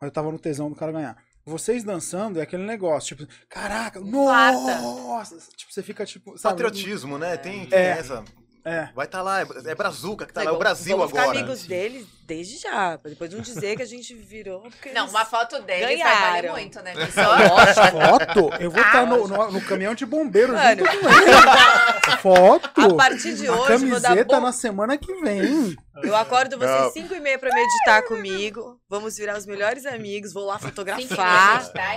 [0.00, 1.16] Mas eu tava no tesão do cara ganhar.
[1.46, 4.80] Vocês dançando é aquele negócio, tipo, caraca, Infarta.
[4.80, 5.36] nossa!
[5.56, 6.38] Tipo, você fica tipo.
[6.38, 7.36] Sabe, Patriotismo, né?
[7.36, 7.88] Tem, tem É.
[7.98, 8.24] essa.
[8.64, 8.86] É.
[8.94, 11.28] Vai estar lá, é é Brazuca que tá Sei, lá, é o Brasil vamos agora.
[11.28, 12.98] ficar amigos deles desde já.
[12.98, 14.60] Pra depois não dizer que a gente virou.
[14.62, 16.52] Porque Não, uma foto deles vai valer Ganharam.
[16.52, 16.92] muito, né?
[17.12, 18.50] Só- Foto?
[18.60, 20.84] Eu vou Ah, estar no, no, no caminhão de bombeiro Mano.
[20.86, 22.16] junto com ele.
[22.20, 22.80] Foto?
[22.80, 23.56] A partir de A hoje,
[23.86, 24.40] vou dar camiseta bom...
[24.40, 25.76] na semana que vem.
[26.02, 26.90] Eu acordo vocês Não.
[26.90, 28.80] 5 e meia pra meditar comigo.
[28.88, 30.32] Vamos virar os melhores amigos.
[30.32, 31.70] Vou lá fotografar.
[31.72, 31.96] tá?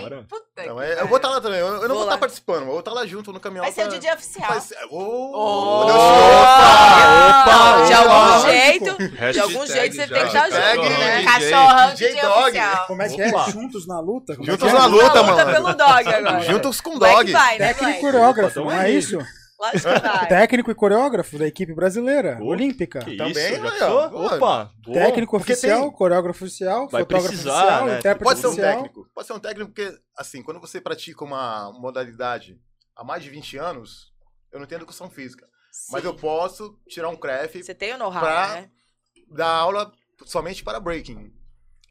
[0.67, 1.59] Não, é- eu vou estar lá também.
[1.59, 2.17] Eu, eu não Vou vou estar lá.
[2.19, 3.63] participando, eu vou estar lá junto no caminhão.
[3.65, 4.47] Vai ser o pra- dia oficial.
[4.49, 5.85] Vai ser- Ô, Oh!
[5.85, 5.97] Deus
[7.47, 8.51] Não, de opa, algum lógico.
[8.51, 10.01] jeito, de Hashtag algum jeito você.
[10.23, 11.17] Tem que estar Hashtag junto, né?
[11.17, 11.51] DJ.
[11.51, 12.39] Cachorrão de DJ dia Dog.
[12.41, 12.87] oficial.
[12.87, 13.41] Como é que Opa.
[13.47, 13.51] é?
[13.51, 14.35] Juntos na luta?
[14.35, 14.79] Como é Juntos que é?
[14.79, 15.51] na luta, luta mano.
[15.51, 16.41] pelo dog agora.
[16.41, 17.31] Juntos com Vai que dog.
[17.33, 19.17] vai, né, Técnico e coreógrafo, não é isso?
[19.59, 20.27] Lógico que vai.
[20.27, 22.99] Técnico e coreógrafo da equipe brasileira, Ô, olímpica.
[22.99, 23.77] Que Também, isso?
[23.79, 23.91] Já.
[23.91, 24.71] Opa!
[24.93, 27.97] Técnico Porque oficial, tem- coreógrafo oficial, Vai fotógrafo precisar, oficial, né?
[27.97, 28.73] intérprete Pode ser um oficial.
[28.75, 29.07] técnico.
[29.15, 32.55] Pode ser um técnico porque, assim, quando você pratica uma modalidade
[32.95, 34.11] há mais de 20 anos,
[34.53, 35.47] eu não tenho educação física.
[35.91, 36.07] Mas Sim.
[36.07, 38.69] eu posso tirar um CREF Você tem o know-how, pra- né?
[39.31, 39.91] dar aula
[40.25, 41.33] somente para breaking.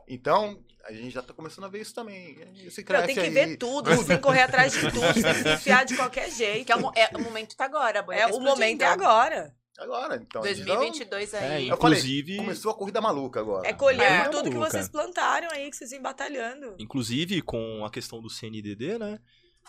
[0.09, 2.37] Então, a gente já tá começando a ver isso também.
[2.64, 5.01] Esse Não, CREF tem que aí, ver tudo, você tem que correr atrás de tudo,
[5.01, 6.64] você tem que se enfiar de qualquer jeito.
[6.66, 8.03] Que é o, é, o momento tá agora.
[8.03, 9.55] bolha É, tá o momento é agora.
[9.79, 10.43] Agora, então.
[10.43, 11.68] a gente 2022 É, aí.
[11.68, 13.68] Eu falei, inclusive, Começou a corrida maluca agora.
[13.68, 16.77] É colher É, tudo que vocês plantaram aí, que vocês vêm batalhando.
[16.79, 19.18] inclusive com a questão do CNDD, né?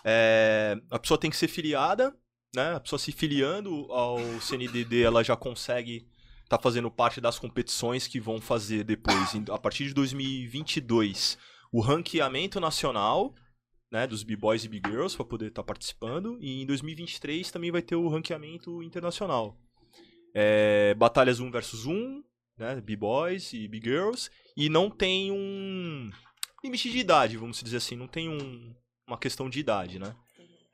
[0.05, 2.16] é, a pessoa tem que ser filiada,
[2.55, 2.76] né?
[2.76, 6.08] A pessoa se filiando ao CNDD, ela já consegue
[6.48, 11.38] tá fazendo parte das competições que vão fazer depois, a partir de 2022,
[11.72, 13.34] o ranqueamento nacional,
[13.91, 17.95] né, dos B-boys e B-girls para poder estar participando, e em 2023 também vai ter
[17.95, 19.58] o ranqueamento internacional.
[20.34, 22.24] É, batalhas 1 versus 1,
[22.58, 26.10] né, B-boys e B-girls, e não tem um
[26.64, 28.76] limite de idade, vamos dizer assim, não tem um-
[29.08, 30.16] uma questão de idade, né?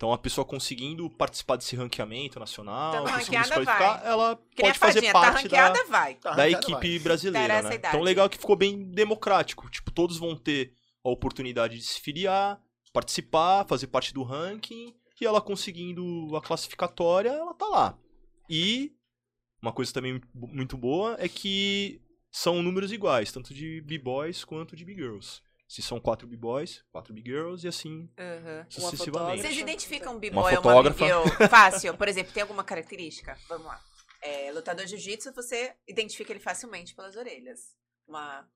[0.04, 4.12] Então a pessoa conseguindo participar desse ranqueamento nacional, Então, conseguindo se qualificar, vai.
[4.12, 6.16] ela Que pode fazer fadinha, tá parte da, ranqueada, vai.
[6.16, 7.00] Tá, da equipe vai.
[7.00, 7.76] brasileira, né?
[7.76, 9.70] Então legal que ficou bem democrático.
[9.70, 10.74] Tipo, todos vão ter
[11.06, 17.30] a oportunidade de se filiar, participar, fazer parte do ranking, e ela conseguindo a classificatória,
[17.30, 17.98] ela tá lá.
[18.50, 18.92] E
[19.62, 24.84] uma coisa também muito boa é que são números iguais, tanto de B-boys quanto de
[24.84, 25.42] B-girls.
[25.74, 28.66] Se são quatro B-boys, quatro B-girls e assim Uhum.
[28.70, 29.42] sucessivamente.
[29.42, 31.00] Vocês identificam um Uma b-boy ou uma fotógrafa.
[31.00, 31.98] b-girl fácil?
[31.98, 33.36] Por exemplo, tem alguma característica?
[33.50, 33.82] Vamos lá.
[34.22, 37.76] É, lutador de jiu-jitsu, você identifica ele facilmente pelas orelhas.
[38.08, 38.48] Uma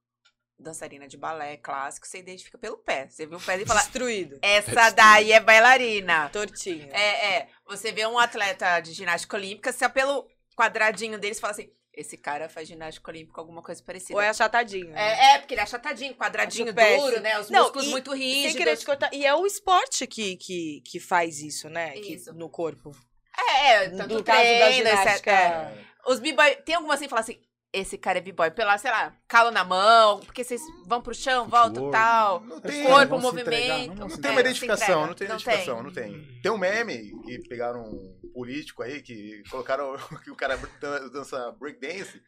[0.60, 3.10] dançarina de balé clássico, você identifica pelo pé.
[3.10, 4.38] Você viu o pé e fala, Destruído.
[4.44, 6.30] essa daí é bailarina.
[6.30, 6.88] Tortinho.
[6.92, 7.50] É, é.
[7.66, 12.48] Você vê um atleta de ginástica olímpica, você pelo quadradinho deles fala assim, esse cara
[12.48, 14.14] faz ginástica olímtica, alguma coisa parecida.
[14.14, 14.92] Ou é achatadinho.
[14.92, 15.02] né?
[15.02, 17.40] É, é, porque ele é achatadinho, quadradinho duro, né?
[17.40, 18.56] Os Não, músculos e muito Sem rígidos.
[18.58, 19.14] querer te cortar.
[19.14, 21.92] E é o esporte que, que, que faz isso, né?
[21.92, 22.34] Que- Isso.
[22.34, 22.92] no corpo.
[23.38, 25.32] É, é, tanto no caso da treino, ginástica.
[25.32, 25.52] etc.
[25.52, 25.88] É.
[26.08, 27.40] Os b-boy, tem alguma assim que fala assim,
[27.80, 31.48] esse cara é b-boy, pela, sei lá, calo na mão, porque vocês vão pro chão,
[31.48, 32.40] voltam e tal.
[32.42, 33.48] Não tem, corpo, movimento.
[33.48, 35.84] entregar, não não se tem É, uma identificação, não tem Não identificação, tem.
[35.84, 36.40] não tem.
[36.42, 41.52] Tem um meme que pegaram um político aí que colocaram que o cara dan- dança
[41.60, 42.22] breakdance,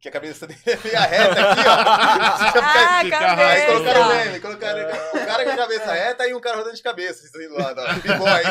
[0.00, 1.74] que a cabeça dele é meio reta aqui, ó.
[2.66, 3.48] Ah, Fica cabeça.
[3.50, 6.76] Aí colocaram o meme, colocaram o cara com a cabeça reta e um cara rodando
[6.76, 8.42] de cabeça, assim, lá, da B-boy.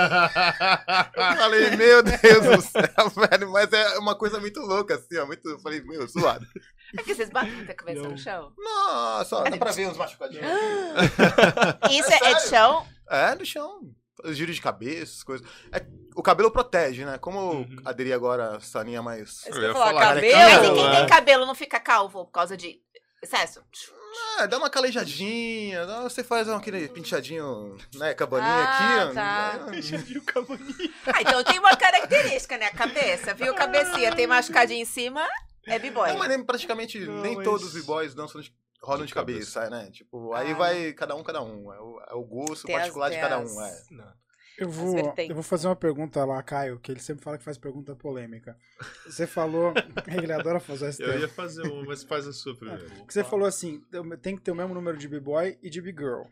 [1.16, 5.26] Eu falei, meu Deus do céu, velho, mas é uma coisa muito louca, assim, ó,
[5.26, 6.43] muito, eu falei, meu, suado.
[6.94, 8.12] É porque vocês batem muita cabeça Não.
[8.12, 8.54] no chão.
[8.58, 10.46] Nossa, ó, dá pra ver uns machucadinhos.
[11.91, 12.88] Isso É é, é de chão?
[13.10, 13.82] É, no chão.
[14.28, 15.46] Giro de cabeça, essas coisas.
[15.72, 15.84] É,
[16.16, 17.18] o cabelo protege, né?
[17.18, 17.78] Como Uhum.
[17.84, 19.46] aderir agora essa linha mais.
[19.48, 20.38] Eu que ia falar, falar, cabelo.
[20.38, 20.96] Mas e quem é.
[20.98, 22.80] tem cabelo não fica calvo por causa de
[23.22, 23.62] excesso?
[24.39, 28.14] É, dá uma calejadinha, dá- você faz aquele penteadinho, né?
[28.14, 29.54] Cabaninha Ah, aqui, tá.
[29.74, 32.68] É, Ah, então tem uma característica, né?
[32.68, 33.54] A cabeça, viu?
[33.56, 35.28] Cabecinha, tem machucadinho em cima,
[35.68, 36.09] é b-boy.
[36.11, 39.14] Não, mas nem, praticamente Não, nem mas- todos os b-boys dançam de, rodam De de
[39.14, 39.89] cabeça, né?
[39.91, 40.55] Tipo, aí Ah.
[40.55, 41.72] vai cada um, cada um.
[41.74, 44.14] É o, é o gosto Tem as- particular de tem cada as- um, é.
[44.55, 47.43] Eu As vou, eu vou fazer uma pergunta lá, Caio, que ele sempre fala que
[47.43, 48.55] faz pergunta polêmica.
[49.03, 49.74] Você falou.
[50.28, 52.86] ele adora fazer esse Eu ia fazer uma, mas faz a sua primeiro.
[53.07, 53.82] Que você falou assim:
[54.22, 56.26] tem que ter o mesmo número de b-boy e de b-girl.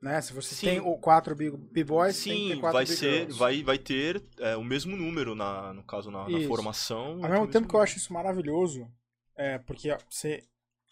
[0.00, 0.20] Né?
[0.22, 0.66] Se você Sim.
[0.66, 5.34] tem o quatro b-boys, Sim, quatro vai ser, vai, vai ter é, o mesmo número
[5.34, 7.16] na, no caso na, na formação.
[7.16, 8.90] Ao ter mesmo tempo que eu acho isso maravilhoso,
[9.36, 10.42] é, porque ó, você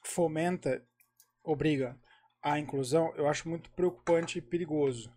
[0.05, 0.83] fomenta,
[1.43, 1.99] obriga
[2.43, 5.11] a inclusão, eu acho muito preocupante e perigoso.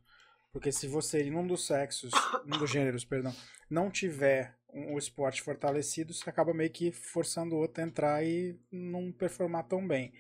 [0.51, 2.11] Porque se você, em um dos sexos,
[2.45, 3.33] um dos gêneros, perdão,
[3.69, 8.57] não tiver um, esporte fortalecido, você acaba meio que forçando o outro a entrar e
[8.71, 10.13] não performar tão bem.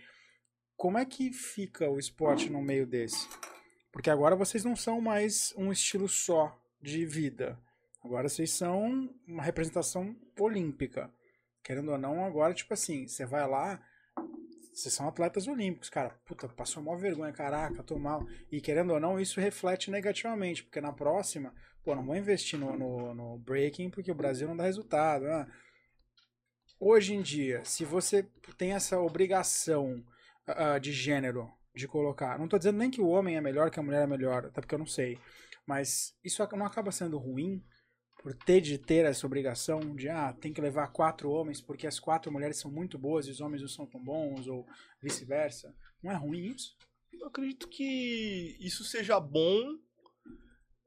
[0.75, 3.27] Como é que fica o esporte no meio desse?
[3.91, 7.59] Porque agora vocês não são mais um estilo só de vida.
[8.03, 11.11] Agora vocês são uma representação olímpica.
[11.63, 13.79] Querendo ou não, agora, tipo assim, você vai lá,
[14.73, 16.09] vocês são atletas olímpicos, cara.
[16.25, 18.25] Puta, passou uma vergonha, caraca, tô mal.
[18.51, 22.77] E querendo ou não, isso reflete negativamente, porque na próxima, pô, não vou investir no,
[22.77, 25.25] no, no breaking porque o Brasil não dá resultado.
[25.27, 25.47] ah.
[26.79, 28.23] Hoje em dia, se você
[28.57, 30.03] tem essa obrigação
[30.47, 33.79] ah, de gênero de colocar, não tô dizendo nem que o homem é melhor que
[33.79, 35.17] a mulher é melhor, até porque eu não sei,
[35.65, 37.63] mas isso não acaba sendo ruim
[38.21, 41.99] por ter de ter essa obrigação de ah, tem que levar quatro homens porque as
[41.99, 44.65] quatro mulheres são muito boas e os homens não são tão bons ou
[45.01, 45.73] vice-versa.
[46.03, 46.75] Não é ruim isso?
[47.11, 49.63] Eu acredito que isso seja bom,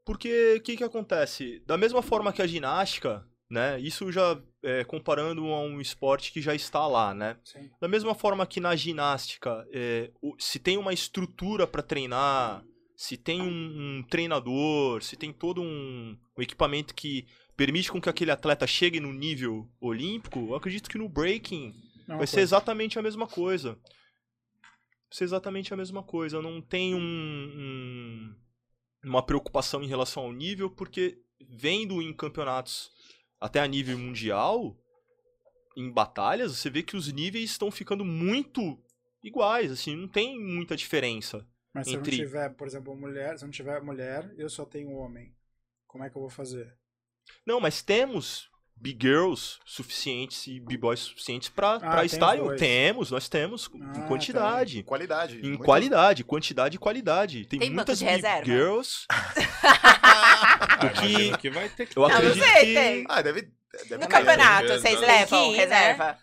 [0.04, 1.60] porque o que, que acontece?
[1.66, 3.80] Da mesma forma que a ginástica, né?
[3.80, 7.36] Isso já é, comparando a um esporte que já está lá, né?
[7.44, 7.70] Sim.
[7.80, 12.64] Da mesma forma que na ginástica, é, se tem uma estrutura para treinar,
[12.96, 17.26] se tem um, um treinador, se tem todo um, um equipamento que
[17.56, 21.72] permite com que aquele atleta chegue no nível olímpico, eu acredito que no breaking
[22.08, 22.40] Não é vai ser coisa.
[22.56, 23.72] exatamente a mesma coisa.
[23.74, 26.40] Vai ser exatamente a mesma coisa.
[26.42, 28.34] Não tem um, um-
[29.04, 31.18] uma preocupação em relação ao nível, porque
[31.48, 32.90] vendo em campeonatos
[33.44, 34.76] até a nível mundial,
[35.76, 38.78] em batalhas, você vê que os níveis estão ficando muito
[39.22, 41.46] iguais, assim, não tem muita diferença.
[41.74, 44.48] Mas se entre- eu não tiver, por exemplo, mulher, se eu não tiver mulher, eu
[44.48, 45.34] só tenho homem.
[45.88, 46.72] Como é que eu vou fazer?
[47.46, 52.36] Não, mas temos big girls suficientes e b-boys suficientes pra, Ah, pra tem estar.
[52.36, 52.58] dois.
[52.60, 54.82] Temos, nós temos, Ah, em quantidade.
[54.84, 55.38] Qualidade.
[55.40, 57.44] Em muito- qualidade, quantidade e qualidade.
[57.46, 58.44] Tem, Tem muitas big reserva?
[58.44, 59.06] girls.
[60.68, 62.12] Ah, que- que vai ter que Eu ter.
[62.12, 63.06] Não, não acredito sei, que- tem.
[63.08, 63.52] Ah, deve.
[63.88, 65.56] deve No campeonato, Tem vocês levam ir, né?
[65.64, 66.18] reserva?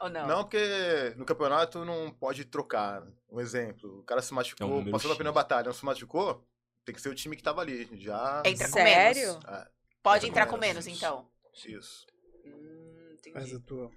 [0.00, 0.26] Ou não?
[0.26, 3.02] Não, porque no campeonato não pode trocar.
[3.30, 6.44] Um exemplo, o cara se É machucou, número passou da primeira batalha, não se machucou,
[6.84, 7.88] tem que ser o time que tava ali.
[7.92, 8.42] Já.
[8.44, 9.20] Entra com Sério?
[9.28, 9.44] menos.
[9.44, 9.68] Ah,
[10.02, 11.28] Pode Entra entrar com menos, então.
[11.66, 12.06] Isso.
[12.46, 13.16] Hum.
[13.34, 13.90] Mas a tua.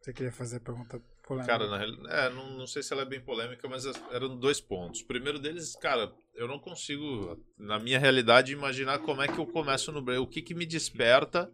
[0.00, 1.52] Você queria fazer a pergunta polêmica?
[1.52, 4.36] Cara, na real, é, não, não sei se ela é bem polêmica, mas as- eram
[4.38, 5.00] dois pontos.
[5.00, 9.46] O primeiro deles, cara, eu não consigo, na minha realidade, imaginar como é que eu
[9.46, 10.20] começo no break.
[10.20, 11.52] O que, que me desperta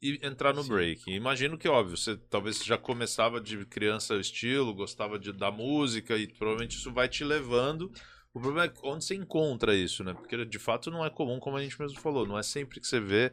[0.00, 1.10] e entrar no break.
[1.10, 6.16] Imagino que, óbvio, você talvez já começava de criança o estilo, gostava de, da música
[6.16, 7.90] e provavelmente isso vai te levando.
[8.32, 10.12] O problema é onde você encontra isso, né?
[10.12, 12.86] Porque de fato não é comum, como a gente mesmo falou, não é sempre que
[12.86, 13.32] você vê.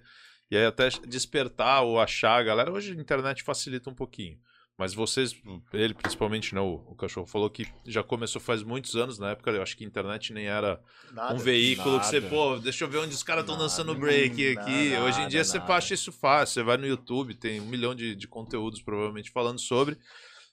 [0.50, 2.72] E aí até despertar ou achar a galera.
[2.72, 4.40] Hoje a internet facilita um pouquinho.
[4.78, 5.36] Mas vocês,
[5.72, 6.60] ele principalmente, né?
[6.60, 9.88] O, cachorro falou que já começou faz muitos anos, na época eu acho que a
[9.88, 10.82] internet nem era
[11.12, 11.36] Nada.
[11.36, 12.34] um veículo que você, nada.
[12.36, 14.96] pô, deixa eu ver onde os caras estão Nada, dançando break nada, aqui.
[14.98, 15.76] Hoje em dia nada, você nada.
[15.76, 19.60] acha isso fácil, você vai no YouTube, tem um milhão de, de conteúdos provavelmente falando
[19.60, 19.96] sobre.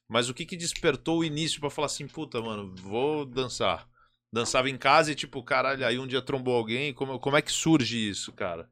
[0.07, 3.89] Mas o que que despertou o início pra falar assim, puta, mano, vou dançar?
[4.33, 7.51] Dançava em casa e tipo, caralho, aí um dia trombou alguém, como, como é que
[7.51, 8.69] surge isso, cara?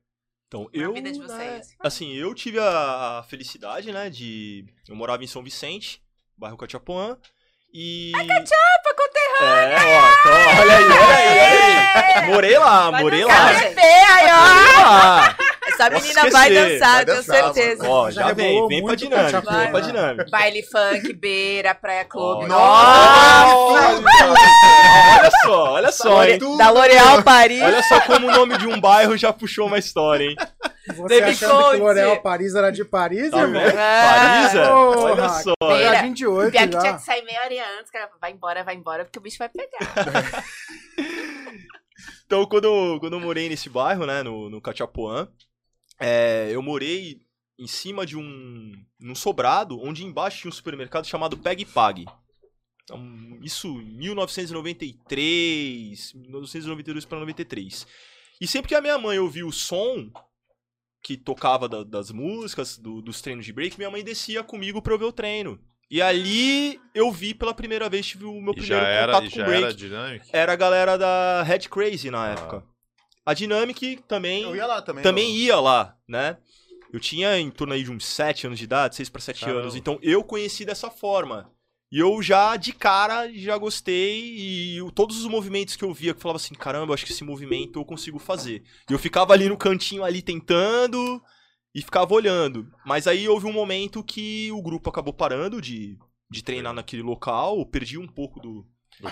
[0.49, 0.95] Então, Na eu.
[0.95, 1.77] vida de né, vocês.
[1.79, 4.65] assim, eu tive a felicidade, né, de.
[4.89, 6.03] Eu morava em São Vicente,
[6.37, 7.19] bairro Cachapuã.
[7.73, 8.13] E.
[8.17, 9.77] Ai, Cachapa, conterrânea!
[9.77, 12.31] É, ó, então, olha aí, olha aí, olha aí.
[12.33, 13.53] Morei lá, morei lá.
[13.53, 13.69] né?
[13.69, 15.37] Morei lá.
[15.87, 17.83] Essa Posso menina vai esquecer, dançar, vai tenho dançar, certeza.
[17.83, 17.95] mano.
[17.95, 20.27] Ó, Já já vem, rebolou vem pra muito dinâmica, vem pra dinâmica.
[20.31, 22.47] Baile funk, beira, praia clube.
[22.47, 23.99] Nossa!
[25.19, 26.39] Olha só, olha só, hein?
[26.57, 27.63] Da L'Oréal Paris.
[27.63, 30.37] Olha só como o nome de um bairro já puxou uma história, hein?
[30.89, 31.71] Você Baby achando Conte.
[31.73, 33.61] que L'Oréal Paris era de Paris, Tá irmão?
[33.63, 33.77] vendo?
[33.79, 34.69] Ah, Parisa?
[34.69, 35.53] porra, Olha só.
[35.69, 35.95] Beira.
[35.95, 36.93] Já 28 Pior que tinha já.
[36.95, 38.09] que sair meia hora antes, cara.
[38.21, 40.45] Vai embora, vai embora, porque o bicho vai pegar.
[42.27, 45.27] Então, quando, eu- quando eu morei nesse bairro, né, no, no Cachapuã,
[45.99, 47.21] é, eu morei
[47.59, 52.05] em cima de um num sobrado, onde embaixo tinha um supermercado chamado Peg Pag.
[52.85, 57.87] Então, isso em 1993, 1992 para 93.
[58.41, 60.11] E sempre que a minha mãe ouvia o som
[61.03, 64.95] que tocava da- das músicas, do- dos treinos de break, minha mãe descia comigo pra
[64.95, 65.59] eu ver o treino.
[65.91, 69.39] E ali eu vi pela primeira vez, tive o meu primeiro já era, contato com
[69.39, 69.73] já break era
[70.33, 72.29] era a galera da Red Crazy na Ah.
[72.33, 72.65] época.
[73.29, 75.03] A Dynamic também, Eu ia lá também.
[75.03, 76.39] também ia lá, né?
[76.93, 79.61] Eu tinha em torno aí de uns 7 anos de idade, 6 para 7 Caramba.
[79.61, 79.77] anos.
[79.77, 81.53] Então eu conheci dessa forma.
[81.93, 84.35] E eu já, de cara, já gostei.
[84.75, 87.05] E o- todos os movimentos que eu via, que eu falava assim, caramba, eu acho
[87.05, 88.63] que esse movimento eu consigo fazer.
[88.89, 91.23] E eu ficava ali no cantinho, ali tentando,
[91.75, 92.71] e ficava olhando.
[92.87, 95.99] Mas aí houve um momento que o grupo acabou parando de,
[96.31, 97.59] de treinar naquele local.
[97.59, 98.67] Eu perdi um pouco do,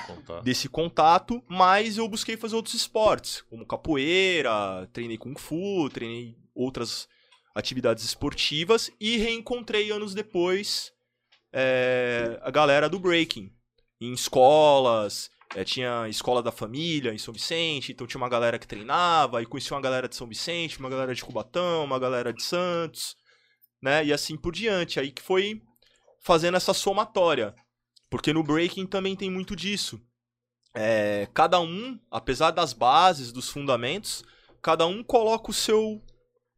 [0.06, 0.40] Contar.
[0.42, 7.08] desse contato, mas eu busquei fazer outros esportes, como capoeira, treinei kung fu, treinei outras
[7.54, 10.92] atividades esportivas e reencontrei anos depois
[11.52, 13.50] é, a galera do breaking
[14.00, 15.30] em escolas.
[15.54, 19.46] é, tinha escola da família em São Vicente, então tinha uma galera que treinava, e
[19.46, 23.16] conheci uma galera de São Vicente, uma galera de Cubatão, uma galera de Santos,
[23.80, 24.04] né?
[24.04, 25.00] E assim por diante.
[25.00, 25.62] Aí que foi
[26.20, 27.54] fazendo essa somatória.
[28.10, 30.00] Porque no breaking também tem muito disso.
[30.74, 34.24] É, cada um, apesar das bases, dos fundamentos,
[34.62, 36.02] cada um coloca o seu.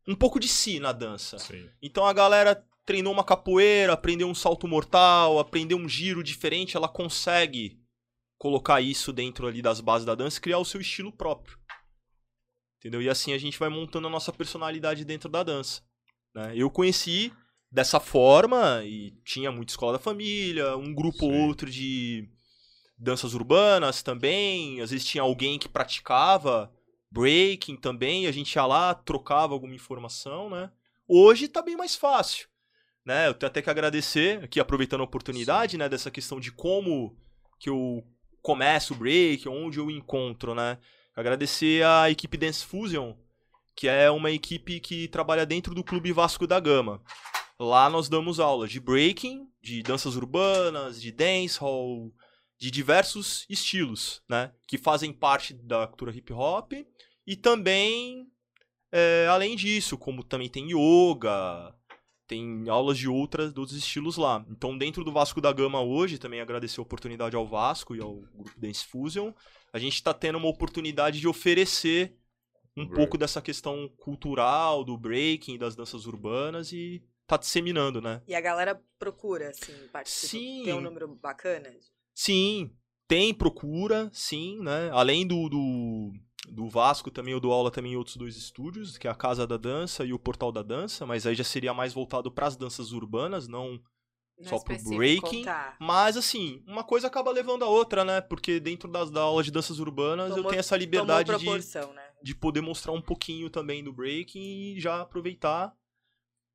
[0.06, 1.38] um pouco de si na dança.
[1.38, 1.68] Sim.
[1.82, 6.88] Então a galera treinou uma capoeira, aprendeu um salto mortal, aprendeu um giro diferente, ela
[6.88, 7.78] consegue
[8.38, 11.58] colocar isso dentro ali das bases da dança e criar o seu estilo próprio.
[12.78, 13.02] Entendeu?
[13.02, 15.82] E assim a gente vai montando a nossa personalidade dentro da dança.
[16.34, 16.52] né?
[16.56, 17.32] Eu conheci
[17.70, 21.46] dessa forma e tinha muita escola da família, um grupo ou Sim.
[21.46, 22.28] outro de
[22.98, 26.72] danças urbanas também, às vezes tinha alguém que praticava
[27.10, 30.70] breaking também, a gente ia lá, trocava alguma informação, né?
[31.06, 32.48] Hoje tá bem mais fácil,
[33.04, 33.28] né?
[33.28, 37.16] Eu tenho até que agradecer aqui aproveitando a oportunidade, né, dessa questão de como
[37.58, 38.04] que eu
[38.42, 40.78] começo o break, onde eu encontro, né?
[41.16, 43.14] Agradecer a equipe Dance Fusion,
[43.74, 47.02] que é uma equipe que trabalha dentro do Clube Vasco da Gama.
[47.60, 52.12] Lá nós damos aulas de breaking, de danças urbanas, de dancehall,
[52.56, 54.52] de diversos estilos, né?
[54.66, 56.72] Que fazem parte da cultura hip hop
[57.26, 58.26] e também,
[58.92, 61.74] é, além disso, como também tem yoga,
[62.28, 64.44] tem aulas de outras, outros estilos lá.
[64.50, 68.16] Então, dentro do Vasco da Gama hoje, também agradecer a oportunidade ao Vasco e ao
[68.16, 69.32] grupo Dance Fusion,
[69.72, 72.16] a gente está tendo uma oportunidade de oferecer
[72.76, 72.94] um Break.
[72.96, 78.22] pouco dessa questão cultural, do breaking, das danças urbanas e tá disseminando, né?
[78.26, 80.28] E a galera procura, assim, participa.
[80.28, 80.62] Sim.
[80.64, 81.70] Tem um número bacana.
[82.14, 82.74] Sim,
[83.06, 84.90] tem procura, sim, né?
[84.92, 86.12] Além do, do,
[86.48, 89.46] do Vasco, também eu dou aula também em outros dois estúdios, que é a Casa
[89.46, 92.56] da Dança e o Portal da Dança, mas aí já seria mais voltado para as
[92.56, 93.78] danças urbanas, não
[94.38, 95.44] Não só pro breaking.
[95.44, 95.76] Tá.
[95.78, 98.22] Mas assim, uma coisa acaba levando a outra, né?
[98.22, 102.10] Porque dentro das da aula de danças urbanas eu Tomou- tenho essa liberdade de, né?
[102.22, 104.40] de poder mostrar um pouquinho também do breaking
[104.76, 105.76] e já aproveitar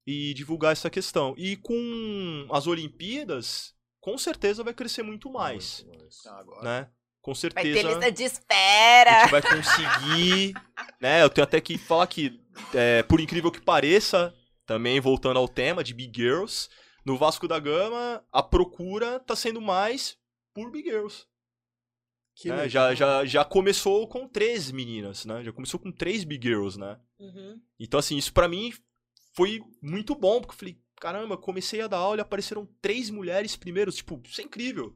[0.06, 1.34] e divulgar essa questão.
[1.38, 6.26] E com as Olimpíadas, com certeza vai crescer muito mais, Muito mais.
[6.26, 6.62] Ah, agora.
[6.64, 6.90] né?
[7.22, 9.22] Com Vai certeza ter lista de a espera.
[9.22, 10.54] gente vai conseguir,
[11.00, 11.24] né?
[11.24, 12.38] Eu tenho até que falar que,
[12.74, 14.34] é, por incrível que pareça,
[14.66, 16.68] também voltando ao tema de Big Girls,
[17.06, 20.18] no Vasco da Gama a procura tá sendo mais
[20.54, 21.26] por Big Girls.
[22.36, 22.68] Que né?
[22.68, 25.44] Já, já, já começou com três meninas, né?
[25.46, 27.00] Já começou com três Big Girls, né?
[27.20, 27.62] Uhum.
[27.80, 28.74] Então, assim, isso pra mim
[29.36, 33.56] foi muito bom, porque eu falei, caramba, comecei a dar aula e apareceram três mulheres
[33.56, 34.96] primeiros, tipo, isso é incrível.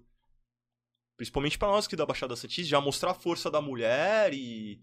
[1.17, 4.81] Principalmente pra nós que da Baixada Santista, já mostrar a força da mulher e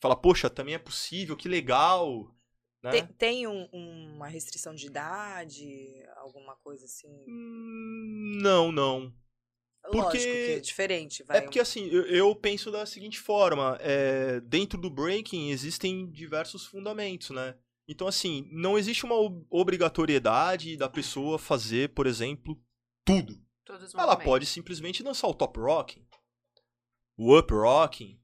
[0.00, 2.34] falar, poxa, também é possível, que legal,
[2.82, 2.90] né?
[2.90, 5.66] Tem, tem um- uma restrição de idade,
[6.16, 7.08] alguma coisa assim?
[7.28, 9.14] Hum, Não, não.
[9.82, 11.36] Porque- Lógico que é diferente, vai.
[11.36, 16.64] É porque assim, eu, eu penso da seguinte forma, é, dentro do breaking existem diversos
[16.64, 17.54] fundamentos, né?
[17.86, 22.58] Então assim, não existe uma ob- obrigatoriedade da pessoa fazer, por exemplo,
[23.04, 23.34] tudo.
[24.02, 26.06] Ela pode simplesmente dançar o top rocking,
[27.16, 28.20] o up rocking,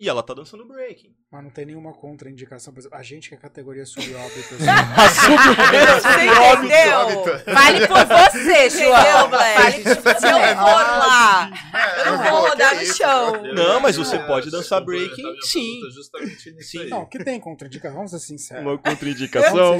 [0.00, 1.16] e ela tá dançando breaking.
[1.30, 2.72] Mas não tem nenhuma contraindicação.
[2.72, 4.56] Por exemplo, a gente que é categoria subóbito.
[4.56, 7.54] Você entendeu?
[7.54, 9.28] Vale por você, João.
[9.28, 9.82] Vale Black?
[9.82, 10.54] por Se eu você.
[10.54, 11.50] for lá,
[11.98, 13.42] eu não vou rodar no chão.
[13.54, 15.80] Não, mas você pode dançar breaking, sim.
[16.60, 16.88] Sim.
[16.88, 18.64] Não, que tem contraindicação, vamos ser sinceros.
[18.64, 19.78] Uma contraindicação.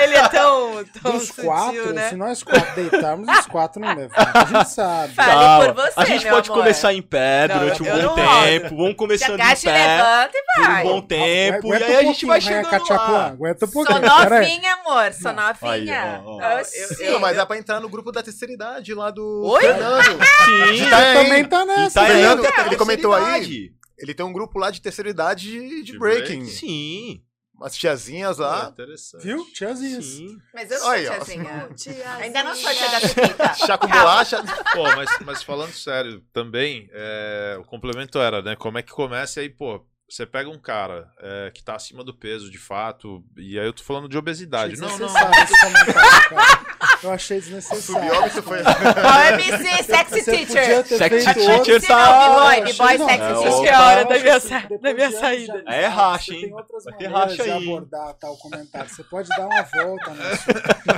[0.00, 2.08] Ele é tão, tão Dos sutil, quatro, né?
[2.10, 4.16] se nós quatro deitarmos, os quatro não levam.
[4.16, 5.12] A gente sabe.
[5.14, 8.76] Fale Calma, por você, a gente pode começar em pé durante um bom tempo.
[8.76, 10.83] Vamos começando em agacha, pé levanta e vai.
[10.84, 11.66] Bom tempo.
[11.68, 13.26] Aguenta e aí um a gente vai chegando Catiapuã, lá.
[13.28, 14.12] Aguenta um Sou pouquinho.
[14.12, 14.30] aí.
[14.30, 15.12] novinha, amor.
[15.12, 16.02] Sou novinha.
[16.02, 16.42] Aí, ó, ó.
[16.42, 17.10] Eu Eu- sei.
[17.10, 19.62] Não, mas dá pra entrar no grupo da terceira idade lá do Oi?
[19.62, 20.04] Fernando.
[20.44, 22.00] Sim, Tá também tá nessa.
[22.00, 22.14] tá né?
[22.14, 23.72] Fernando, ele comentou aí.
[23.98, 26.40] Ele tem um grupo lá de terceira idade de, de breaking.
[26.40, 26.46] breaking?
[26.46, 27.22] Sim,
[27.56, 28.68] Umas tiazinhas lá.
[28.72, 29.22] interessante.
[29.22, 29.46] Viu?
[29.54, 30.04] Tiazinhas.
[30.04, 30.36] sim.
[30.52, 31.12] Mas eu não sou Aí, ó.
[31.12, 31.68] tiazinha.
[32.18, 33.54] Ainda não sou tia da Pepita.
[33.64, 34.42] Chá com bolacha.
[34.72, 38.56] Pô, mas, mas falando sério, também, é, o complemento era, né?
[38.56, 42.04] Como é que começa e aí, pô, você pega um cara é, que tá acima
[42.04, 44.76] do peso, de fato, e aí eu tô falando de obesidade.
[44.76, 46.73] Não, não, cara.
[47.04, 47.82] Eu achei desnecessário.
[48.10, 48.58] Subióbito foi.
[48.60, 50.86] OMC, sexy Você teacher.
[50.86, 53.52] Sexy teacher tá- não, b-boy, b-boy, sexy É, teacher.
[53.52, 53.62] ó.
[53.62, 55.62] Que hora da minha, da saída.
[55.66, 56.40] É racha, hein?
[56.42, 58.88] Tem outras Vai ter maneiras racha de aí, abordar tal comentário.
[58.90, 60.44] Você pode dar uma volta nisso.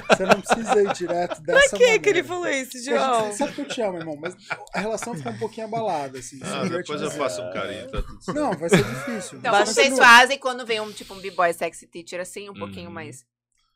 [0.08, 3.32] Você não precisa ir direto dessa Pra que que ele falou isso, João?
[3.32, 4.34] sabe que eu te amo, irmão, mas
[4.74, 6.38] a relação ficou um pouquinho abalada, assim.
[6.42, 8.38] Ah, isso depois eu faço um carinho, tá tudo certo.
[8.40, 9.38] Não, vai ser difícil.
[9.38, 12.94] Então, vocês fazem quando vem um tipo um b-boy sexy teacher assim, um pouquinho Uhum.
[12.94, 13.24] mais.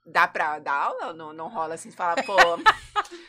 [0.07, 1.91] Dá pra dar aula ou não, não rola assim?
[1.91, 2.37] Você fala, pô.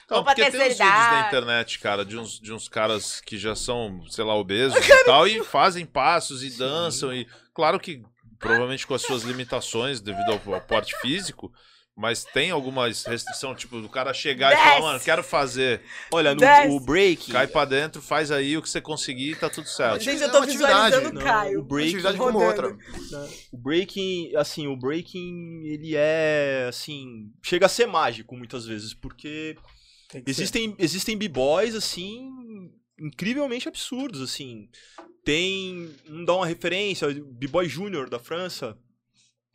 [0.10, 3.56] Não, porque tem uns vídeos na internet, cara, de uns, de uns caras que já
[3.56, 7.14] são, sei lá, obesos e tal, e fazem passos e dançam.
[7.14, 8.04] E claro que
[8.38, 11.54] provavelmente com as suas limitações devido ao, ao porte físico,
[11.96, 14.82] mas tem algumas restrição, tipo, do cara chegar e falar, Desce.
[14.82, 15.82] mano, quero fazer.
[16.12, 16.70] Olha, no Desce.
[16.70, 20.02] o break, Cai pra dentro, faz aí o que você conseguir, tá tudo certo.
[20.02, 20.74] Gente, É eu tô atividade.
[20.96, 21.60] visualizando o Caio.
[21.60, 22.76] o break Atividade como outra.
[23.52, 29.56] o breaking, assim, o breaking, ele é, assim, chega a ser mágico muitas vezes, porque
[30.12, 30.24] ser.
[30.26, 32.30] existem, existem b-boys, assim,
[33.00, 34.70] incrivelmente absurdos, assim.
[35.24, 38.76] Tem, não dá uma referência, o b-boy júnior da França,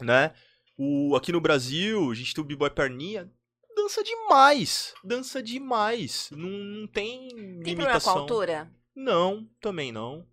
[0.01, 0.33] né?
[0.79, 3.31] O, aqui no Brasil, a gente tem o b-boy perninha,
[3.75, 8.19] dança demais, dança demais, não, não tem Tem problema com a limitação.
[8.19, 8.71] altura?
[8.95, 10.27] Não, também não.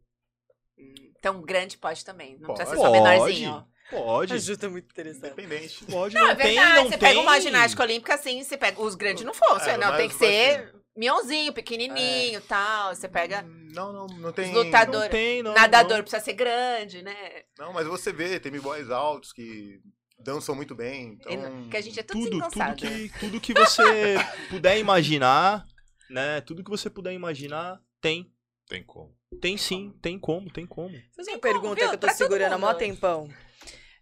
[1.17, 2.37] Então, grande pode também.
[2.39, 2.97] Não precisa ser Pode.
[2.97, 3.65] só menorzinho.
[3.89, 5.33] Pode, A Ju tá muito interessante.
[5.33, 5.85] Independente.
[5.85, 6.75] pode, Não, não, é tem, verdade.
[6.75, 6.99] não você tem.
[6.99, 8.81] pega uma ginástica olímpica assim, você pega.
[8.81, 9.59] Os grandes não foram.
[9.65, 12.93] É, não, tem que ser mionzinho, pequenininho e tal.
[12.95, 13.41] Você pega.
[13.43, 14.49] Não, não, não tem.
[14.49, 15.53] Os lutadores- Não tem, não.
[15.53, 16.03] nadador não.
[16.03, 17.43] precisa ser grande, né?
[17.57, 19.79] Não, mas você vê, tem b-boys altos que
[20.23, 21.11] dançam muito bem.
[21.29, 21.37] E Então...
[21.51, 24.15] não- Que a gente é tudo, Tudo, tudo que, tudo que você
[24.49, 25.65] puder imaginar,
[26.09, 26.41] né?
[26.41, 28.31] Tudo que você puder imaginar, tem.
[28.67, 29.15] Tem como.
[29.41, 30.95] Tem sim, tem como, tem como.
[31.15, 31.89] Fazer uma pergunta viu?
[31.89, 33.29] que eu tô Pra segurando há mó tempão.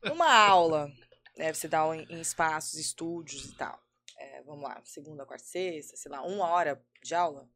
[0.03, 0.89] Uma aula,
[1.37, 3.79] né, você dá em, em espaços, estúdios e tal.
[4.17, 7.47] É, vamos lá, segunda, quarta, sexta, sei lá, uma hora de aula?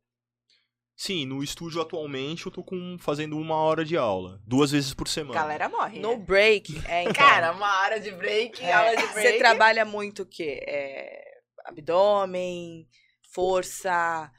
[0.95, 4.41] Sim, no estúdio atualmente eu tô com, fazendo uma hora de aula.
[4.47, 5.37] Duas vezes por semana.
[5.37, 5.99] Galera morre.
[5.99, 6.17] No né?
[6.17, 9.13] break, é, então, Cara, uma hora de break, é, aula de break.
[9.13, 10.63] Você trabalha muito o quê?
[10.65, 12.87] É, abdômen,
[13.33, 14.31] força,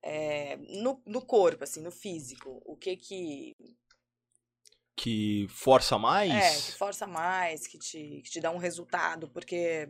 [0.00, 2.62] é, no, no corpo, assim, no físico.
[2.64, 3.56] O que que
[4.96, 6.30] Que força mais.
[6.32, 9.88] É, que força mais, que te, que te dá um resultado, porque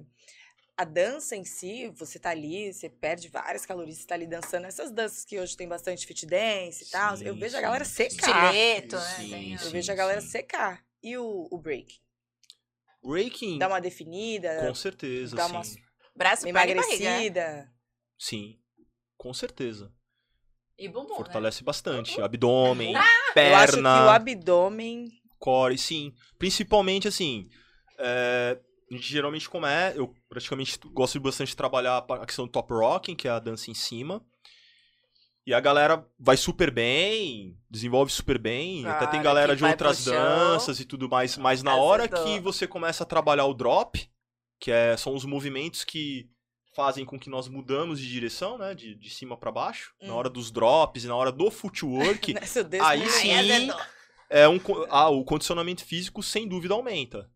[0.79, 4.65] a dança em si, você tá ali, você perde várias calorias, você tá ali dançando
[4.65, 7.17] essas danças que hoje tem bastante fit dance e tal.
[7.17, 8.09] Eu Sim, vejo a sim, galera sim.
[8.11, 8.55] secar.
[8.55, 9.17] Estileto, né?
[9.17, 9.71] Sim, Eu sim.
[9.73, 10.85] vejo a galera secar.
[11.03, 11.99] E o, o break?
[13.03, 15.53] Breaking, Dá uma definida, com certeza, dá sim.
[15.53, 15.63] uma
[16.15, 17.05] Braço, uma perna barriga.
[17.05, 17.73] emagrecida.
[18.17, 18.61] Sim,
[19.17, 19.93] com certeza.
[20.79, 21.17] E bumbum, né?
[21.17, 22.21] Fortalece bastante.
[22.21, 25.11] Abdômen, Eu acho que o perna, abdômen.
[25.41, 26.15] core, sim.
[26.39, 27.49] Principalmente assim.
[27.99, 28.61] é,
[28.91, 29.97] a gente geralmente começa.
[29.97, 33.71] Eu praticamente gosto bastante de trabalhar a questão do top rocking, que é a dança
[33.71, 34.25] em cima.
[35.47, 38.85] E a galera vai super bem, desenvolve super bem.
[38.87, 40.13] até tem galera de outras chão.
[40.13, 41.39] danças e tudo mais.
[41.39, 42.25] Mas na hora Acertou.
[42.27, 44.07] que você começa a trabalhar o drop,
[44.61, 46.29] que é, são os movimentos que
[46.77, 48.75] fazem com que nós mudamos de direção, né?
[48.75, 49.95] De, de cima para baixo.
[50.03, 50.17] Na Hum.
[50.17, 52.35] hora dos drops e na hora do footwork.
[52.85, 53.71] Aí nem sim.
[54.29, 54.61] é um,
[54.91, 57.31] ah, o condicionamento físico sem dúvida aumenta.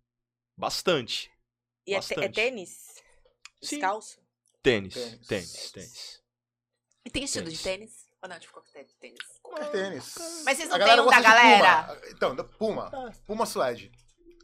[0.54, 1.31] Bastante.
[1.86, 2.68] E é, é tênis?
[3.62, 3.76] Sim.
[3.76, 4.20] Descalço?
[4.62, 5.26] Tênis, Tênis.
[5.26, 6.22] tênis, tênis.
[7.04, 7.62] E tem estilo de Tênis.
[7.90, 7.92] tênis?
[8.22, 9.18] Ou não, tipo, qualquer tênis?
[9.42, 10.14] Qualquer tênis.
[10.44, 11.82] Mas vocês não têm um da galera?
[11.84, 12.00] Puma.
[12.12, 13.12] Então, da Puma.
[13.26, 13.90] Puma Suede.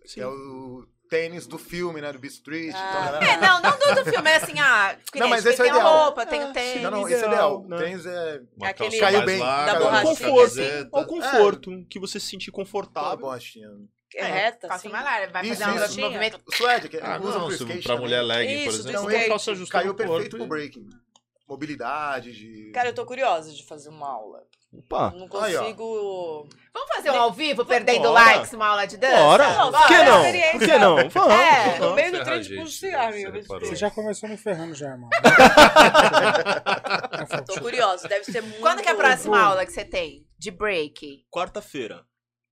[0.05, 0.15] Sim.
[0.15, 2.13] Que é o tênis do filme, né?
[2.13, 2.75] Do Beat Street.
[2.75, 3.19] Ah.
[3.21, 3.29] Então.
[3.29, 5.65] É, não, não do, do filme, é assim, ah, que Não, mas tipo, esse é
[5.65, 6.05] o ideal.
[6.05, 6.83] roupa, tem o tênis.
[6.83, 7.69] Não, não, Tênis esse é é ideal.
[7.69, 7.79] né?
[7.79, 8.41] Tênis é...
[8.57, 9.39] Uma Aquele- Caiu bem.
[9.39, 10.17] larga, Da borrachinha.
[10.17, 10.61] conforto,
[10.93, 13.19] ao conforto, que você se sentir Tá confortável.
[13.19, 13.69] bom, Astinha.
[14.15, 14.89] É reta, calça assim?
[14.89, 16.41] mais larga, vai Isso, fazer um movimento.
[16.55, 18.01] Suede, que Ah, usa não, skate pra também.
[18.01, 19.17] mulher legging, Isso, por exemplo, skate.
[19.25, 20.89] uma calça ajustada Caiu perfeito e- pro breaking.
[21.49, 22.71] Mobilidade, de...
[22.73, 24.43] Cara, eu tô curiosa de fazer uma aula.
[24.71, 26.47] Opa, Não Aí, consigo.
[26.75, 28.23] Vamos fazer um ao vivo, perdendo Bora.
[28.37, 29.17] likes, uma aula de dança?
[29.17, 29.49] bora.
[29.55, 30.23] Não, Por que não?
[30.53, 30.97] Por que não?
[31.09, 31.35] Vamos.
[31.35, 33.15] É, No meio do trem, um gente, cigarro.
[33.61, 35.09] você já começou me ferrando já, irmão.
[37.47, 38.61] Tô curiosa, deve ser muito.
[38.61, 40.27] Quando que é a próxima aula que você tem?
[40.39, 41.25] De break?
[41.31, 42.05] Quarta-feira.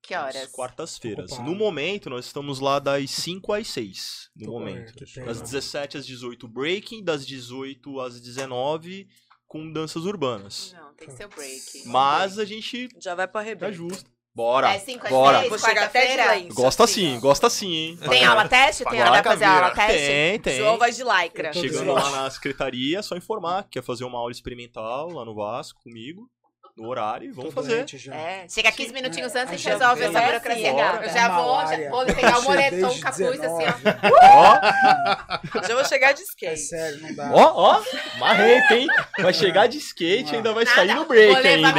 [0.07, 0.37] Que horas?
[0.37, 1.39] Às Quartas-feiras.
[1.41, 4.31] No momento, nós estamos lá das 5 às 6.
[4.37, 4.93] No Tô momento.
[5.15, 5.27] pena.
[5.27, 7.03] Das 17 às 18, breaking.
[7.03, 9.09] Das 18 às 19,
[9.49, 10.73] com danças urbanas.
[10.77, 11.83] Não, tem que ser o break.
[11.87, 13.73] Mas a gente Já vai pra tá arrebento.
[13.73, 14.09] justo.
[14.33, 14.74] Bora.
[14.74, 15.39] É 5 às Bora.
[15.39, 16.35] 6, Vou chegar até de quarta-feira?
[16.35, 16.55] lenço.
[16.55, 17.99] Gosta assim, sim, gosta sim, hein?
[18.09, 18.85] Tem aula teste?
[18.85, 19.99] Tem pra fazer aula teste?
[20.07, 20.57] Tem, tem.
[20.59, 21.53] João vai de lycra.
[21.55, 25.35] Chegando lá na secretaria, é só informar que quer fazer uma aula experimental lá no
[25.35, 26.31] Vasco comigo,
[26.77, 27.86] no horário, e vamos Tô fazer.
[28.12, 30.70] É, chega 15 minutinhos antes e resolve essa burocracia.
[30.70, 33.73] Eu já vou, já vou pegar o moletom, o capuz, assim, ó.
[33.73, 34.07] 19.
[34.23, 36.59] Ó, Já vou chegar de É skate.
[36.59, 37.31] sério, não dá.
[37.32, 37.82] ó, ó,
[38.19, 38.86] marreta, hein?
[39.19, 41.74] Vai chegar de skate e ainda vai sair Nada, no break ainda.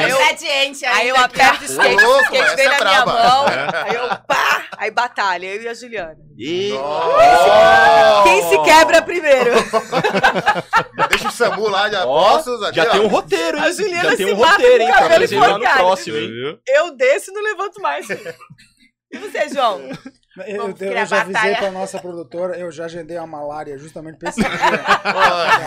[0.95, 3.45] Aí eu aperto o skate, o skate vem é na minha mão,
[3.85, 6.17] aí eu pá, aí batalha, eu e a Juliana.
[6.35, 6.69] E...
[6.71, 8.23] Nossa!
[8.23, 9.53] Quem se quebra primeiro?
[11.09, 12.73] Deixa o Samu lá, já Ó, posso.
[12.73, 13.63] Já tem um roteiro, hein?
[13.63, 14.93] A Juliana Já tem se um roteiro, hein?
[14.93, 16.59] cabelo apresentar no próximo, hein?
[16.67, 18.07] Eu desço e não levanto mais.
[19.09, 19.79] E você, João?
[20.45, 24.29] Eu, eu, eu já avisei pra nossa produtora, eu já agendei a malária justamente pra
[24.29, 24.49] esse dia.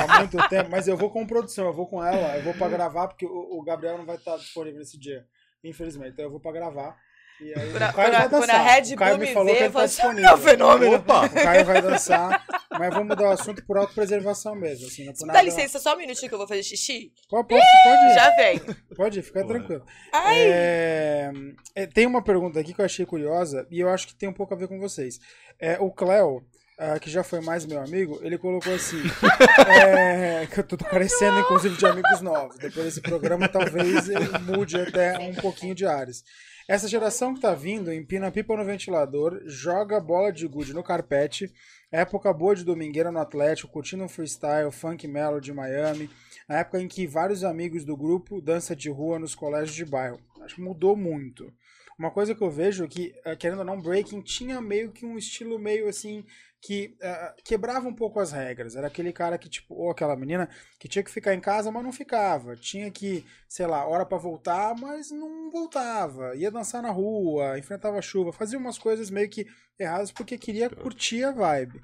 [0.06, 2.68] há muito tempo, mas eu vou com produção, eu vou com ela, eu vou pra
[2.68, 5.24] gravar, porque o, o Gabriel não vai estar disponível nesse dia,
[5.64, 6.12] infelizmente.
[6.12, 6.96] Então eu vou pra gravar.
[7.40, 8.28] E aí, Caio vai dançar.
[8.30, 10.28] quando a Red o Caio Bull me falou vê, que ele tá disponível.
[10.30, 11.26] "É um fenômeno." Opa!
[11.26, 14.86] O Caio vai dançar, mas vamos mudar o assunto por autopreservação mesmo.
[14.86, 17.12] Assim, não por Dá nada- licença só um minutinho que eu vou fazer xixi?
[17.28, 18.14] Pode, pode, pode ir.
[18.14, 18.60] Já vem.
[18.96, 19.84] Pode ir, fica tranquilo.
[20.12, 21.30] Ai, É,
[21.74, 24.32] é, tem uma pergunta aqui que eu achei curiosa e eu acho que tem um
[24.34, 25.18] pouco a ver com vocês.
[25.58, 26.42] É, o Cléo,
[26.78, 28.96] ah, que já foi mais meu amigo, ele colocou assim:
[29.68, 32.56] é, que eu tô carecendo, inclusive, de amigos novos.
[32.58, 36.22] Depois desse programa, talvez ele mude até um pouquinho de áreas.
[36.68, 40.82] Essa geração que tá vindo empina a pipa no ventilador, joga bola de gude no
[40.82, 41.52] carpete,
[41.90, 46.10] época boa de domingueira no Atlético, curtindo um freestyle, funk melody de Miami,
[46.48, 50.20] na época em que vários amigos do grupo dança de rua nos colégios de bairro.
[50.42, 51.52] Acho que mudou muito.
[51.98, 55.04] Uma coisa que eu vejo é que, eh, querendo ou não, breaking tinha meio que
[55.04, 56.24] um estilo meio assim
[56.60, 58.76] que eh, quebrava um pouco as regras.
[58.76, 61.82] Era aquele cara que, tipo, ou aquela menina que tinha que ficar em casa, mas
[61.82, 62.54] não ficava.
[62.54, 66.36] Tinha que, sei lá, hora pra voltar, mas não voltava.
[66.36, 69.46] Ia dançar na rua, enfrentava a chuva, fazia umas coisas meio que
[69.78, 71.80] erradas porque queria curtir a vibe.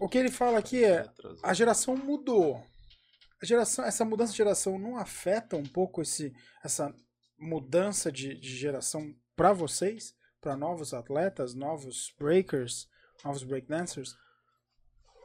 [0.00, 1.06] O que ele fala aqui é:
[1.42, 2.62] a geração mudou.
[3.42, 6.32] A geração, essa mudança de geração não afeta um pouco esse,
[6.64, 6.92] essa
[7.38, 12.88] mudança de, de geração para vocês, para novos atletas, novos breakers,
[13.24, 14.16] novos breakdancers?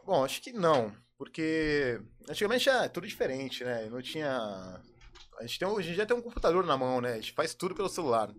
[0.06, 0.96] Bom, acho que não.
[1.18, 3.88] Porque antigamente era tudo diferente, né?
[3.90, 4.82] Não tinha.
[5.40, 7.14] a gente tem, hoje em dia tem um computador na mão, né?
[7.14, 8.34] A gente faz tudo pelo celular.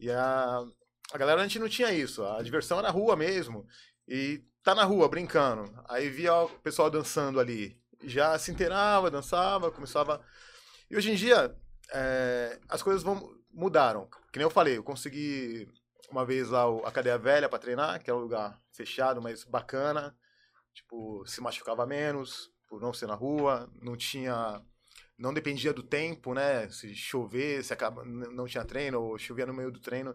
[0.00, 0.64] E a,
[1.12, 2.24] a galera, a gente não tinha isso.
[2.24, 3.66] A diversão era rua mesmo.
[4.08, 5.72] E tá na rua brincando.
[5.88, 7.80] Aí via o pessoal dançando ali.
[8.02, 10.20] Já se inteirava, dançava, começava.
[10.90, 11.54] E hoje em dia,
[11.92, 14.08] é, as coisas vão, mudaram.
[14.32, 15.68] Que nem eu falei, eu consegui
[16.10, 20.16] uma vez lá a cadeia velha para treinar, que é um lugar fechado, mas bacana.
[20.74, 24.62] Tipo, se machucava menos por não ser na rua, não tinha
[25.18, 26.68] não dependia do tempo, né?
[26.70, 30.14] Se chover, se acaba, não tinha treino, ou chovia no meio do treino,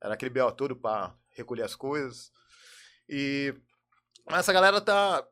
[0.00, 2.30] era aquele BO todo para recolher as coisas.
[3.08, 3.54] E
[4.28, 5.26] essa galera tá,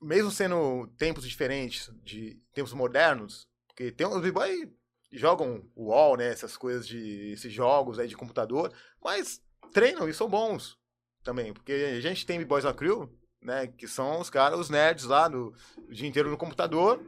[0.00, 4.72] mesmo sendo tempos diferentes, de tempos modernos, porque tem os b-boy
[5.12, 6.28] jogam o UOL, né?
[6.28, 7.32] Essas coisas de.
[7.32, 8.72] esses jogos aí de computador,
[9.02, 9.40] mas
[9.72, 10.78] treinam e são bons
[11.22, 11.52] também.
[11.52, 13.66] Porque a gente tem B-Boys na Crew, né?
[13.66, 15.54] Que são os caras, os nerds lá do,
[15.86, 17.00] do dia inteiro no computador,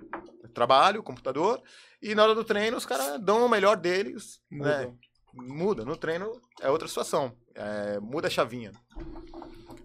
[0.55, 1.63] trabalho, computador,
[2.03, 4.87] e na hora do treino os caras dão o melhor deles, Muda.
[4.87, 4.95] né?
[5.33, 5.85] Muda.
[5.85, 7.37] No treino é outra situação.
[7.55, 8.73] É, muda a chavinha.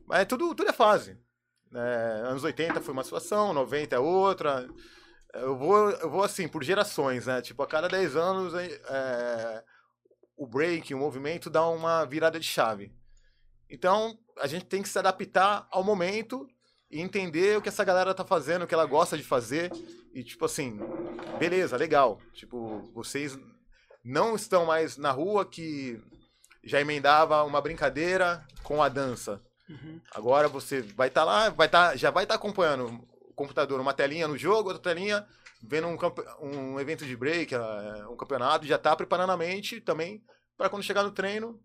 [0.08, 1.18] Mas tudo, tudo é fase.
[1.74, 4.68] É, anos 80 foi uma situação, 90 é outra.
[5.36, 7.42] Eu vou, eu vou assim, por gerações, né?
[7.42, 9.64] Tipo, a cada 10 anos é,
[10.38, 12.94] o break, o movimento dá uma virada de chave.
[13.70, 16.48] Então, a gente tem que se adaptar ao momento
[16.90, 19.72] e entender o que essa galera tá fazendo, o que ela gosta de fazer.
[20.14, 20.80] E, tipo assim,
[21.38, 22.22] beleza, legal.
[22.34, 23.38] Tipo, vocês
[24.04, 26.02] não estão mais na rua que
[26.64, 29.42] já emendava uma brincadeira com a dança.
[29.70, 30.00] Uhum.
[30.12, 34.28] Agora você vai estar lá, vai tá, já vai estar acompanhando o computador, uma telinha
[34.28, 35.26] no jogo, outra telinha
[35.62, 35.98] vendo um,
[36.42, 40.24] um evento de break, eh, um campeonato, já está preparando a mente também
[40.58, 41.60] para quando chegar no treino,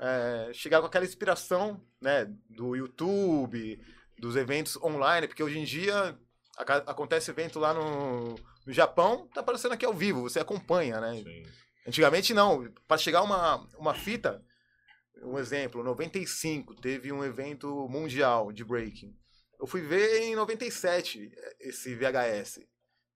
[0.00, 3.80] eh, chegar com aquela inspiração né, do YouTube,
[4.18, 6.18] dos eventos online, porque hoje em dia
[6.58, 8.34] aca- acontece evento lá no,
[8.66, 11.22] no Japão, tá aparecendo aqui ao vivo, você acompanha, né?
[11.86, 12.70] Antigamente não.
[12.86, 14.44] Para chegar uma, uma fita,
[15.22, 19.16] um exemplo, 95 teve um evento mundial de breaking.
[19.58, 21.30] Eu fui ver em 97
[21.60, 22.60] esse VHS.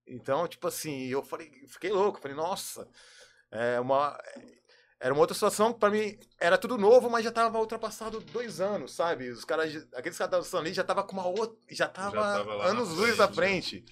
[0.07, 2.89] Então, tipo assim, eu falei, fiquei louco, falei, nossa,
[3.51, 4.19] é uma
[5.03, 8.61] era uma outra situação que pra mim era tudo novo, mas já tava ultrapassado dois
[8.61, 9.31] anos, sabe?
[9.31, 12.65] Os caras, aqueles caras dançando ali já tava com uma outra, já tava, tava lá
[12.65, 13.33] na anos luz frente, à né?
[13.35, 13.85] frente.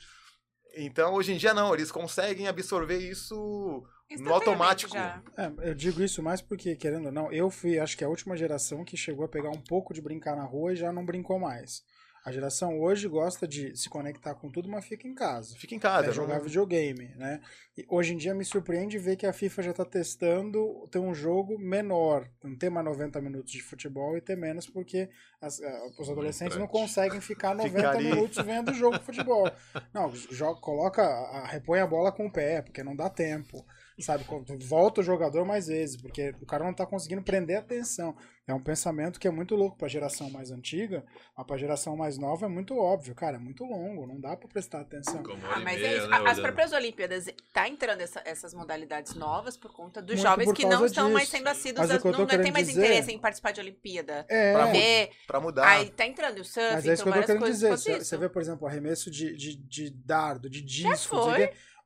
[0.77, 3.85] Então, hoje em dia não, eles conseguem absorver isso
[4.21, 4.93] no automático.
[4.93, 5.21] já.
[5.37, 8.37] É, eu digo isso mais porque, querendo ou não, eu fui, acho que a última
[8.37, 11.41] geração que chegou a pegar um pouco de brincar na rua e já não brincou
[11.41, 11.83] mais.
[12.25, 15.57] A geração hoje gosta de se conectar com tudo, mas fica em casa.
[15.57, 16.09] Fica em casa.
[16.09, 17.41] é jogar não- videogame, né?
[17.79, 21.15] E hoje em dia me surpreende ver que a FIFA já tá testando ter um
[21.15, 25.09] jogo menor, não ter mais 90 minutos de futebol e ter menos porque
[25.41, 25.61] as-
[25.99, 28.05] os adolescentes não conseguem ficar 90 Ficar ali.
[28.11, 29.51] minutos vendo o jogo de futebol.
[29.93, 33.65] Não, joga, coloca, a- repõe a bola com o pé, porque não dá tempo.
[34.01, 34.25] Sabe,
[34.67, 38.17] volta o jogador mais vezes, porque o cara não tá conseguindo prender a atenção.
[38.47, 41.05] É um pensamento que é muito louco pra geração mais antiga,
[41.37, 43.15] mas pra geração mais nova é muito óbvio.
[43.15, 45.23] Cara, é muito longo, não dá pra prestar atenção.
[45.45, 46.09] Ah, mas meia, é isso.
[46.09, 46.43] né, As olhando.
[46.43, 50.85] próprias Olimpíadas tá entrando essa- essas modalidades novas por conta dos Muito jovens que não
[50.85, 54.27] estão mais sendo assíduos, não, não tem mais dizer- interesse em participar de Olimpíada.
[54.29, 55.69] É, Pra Ver, Pra mudar.
[55.69, 57.69] aí tá entrando o surf, Mas é isso que eu tô várias querendo coisas dizer.
[57.69, 61.17] por Você, você vê, por exemplo, arremesso de, de, de dardo, de disco,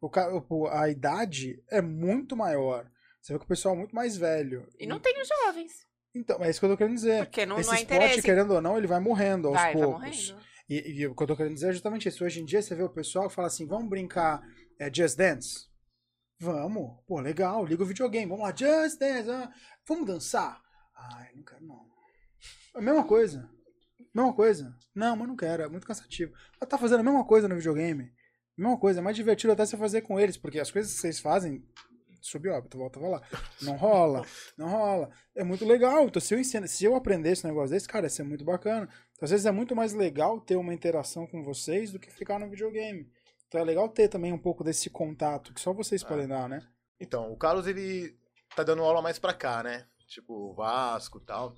[0.00, 2.90] o a idade é muito maior.
[3.20, 4.68] Você vê que o pessoal é muito mais velho.
[4.78, 5.72] E não tem os jovens,
[6.14, 7.24] Então, é isso que eu tô querendo dizer.
[7.24, 8.22] porque não, Esse não é esporte, interesse.
[8.22, 10.00] querendo ou não, ele vai morrendo aos Vai, vai poucos.
[10.30, 10.44] morrendo.
[10.68, 12.24] E, e o que eu tô querendo dizer é justamente isso.
[12.24, 14.42] Hoje em dia você vê o pessoal que fala assim: vamos brincar
[14.78, 15.66] é, Just Dance?
[16.40, 17.00] Vamos.
[17.06, 18.26] Pô, legal, liga o videogame.
[18.30, 19.30] Vamos lá, Just Dance.
[19.30, 19.50] ah,
[19.86, 20.60] vamos dançar?
[20.96, 21.86] Ai, não quero não.
[22.74, 23.48] É a mesma coisa.
[24.14, 24.76] Mesma coisa.
[24.94, 26.32] Não, mas não quero, é muito cansativo.
[26.60, 28.12] Mas tá fazendo a mesma coisa no videogame.
[28.56, 31.18] Mesma coisa, é mais divertido até você fazer com eles, porque as coisas que vocês
[31.18, 31.64] fazem,
[32.20, 33.28] subóbito, volta a falar.
[33.62, 34.24] Não rola,
[34.56, 35.10] não rola.
[35.34, 36.04] É muito legal.
[36.06, 38.88] Então, se eu ensino, se eu aprendesse um negócio desse, cara, ia ser muito bacana.
[39.12, 42.38] Então, às vezes é muito mais legal ter uma interação com vocês do que ficar
[42.38, 43.10] no videogame.
[43.48, 46.60] Então é legal ter também um pouco desse contato que só vocês podem dar, né?
[47.00, 48.16] Então, o Carlos, ele
[48.56, 49.86] tá dando aula mais pra cá, né?
[50.08, 51.54] Tipo, Vasco e tal.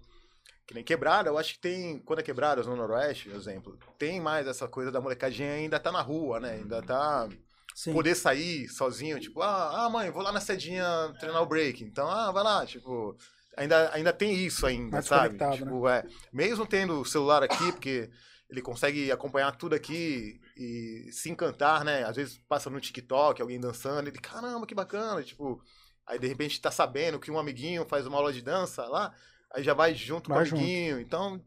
[0.67, 2.01] Que nem quebrada, eu acho que tem.
[2.01, 5.93] Quando é quebradas no Noroeste, por exemplo, tem mais essa coisa da molecadinha ainda tá
[5.93, 6.55] na rua, né?
[6.55, 7.29] Ainda tá.
[7.73, 7.93] Sim.
[7.93, 10.85] Poder sair sozinho, tipo, ah, ah, mãe, vou lá na sedinha
[11.21, 11.85] treinar o break.
[11.85, 13.17] Então, ah, vai lá, tipo.
[13.57, 15.39] Ainda, ainda tem isso ainda, Mais sabe?
[15.57, 16.03] Tipo, é.
[16.33, 18.11] Mesmo tendo o celular aqui, porque
[18.51, 22.05] ele consegue acompanhar tudo aqui e se encantar, né?
[22.05, 25.63] Às vezes passa no TikTok, alguém dançando, ele, caramba, que bacana, tipo.
[26.07, 29.13] Aí de repente tá sabendo que um amiguinho faz uma aula de dança lá,
[29.53, 31.01] aí já vai junto Vai com o amiguinho.
[31.01, 31.43] Então,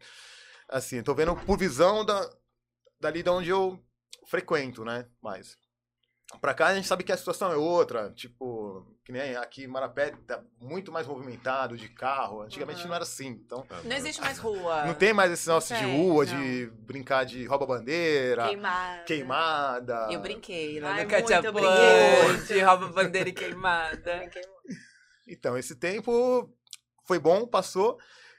[0.67, 2.29] assim, tô vendo por visão da,
[2.99, 3.79] dali de onde eu
[4.27, 5.05] frequento, né?
[5.21, 5.57] Mais.
[6.39, 8.11] Pra cá a gente sabe que a situação é outra.
[8.11, 12.41] Tipo, que nem aqui em Marapé tá muito mais movimentado de carro.
[12.43, 12.89] Antigamente Uhum.
[12.89, 13.29] não era assim.
[13.29, 14.85] Então, Não existe mais rua.
[14.85, 16.39] não tem mais esse negócio de rua, não.
[16.39, 19.03] de brincar de rouba-bandeira, Queimada.
[19.05, 20.07] queimada.
[20.11, 22.45] Eu brinquei lá Ai, no brinquei.
[22.57, 24.29] de rouba bandeira e queimada.
[25.31, 26.51] Então, esse tempo
[27.09, 27.97] foi bom, passou,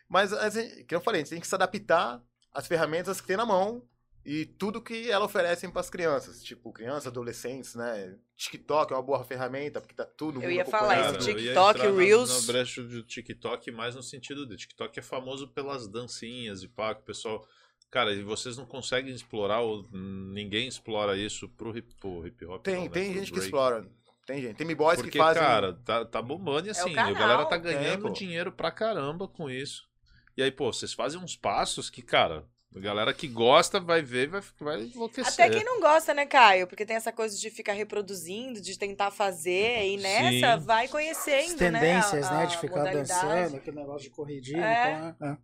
[0.09, 2.23] mas, a gente, que eu falei, a gente tem que se adaptar
[2.55, 3.83] às ferramentas que tem na mão
[4.25, 8.17] e tudo que ela oferece para as crianças, tipo, crianças, adolescentes, né?
[8.37, 11.79] TikTok é uma boa ferramenta, porque tá todo Eu ia falar isso, eu ia TikTok,
[11.81, 12.47] entrar na- Reels.
[12.47, 16.95] Na brecha do TikTok, mais no sentido de TikTok é famoso pelas dancinhas e pá,
[16.95, 17.45] que o pessoal.
[17.91, 22.63] Cara, e vocês não conseguem explorar, ou ninguém explora isso pro hip, pro hip hop.
[22.63, 23.47] Tem, não, né, tem pro gente que break.
[23.47, 23.85] explora.
[24.31, 24.57] Tem gente.
[24.57, 25.43] Tem me-boys que Porque, fazem.
[25.43, 28.11] cara, tá, tá bombando e assim, a canal, galera tá é, ganhando pô.
[28.11, 29.89] dinheiro pra caramba com isso.
[30.37, 32.45] E aí, pô, vocês fazem uns passos que, cara,
[32.75, 35.33] a galera que gosta vai ver e vai, vai enlouquecer.
[35.33, 36.69] Até quem não gosta, né, Caio?
[36.69, 40.65] Porque tem essa coisa de ficar reproduzindo, de tentar fazer, e nessa Sim.
[40.65, 42.37] vai conhecendo, As tendências, né?
[42.37, 42.43] né?
[42.43, 43.09] a- De a ficar modalidade.
[43.09, 44.65] dançando, aquele negócio de corridinha.
[44.65, 45.13] É.
[45.17, 45.39] Então, é.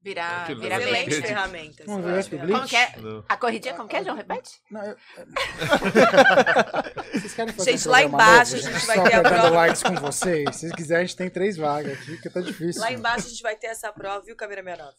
[0.00, 0.02] É.
[0.02, 1.10] Virar, Aquilo virar é Excelentes meme.
[1.20, 1.28] Blitz.
[1.28, 1.86] ferramentas.
[1.86, 2.60] Vamos ver excelentes esse ferramentas.
[2.60, 2.96] Como que é?
[3.02, 3.24] Não.
[3.28, 4.16] A corridinha, como que é, João?
[4.16, 4.50] Repete?
[4.70, 4.96] Não, eu-
[7.12, 9.50] Vocês querem fazer Gente, um lá embaixo novo, a gente vai Só ter a prova.
[9.50, 10.56] likes com vocês.
[10.56, 12.80] Se vocês quiserem, a gente tem três vagas aqui, porque tá difícil.
[12.80, 14.96] Lá embaixo a gente vai ter essa prova, viu, Câmera 69?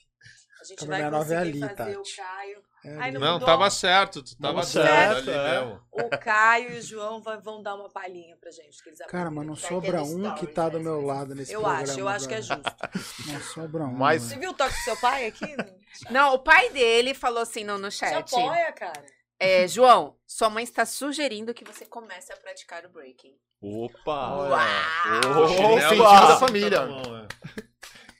[0.61, 1.97] A gente Câmera vai 69 é conseguir ali, fazer Tati.
[1.97, 2.70] o Caio.
[2.83, 3.45] É, não Não, mudou.
[3.45, 5.59] tava certo, tu tava Tava certo, certo, ali é.
[5.61, 5.81] mesmo.
[5.91, 8.81] O Caio e o João vão dar uma palhinha pra gente.
[8.81, 10.83] Que eles Cara, mas não sobra um no que tá do né?
[10.85, 11.83] meu lado nesse Eu programa.
[11.83, 12.63] acho, eu acho que é justo.
[13.31, 13.93] Não sobra um.
[13.93, 14.41] Mas- Você velho.
[14.41, 15.55] viu o toque do seu pai aqui?
[16.09, 18.33] Não, o pai dele falou assim no, no Te chat.
[18.35, 19.05] apoia, cara.
[19.39, 23.35] É, João, sua mãe está sugerindo que você comece a praticar o breaking.
[23.61, 24.35] Opa!
[24.35, 24.49] Uau!
[24.49, 25.87] Opa!
[25.89, 26.79] time da família.
[26.79, 27.27] Tá bom, é.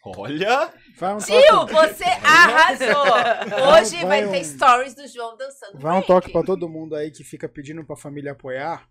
[0.04, 0.74] Olha!
[1.02, 3.74] Vai um Tio, toque, você arrasou!
[3.74, 6.08] Hoje vai, Vai um- ter stories do João dançando vai um break.
[6.08, 8.88] toque pra todo mundo aí que fica pedindo pra família apoiar.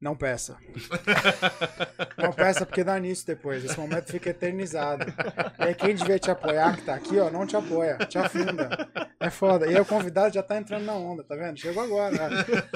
[0.00, 0.56] Não peça.
[2.16, 3.62] Não peça porque dá nisso depois.
[3.62, 5.04] Esse momento fica eternizado.
[5.58, 8.88] E aí quem devia te apoiar, que tá aqui, ó, não te apoia, te afunda.
[9.18, 9.66] É foda.
[9.66, 11.58] E aí o convidado já tá entrando na onda, tá vendo?
[11.58, 12.16] Chegou agora.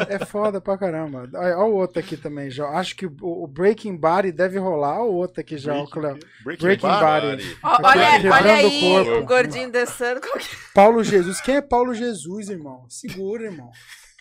[0.09, 1.29] É foda pra caramba.
[1.35, 2.67] Olha, olha o outro aqui também, já.
[2.69, 5.01] Acho que o, Breaking Body deve rolar.
[5.01, 6.19] Olha o outro aqui já, o Cleo.
[6.45, 7.21] Breaking, Breaking Bar.
[7.23, 7.59] Body.
[7.63, 9.13] Ó, Tá olha, quebrando olha o aí, corpo.
[9.13, 10.21] o gordinho dançando.
[10.21, 10.29] Que
[10.75, 11.41] Paulo Jesus.
[11.41, 12.85] Quem é Paulo Jesus, irmão?
[12.89, 13.71] Segura, irmão.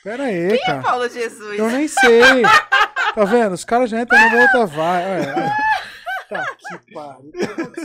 [0.04, 0.82] Pera aí, é cara.
[0.82, 1.58] Paulo Jesus?
[1.58, 2.22] Eu nem sei.
[3.16, 3.54] Tá vendo?
[3.54, 5.06] Os caras já entram numa outra vai.
[5.22, 5.54] Olha, olha.
[6.30, 7.32] Tá que pariu.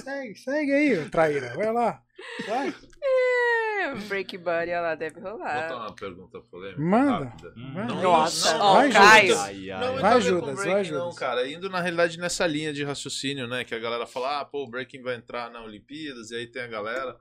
[0.03, 1.55] Segue, segue aí, traíra.
[1.55, 2.03] Vai lá.
[2.47, 2.75] Vai.
[3.03, 5.77] É, Break Buddy, olha lá, deve Botar rolar.
[5.77, 6.81] uma pergunta polêmica.
[6.81, 7.25] Manda.
[7.27, 7.53] rápida.
[7.75, 7.87] Vai.
[7.87, 9.29] Não, Nossa, não, vai, Caio.
[9.29, 9.45] Judas.
[9.45, 9.81] Ai, ai.
[9.81, 11.19] Não, Vai, vai, a ver Judas, com vai, breaking, não, Judas.
[11.19, 11.49] cara.
[11.49, 13.65] Indo na realidade nessa linha de raciocínio, né?
[13.65, 16.63] Que a galera fala, ah, pô, o breaking vai entrar na Olimpíadas, e aí tem
[16.63, 17.17] a galera.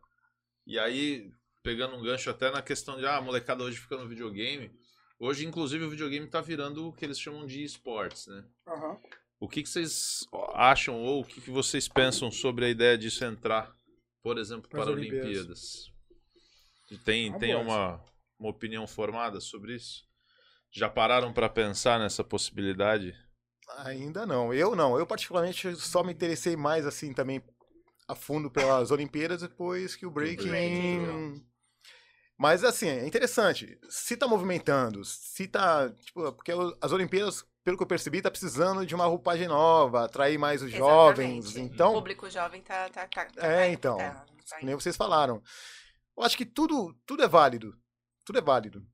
[0.65, 1.29] E aí,
[1.63, 4.71] pegando um gancho até na questão de, ah, a molecada hoje fica no videogame.
[5.19, 8.43] Hoje, inclusive, o videogame tá virando o que eles chamam de esportes, né?
[8.67, 8.97] Aham.
[9.39, 13.23] O que, que vocês acham ou o que, que vocês pensam sobre a ideia disso
[13.23, 13.75] entrar,
[14.21, 15.27] por exemplo, para Olimpíadas.
[15.27, 15.93] Olimpíadas?
[17.03, 18.05] Tem, Uma tem boa uma,
[18.39, 20.05] uma opinião formada sobre isso?
[20.71, 23.15] Já pararam para pensar nessa possibilidade?
[23.79, 24.53] Ainda não.
[24.53, 24.97] Eu não.
[24.97, 27.41] Eu, particularmente, só me interessei mais, assim, também
[28.07, 30.47] a fundo pelas Olimpíadas depois que o breaking.
[30.47, 31.45] breaking,
[32.37, 33.79] Mas, assim, é interessante.
[33.89, 35.89] Se tá movimentando, se tá.
[35.89, 40.37] Tipo, porque as Olimpíadas, pelo que eu percebi, tá precisando de uma roupagem nova, atrair
[40.37, 41.45] mais os jovens.
[41.45, 41.71] Exatamente.
[41.71, 42.89] O Então, público jovem tá.
[42.89, 43.97] tá, tá, tá É, então.
[43.97, 45.41] tá- tá nem vocês falaram.
[46.15, 47.75] Eu acho que tudo, tudo é válido.
[48.23, 48.85] Tudo é válido.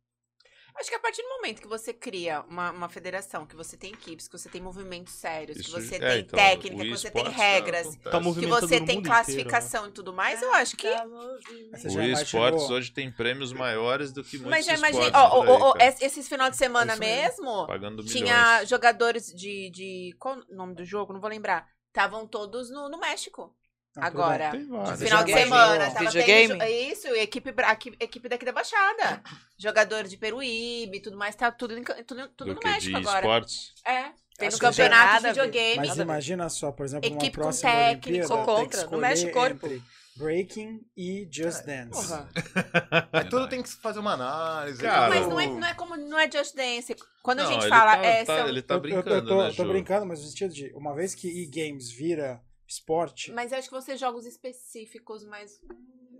[0.75, 3.91] Acho que a partir do momento que você cria uma, uma federação, que você tem
[3.93, 7.11] equipes, que você tem movimentos sérios, Isso- que você é, tem então, técnica, que você
[7.11, 7.95] tem regras.
[7.97, 9.01] Tá que você tem mundo inteiro, né?
[9.03, 10.87] classificação e tudo mais, eu acho que.
[10.87, 14.79] Você O esportes hoje tem prêmios maiores do que muitos Mas já aí,
[15.13, 15.85] ó, cara.
[15.89, 17.67] esse- esses final de semana É isso mesmo.
[18.05, 20.15] tinha jogadores de, de.
[20.19, 21.13] Qual o nome do jogo?
[21.13, 21.67] Não vou lembrar.
[21.87, 23.55] Estavam todos no, no México.
[23.95, 24.51] Agora.
[24.51, 24.65] Tem
[24.97, 26.47] Final de semana, tava Videogame?
[26.59, 27.53] tendo Isso, equipe,
[27.99, 29.21] equipe daqui da Baixada.
[29.57, 31.75] Jogador de Peruíbe e tudo mais, tá tudo,
[32.05, 33.19] tudo, tudo Do no que México de agora.
[33.19, 33.73] esportes.
[33.85, 34.11] É.
[34.35, 35.87] Tem no tem campeonato nada de a videogame.
[35.87, 38.77] Mas a imagina só, por exemplo, uma Equipe com próxima técnico, Olimpíada, tem que contra,
[38.77, 39.69] não escolher mexe o corpo.
[40.17, 41.91] breaking e just dance.
[41.91, 42.29] Porra.
[43.13, 44.81] Aí tudo tem que fazer uma análise.
[44.81, 45.95] Cara, Mas não é, não é como.
[45.95, 46.95] Não é Just Dance.
[47.21, 47.95] Quando a Não, gente ele fala.
[47.97, 50.19] tá- é, tá- são- ele tá Eu- eu- brincando, eu, tô, né, tô brincando, mas
[50.19, 54.25] no sentido de, uma vez que e-games vira esporte, Mas eu acho que você jogos
[54.25, 55.59] específicos, mas.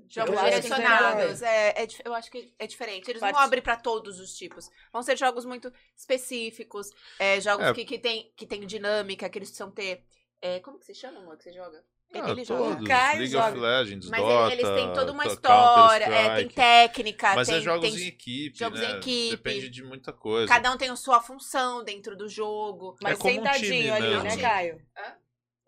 [0.10, 1.41] Jogos Eu direcionados.
[1.41, 3.10] É, é eu acho que é diferente.
[3.10, 4.70] Eles não abrem pra todos os tipos.
[4.91, 6.90] Vão ser jogos muito específicos.
[7.18, 7.74] é, jogos É.
[7.74, 10.03] que, que, tem, que tem dinâmica, que eles precisam ter.
[10.41, 11.84] é, como que se chama, amor, que você joga?
[12.15, 12.76] Ah, Ele joga.
[12.76, 12.88] todos.
[12.88, 13.49] Caio League joga.
[13.49, 17.61] of Legends, Mas Dota, eles têm toda uma história, é, tem técnica, Mas tem, é
[17.61, 18.91] jogos tem- em equipe, jogos né?
[18.91, 19.30] em equipe.
[19.38, 20.48] Depende de muita coisa.
[20.48, 22.95] cada um tem a sua função dentro do jogo.
[23.02, 24.24] Mas É como um sentadinho time ali, mesmo.
[24.26, 24.86] né, Caio?
[24.95, 25.15] Hã?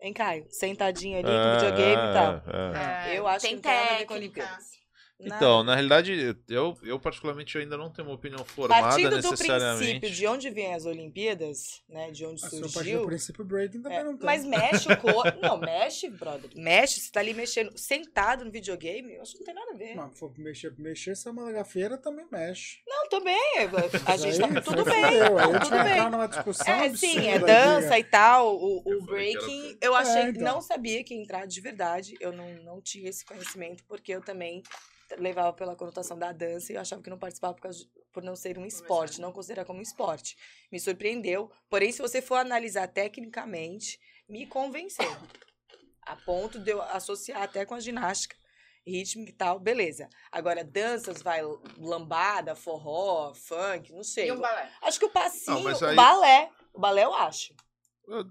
[0.06, 0.46] Hein, Caio?
[0.48, 2.32] Sentadinho ali É, com videogame e tal.
[2.46, 3.14] é, é.
[3.14, 4.85] É, Eu acho tem que não tem nada a ver com.
[5.18, 10.10] Então, na realidade, eu, eu particularmente ainda não tenho uma opinião formada Partindo do princípio
[10.10, 12.10] de onde vêm as Olimpíadas, né?
[12.10, 13.00] De onde A parte surgiu.
[13.00, 14.26] do princípio breaking também É, não tem.
[14.26, 15.40] mas mexe o corpo.
[15.40, 16.50] Não, mexe, brother.
[16.54, 19.74] Mexe, você tá ali mexendo, sentado no videogame, eu acho que não tem nada a
[19.74, 19.94] ver.
[19.94, 22.80] Não, Não, for mexer, mexer, se é uma feira também mexe.
[23.08, 23.36] também.
[24.06, 24.46] A gente tá.
[24.46, 25.14] Aí, Tudo foi- bem.
[25.14, 26.10] eu, aí não, eu tudo tinha bem.
[26.10, 28.00] numa discussão É, sim, é dança aqui.
[28.00, 28.54] e tal.
[28.56, 29.78] O, o Eu breaking, tudo.
[29.80, 30.42] eu achei, É, então.
[30.42, 32.16] não sabia que ia entrar de verdade.
[32.20, 34.62] Eu não, não tinha esse conhecimento, porque eu também
[35.18, 38.22] levava pela conotação da dança e eu achava que não participava por, causa de- por
[38.22, 40.36] não ser um esporte, não considerar como um esporte.
[40.72, 41.50] Me surpreendeu.
[41.68, 45.10] Porém, se você for analisar tecnicamente, me convenceu.
[46.02, 48.36] A ponto de eu associar até com a ginástica
[48.86, 50.08] rítmica e tal, beleza.
[50.30, 51.40] Agora, danças, vai
[51.76, 54.28] lambada, forró, funk, não sei.
[54.28, 54.70] E um balé.
[54.80, 56.50] Acho que o passinho, Não, mas o aí- balé.
[56.72, 57.52] O balé eu acho.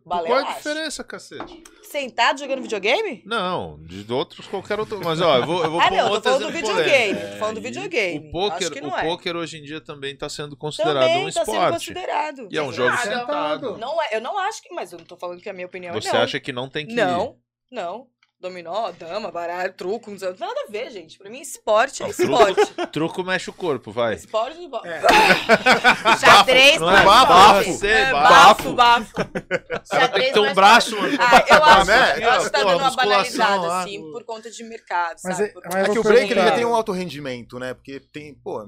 [0.06, 1.62] Balé, Qual é a diferença, cacete?
[1.84, 3.22] Sentado jogando videogame?
[3.26, 5.02] Não, de outros, qualquer outro.
[5.04, 7.20] Mas, ó, eu vou, eu vou Ah, não, tô falando do videogame.
[7.20, 8.30] Tô falando do videogame.
[8.30, 9.04] O poker, acho que não o é.
[9.04, 11.74] poker hoje em dia também está sendo considerado Também um tá sendo esporte.
[11.74, 12.48] considerado.
[12.50, 13.78] E é um jogo sentado.
[13.78, 15.94] Não é, eu não acho que, mas eu não tô falando que a minha opinião
[15.94, 16.22] Você é não.
[16.22, 17.38] acha que não tem que Não,
[17.70, 18.08] não.
[18.50, 21.18] Dominó, dama, baralho, truco, não tem nada a ver, gente.
[21.18, 22.62] Pra mim, esporte é esporte.
[22.92, 24.14] Truco mexe o corpo, vai.
[24.14, 25.02] esporte É.
[26.20, 27.72] Xadrez Não é é bafo, esporte.
[27.80, 28.74] você, É, bafo.
[28.74, 29.14] bafo, bafo.
[30.14, 31.18] Tem que ter é um braço, mano.
[31.20, 32.24] Ah, eu acho, né?
[32.24, 35.54] eu acho que tá dando uma banalizada, assim, por conta de mercado, Mas sabe?
[35.74, 37.74] é- É que o break ele já tem um alto rendimento, né?
[37.74, 38.60] Porque tem, pô,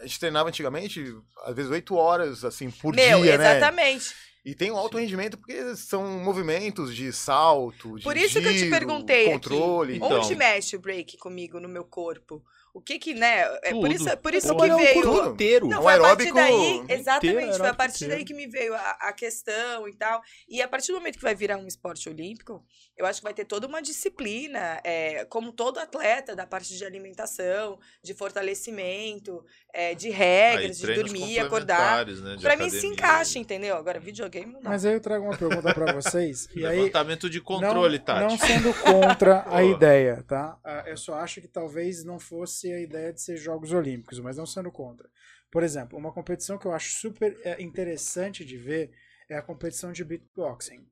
[0.00, 1.02] a gente treinava antigamente,
[1.46, 3.56] às vezes 8 horas, assim, por Meu, dia, né?
[3.56, 4.14] exatamente.
[4.44, 8.52] E tem um alto rendimento porque são movimentos de salto, de Por isso que eu
[8.52, 9.96] te giro, perguntei controle.
[9.96, 10.20] Então.
[10.20, 12.44] Onde mexe o break comigo no meu corpo?
[12.74, 13.42] O que que, né?
[13.62, 15.02] É por isso, por isso que é o veio.
[15.02, 15.68] corpo inteiro.
[15.68, 18.14] Não, foi a partir aeróbico daí, inteiro, exatamente, foi a partir inteiro.
[18.16, 20.20] daí que me veio a, a questão e tal.
[20.48, 22.62] E a partir do momento que vai virar um esporte olímpico,
[22.96, 26.84] eu acho que vai ter toda uma disciplina, é, como todo atleta, da parte de
[26.84, 32.06] alimentação, de fortalecimento, é, de Aí, regras, de treinos dormir, acordar.
[32.06, 33.76] Né, de Pra mim se encaixa, entendeu?
[33.76, 34.70] Agora, videogame não dá.
[34.70, 36.48] Mas aí eu trago uma pergunta pra vocês.
[36.54, 38.20] e aí, Levantamento de controle, não, Tati.
[38.20, 40.58] não sendo contra a ideia, tá?
[40.64, 44.36] Ah, Eu só acho que talvez não fosse a ideia de ser Jogos Olímpicos, mas
[44.36, 45.08] não sendo contra.
[45.50, 48.90] Por exemplo, uma competição que eu acho super é, interessante de ver
[49.28, 50.86] é a competição de beatboxing,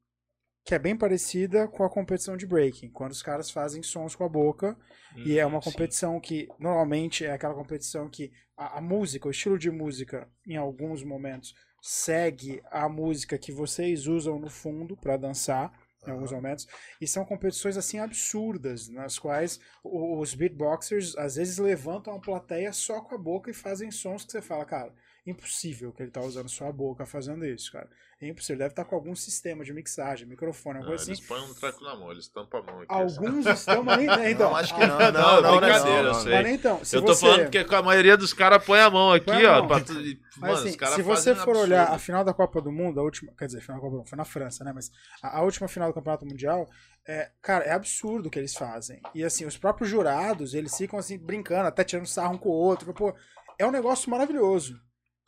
[0.64, 4.24] que é bem parecida com a competição de breaking, quando os caras fazem sons com
[4.24, 4.76] a boca
[5.24, 5.70] e é uma Hum, sim.
[5.72, 10.56] competição que normalmente é aquela competição que a, a música, o estilo de música, em
[10.56, 15.72] alguns momentos segue a música que vocês usam no fundo para dançar
[16.06, 16.66] em alguns momentos
[17.01, 23.01] e são competições assim absurdas nas quais os beatboxers às vezes levantam a plateia só
[23.01, 24.93] com a boca e fazem sons que você fala, cara,
[25.24, 27.89] impossível que ele tá usando só a boca fazendo isso, cara.
[28.20, 31.28] É impossível, deve estar com algum sistema de mixagem, microfone, Não, alguma coisa eles assim.
[31.28, 32.93] põem um treco na mão, eles tampam a mão aqui.
[32.93, 33.16] assim.
[33.19, 34.99] Alguns estão, mas nem, né, então, Não, acho que ah, não.
[34.99, 36.32] Não, Não, não, brincadeira, não, eu sei.
[36.32, 37.20] Mas nem então, se eu tô você...
[37.27, 39.59] falando porque a maioria dos caras põe a mão aqui, a ó.
[39.59, 39.69] mão.
[39.69, 41.59] pra tu- e, Mas mano, assim, se você fazem for absurdo.
[41.61, 43.99] olhar a final da Copa do Mundo, a última, quer dizer, final da Copa do
[43.99, 44.73] Mundo, foi na França, né?
[44.73, 44.90] Mas
[45.20, 46.69] a, a última final do Campeonato Mundial,
[47.07, 49.01] é, cara, é absurdo o que eles fazem.
[49.15, 52.53] E assim, os próprios jurados, eles ficam assim brincando, até tirando sarro um com o
[52.53, 52.94] outro.
[52.94, 53.12] Pô,
[53.59, 54.81] é um negócio maravilhoso.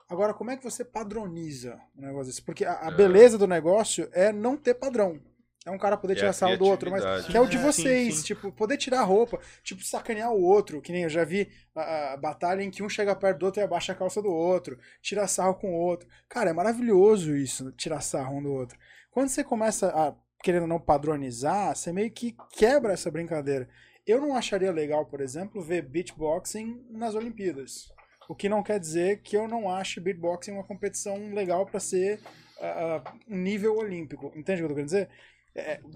[0.09, 2.43] Agora, como é que você padroniza um negócio desse?
[2.43, 2.91] Porque a, a É.
[2.91, 5.21] beleza do negócio é não ter padrão.
[5.67, 7.61] É um cara poder a tirar sarro do outro, mas que é o de É,
[7.61, 8.23] sim, vocês, sim.
[8.23, 12.13] tipo, poder tirar a roupa, tipo, sacanear o outro, que nem eu já vi a,
[12.13, 14.79] a batalha em que um chega perto do outro e abaixa a calça do outro,
[15.01, 16.07] tira sarro com o outro.
[16.29, 18.79] Cara, é maravilhoso isso, tirar sarro um do outro.
[19.11, 23.67] Quando você começa a, querendo ou não, padronizar, você meio que quebra essa brincadeira.
[24.07, 27.89] Eu não acharia legal, por exemplo, ver beatboxing nas Olimpíadas.
[28.29, 32.21] O que não quer dizer que eu não ache beatboxing uma competição legal para ser
[32.61, 34.33] ah, ah, um nível olímpico.
[34.35, 35.11] Entende o que eu tô querendo dizer?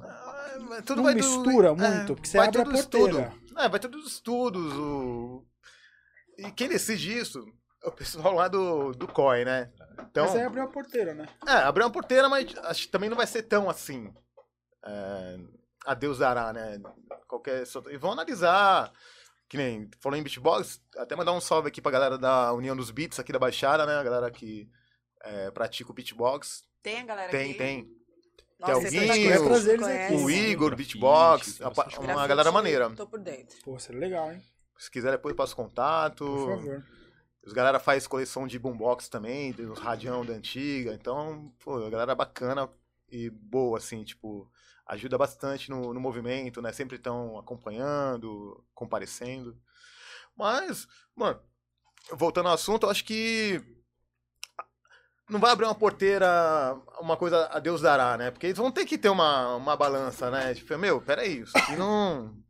[0.03, 2.75] Ah, mas tudo Não vai do- mistura é, muito, porque você vai abre a do
[2.75, 3.17] estudo.
[3.17, 3.33] porteira.
[3.59, 4.73] É, vai tudo dos estudos.
[4.77, 5.45] O...
[6.39, 7.45] E quem decide isso
[7.83, 9.73] é o pessoal lá do, do COI, né?
[10.11, 11.27] Então, Mas aí abriu a porteira, né?
[11.47, 14.13] é, abriu uma porteira, mas acho que também não vai ser tão assim.
[14.85, 15.39] É,
[15.87, 16.81] a Deus dará, né?
[17.27, 17.65] Qualquer.
[17.91, 18.93] E vão analisar.
[19.49, 22.91] Que nem falou em beatbox, até mandar um salve aqui pra galera da União dos
[22.91, 23.95] Beats aqui da Baixada, né?
[23.97, 24.69] A galera que
[25.23, 26.65] é, pratica o beatbox.
[26.83, 27.59] Tem a galera Tem, que...
[27.59, 27.99] tem.
[28.61, 30.09] Nossa, Tem o é tanta Guinho, coisa que trazer você eles aqui.
[30.09, 30.25] conhece.
[30.25, 32.91] O Igor, grafite, beatbox, bastante uma Grafite, galera maneira.
[32.91, 33.57] Tô por dentro.
[33.63, 34.43] Pô, seria legal, hein?
[34.77, 36.25] Se quiser, depois passa o contato.
[36.25, 36.85] Por favor.
[37.45, 40.93] Os galera faz coleção de boombox também, tem os radião da antiga.
[40.93, 42.69] Então, pô, a galera bacana.
[43.11, 44.51] e boa, assim, tipo,
[44.89, 46.73] ajuda bastante no, no movimento, né?
[46.73, 49.57] Sempre estão acompanhando, comparecendo.
[50.37, 51.41] Mas, mano,
[52.13, 53.63] voltando ao assunto, eu acho que
[55.29, 58.31] não vai abrir uma porteira, uma coisa a Deus dará, né?
[58.31, 60.55] Porque eles vão ter que ter uma, uma balança, né?
[60.55, 62.35] Tipo, meu, peraí, isso aqui não.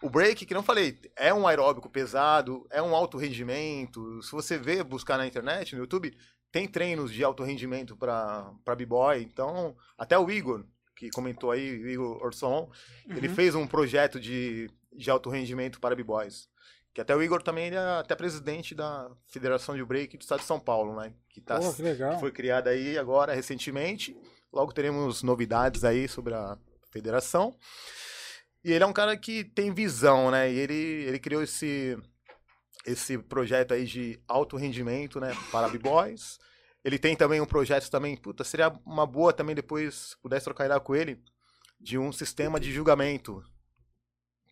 [0.00, 4.22] O break, que não falei, é um aeróbico pesado, é um alto rendimento.
[4.22, 6.16] Se você vê, buscar na internet, no YouTube,
[6.52, 9.20] tem treinos de alto rendimento para b-boy.
[9.20, 10.64] Então, até o Igor,
[10.98, 12.68] que comentou aí, Igor Orson,
[13.06, 13.16] uhum.
[13.16, 16.48] ele fez um projeto de, de alto rendimento para b-boys.
[16.92, 20.46] Que até o Igor também é até presidente da Federação de Break do Estado de
[20.46, 21.12] São Paulo, né?
[21.28, 24.16] Que, tá, Pô, que, que foi criada aí agora recentemente.
[24.52, 26.58] Logo teremos novidades aí sobre a
[26.90, 27.56] federação.
[28.64, 30.50] E ele é um cara que tem visão, né?
[30.50, 31.96] E ele, ele criou esse,
[32.84, 35.32] esse projeto aí de alto rendimento, né?
[35.52, 36.40] Para B-Boys.
[36.84, 40.80] Ele tem também um projeto também, puta, seria uma boa também depois, pudesse trocar ideia
[40.80, 41.22] com ele,
[41.80, 43.42] de um sistema de julgamento.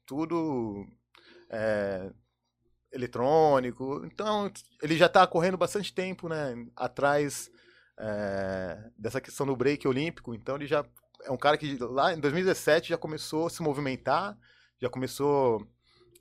[0.04, 0.86] Tudo
[1.50, 2.10] é,
[2.92, 4.04] eletrônico.
[4.04, 4.50] Então,
[4.82, 6.54] ele já está correndo bastante tempo, né?
[6.74, 7.50] Atrás
[7.98, 10.34] é, dessa questão do break olímpico.
[10.34, 10.84] Então, ele já
[11.24, 14.36] é um cara que lá em 2017 já começou a se movimentar,
[14.80, 15.66] já começou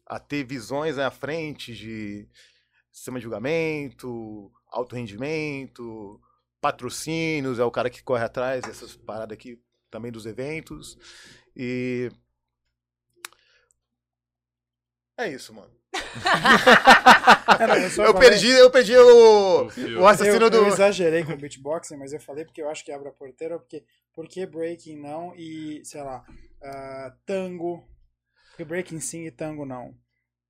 [0.06, 2.28] a ter visões né, à frente de
[2.92, 6.22] sistema de julgamento, alto rendimento,
[6.60, 10.98] patrocínios, é o cara que corre atrás dessas paradas aqui também dos eventos.
[11.56, 12.12] E
[15.18, 15.74] é isso, mano.
[18.06, 19.70] eu, perdi, eu perdi o,
[20.00, 20.58] o assassino eu, do.
[20.58, 23.58] Eu exagerei com o beatboxing, mas eu falei porque eu acho que abre a porteira,
[23.58, 27.88] porque por que breaking não e, sei lá, uh, tango?
[28.50, 29.96] Porque breaking sim e tango não.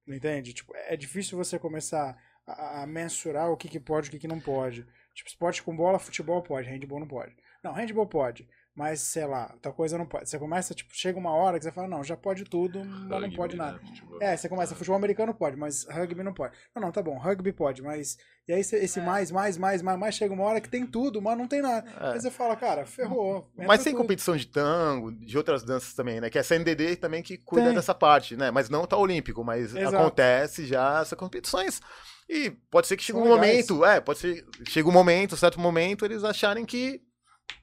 [0.08, 0.54] Entende?
[0.54, 4.20] Tipo, é difícil você começar a, a mensurar o que, que pode e o que,
[4.20, 4.86] que não pode.
[5.14, 7.36] Tipo, esporte com bola, futebol pode, handball não pode.
[7.64, 8.48] Não, handball pode.
[8.76, 10.30] Mas, sei lá, tal coisa não pode.
[10.30, 13.32] Você começa, tipo, chega uma hora que você fala, não, já pode tudo, mas não
[13.32, 13.80] pode nada.
[13.80, 14.34] Né?
[14.34, 16.54] É, você começa, futebol americano pode, mas rugby não pode.
[16.76, 18.18] Não, não, tá bom, rugby pode, mas.
[18.46, 19.02] E aí esse é.
[19.02, 21.90] mais, mais, mais, mais, mais, chega uma hora que tem tudo, mas não tem nada.
[22.02, 22.12] É.
[22.12, 23.50] Aí você fala, cara, ferrou.
[23.56, 24.02] Mas tem tudo.
[24.02, 26.30] competição de tango, de outras danças também, né?
[26.30, 27.76] Que é a CNDD também que cuida tem.
[27.76, 28.52] dessa parte, né?
[28.52, 29.96] Mas não tá olímpico, mas Exato.
[29.96, 31.80] acontece já essas competições.
[32.28, 33.40] E pode ser que chegue um legais.
[33.40, 37.02] momento, é, pode ser, chega um momento, certo momento, eles acharem que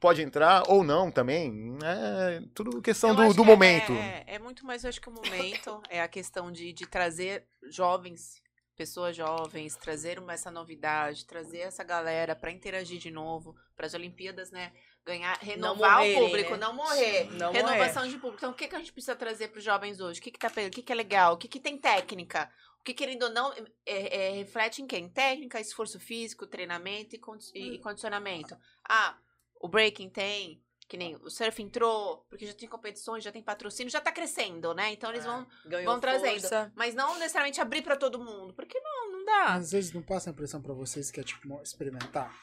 [0.01, 1.77] pode entrar ou não também.
[1.83, 3.93] É tudo questão do, do momento.
[3.93, 6.87] É, é, é, muito mais, eu acho que o momento é a questão de, de
[6.87, 8.41] trazer jovens,
[8.77, 13.95] pessoas jovens, trazer uma, essa novidade, trazer essa galera para interagir de novo, para as
[13.95, 14.73] Olimpíadas, né?
[15.05, 16.59] Ganhar, renovar morrerem, o público, né?
[16.59, 17.29] não morrer.
[17.33, 18.15] Não Renovação morrer.
[18.15, 18.37] de público.
[18.39, 20.21] Então, o que, que a gente precisa trazer para os jovens hoje?
[20.21, 21.35] O que, que, tá, o que, que é legal?
[21.35, 22.49] O que, que tem técnica?
[22.83, 23.53] O que, querendo ou não,
[23.87, 25.09] é, é, reflete em quem?
[25.09, 28.57] Técnica, esforço físico, treinamento e, condi e condicionamento.
[28.83, 29.17] Ah,
[29.61, 33.89] o breaking tem, que nem o surf entrou, porque já tem competições, já tem patrocínio,
[33.89, 34.93] já tá crescendo, né?
[34.93, 35.47] Então eles é, vão,
[35.85, 36.49] vão trazendo.
[36.75, 39.55] Mas não necessariamente abrir para todo mundo, porque não, não dá.
[39.55, 42.37] Às vezes não passa a impressão para vocês que é tipo experimentar.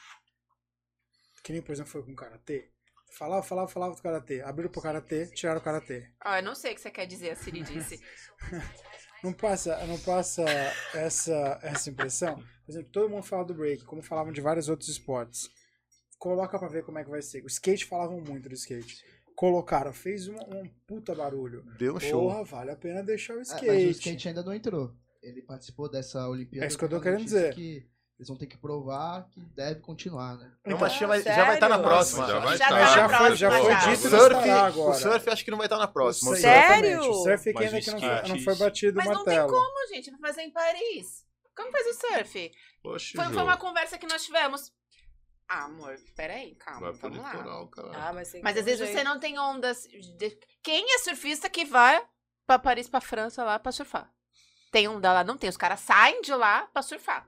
[1.44, 2.70] Que nem, por exemplo, foi com o karatê.
[3.12, 4.40] Falava, falava, falava do karatê.
[4.40, 6.10] Abriram pro karatê, tiraram o karatê.
[6.18, 8.00] Ah, eu não sei o que você quer dizer, a Siri disse.
[9.22, 10.44] não passa, não passa
[10.94, 12.36] essa, essa impressão?
[12.64, 15.50] Por exemplo, todo mundo fala do break, como falavam de vários outros esportes
[16.20, 17.42] coloca pra ver como é que vai ser.
[17.42, 19.02] O skate falavam muito do skate.
[19.34, 21.64] Colocaram, fez um, um puta barulho.
[21.78, 22.28] Deu um show.
[22.28, 23.68] Porra, vale a pena deixar o skate.
[23.68, 24.94] É, mas o skate ainda não entrou.
[25.22, 26.66] Ele participou dessa Olimpíada.
[26.66, 27.54] É isso que eu tô querendo dizer.
[27.54, 27.88] Que
[28.20, 30.52] eles vão ter que provar que deve continuar, né?
[30.66, 32.26] Não, mas já vai, já vai estar na próxima.
[32.26, 32.84] Já, vai já, tá.
[32.84, 34.90] já, foi, já foi dito o surf, agora.
[34.90, 36.36] O surf acho que não vai estar na próxima.
[36.36, 37.00] Sério?
[37.00, 39.50] O surf que ainda que não, não foi batido mas o martelo.
[39.50, 41.24] Mas não tem como, gente, não fazer em Paris.
[41.56, 42.52] Como faz o surf?
[42.82, 44.70] Poxa, foi, foi uma conversa que nós tivemos.
[45.48, 48.08] Ah, amor, peraí, calma, vai vamos litoral, lá.
[48.08, 48.92] Ah, mas, mas às vezes jeito.
[48.92, 49.88] você não tem ondas.
[50.18, 50.38] De...
[50.62, 52.06] Quem é surfista que vai
[52.46, 54.12] pra Paris, pra França lá pra surfar?
[54.70, 55.24] Tem onda lá?
[55.24, 55.48] Não tem.
[55.48, 57.26] Os caras saem de lá pra surfar.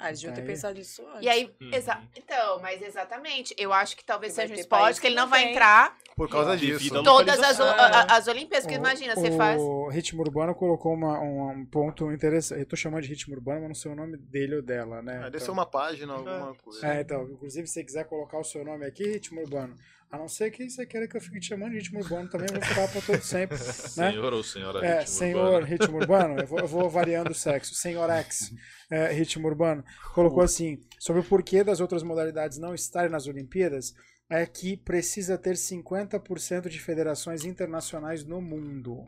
[0.00, 1.22] Ah, eles deviam ter pensado nisso antes.
[1.22, 1.70] E aí, uhum.
[1.72, 3.52] exa então, mas exatamente.
[3.58, 5.50] Eu acho que talvez seja um esporte que ele não vai tem.
[5.50, 5.96] entrar.
[6.14, 7.02] Por causa disso.
[7.02, 9.60] Todas as, a, as Olimpíadas, porque imagina, você faz.
[9.60, 12.60] O Ritmo Urbano colocou uma, um, um, ponto interessante.
[12.60, 15.14] Eu tô chamando de Ritmo Urbano, mas não sei o nome dele ou dela, né?
[15.14, 15.40] Ah, deve então...
[15.40, 16.86] ser uma página, alguma coisa.
[16.86, 19.76] É, então, inclusive, se você quiser colocar o seu nome aqui, Ritmo Urbano.
[20.10, 22.48] A não ser que você queira que eu fique te chamando de ritmo urbano também,
[22.50, 23.58] eu vou ficar pra todo sempre.
[23.58, 23.62] Né?
[24.10, 25.66] Senhor ou senhora é, ritmo senhor urbano?
[25.66, 27.74] ritmo urbano, eu vou, eu vou variando o sexo.
[27.74, 28.54] Senhor X,
[28.90, 33.94] é, ritmo urbano, colocou assim, sobre o porquê das outras modalidades não estarem nas Olimpíadas,
[34.30, 39.06] é que precisa ter 50% de federações internacionais no mundo.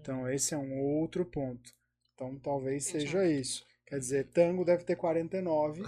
[0.00, 1.70] Então esse é um outro ponto.
[2.14, 3.64] Então talvez seja isso.
[3.86, 5.82] Quer dizer, tango deve ter 49,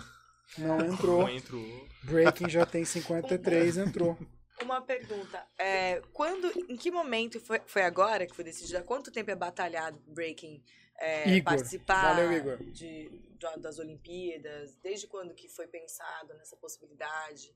[0.59, 1.21] não entrou.
[1.23, 1.89] Não entrou.
[2.05, 4.16] Breaking já tem 53, entrou.
[4.62, 5.45] Uma pergunta.
[5.59, 8.79] É, quando, em que momento foi, foi agora que foi decidido?
[8.79, 10.62] Há quanto tempo é batalhado breaking
[10.99, 11.55] é, Igor.
[11.55, 12.59] participar Valeu, Igor.
[12.71, 13.11] De,
[13.41, 14.75] da- das Olimpíadas?
[14.83, 17.53] Desde quando que foi pensado nessa possibilidade?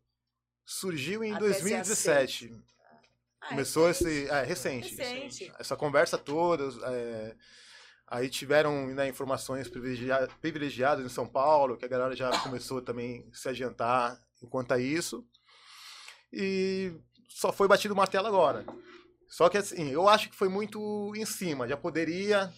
[0.67, 2.53] Surgiu em Até ser 2017.
[3.41, 4.29] Ah, é Começou esse.
[4.29, 4.95] É, recente.
[4.97, 5.53] Recente.
[5.59, 6.65] Essa conversa toda.
[6.93, 7.37] é,
[8.11, 13.29] aí tiveram né, informações privilegia- privilegiadas em São Paulo, que a galera já começou também
[13.33, 15.25] a se adiantar enquanto a isso.
[16.33, 16.93] E
[17.29, 18.65] só foi batido o martelo agora.
[19.29, 21.69] Só que assim, eu acho que foi muito em cima.
[21.69, 22.53] Já poderia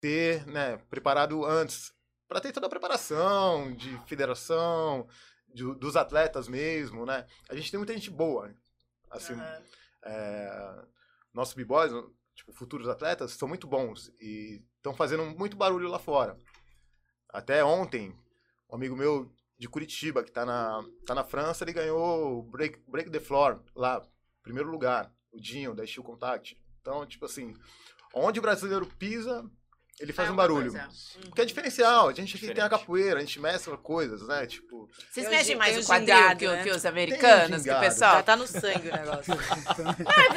[0.00, 1.92] ter né, preparado antes.
[2.28, 5.06] Para ter toda a preparação de federação,
[5.48, 7.26] de- dos atletas mesmo, né?
[7.48, 8.52] A gente tem muita gente boa.
[9.10, 9.62] Assim, Aham.
[10.04, 10.84] é,
[11.32, 11.92] nossos b-boys,
[12.34, 16.36] tipo, futuros atletas, são muito bons e estão fazendo muito barulho lá fora.
[17.30, 18.14] Até ontem,
[18.70, 22.78] um amigo meu de Curitiba, que tá na, tá na França, ele ganhou o Break,
[22.86, 24.02] Break the Floor lá,
[24.42, 26.60] primeiro lugar, o Dinho, da Steel Contact.
[26.82, 27.54] Então, tipo assim,
[28.12, 29.42] onde o brasileiro pisa,
[29.98, 30.70] ele faz É um barulho.
[30.70, 30.88] coisa.
[31.26, 34.44] Porque é diferencial, a gente aqui tem a capoeira, a gente mescla coisas, né?
[34.46, 36.62] Tipo, Vocês mexem mais o quadril gingado, que, né?
[36.62, 37.80] que os americanos, que o gingado.
[37.86, 38.16] pessoal.
[38.16, 39.32] Já tá no sangue o negócio.
[40.06, 40.28] É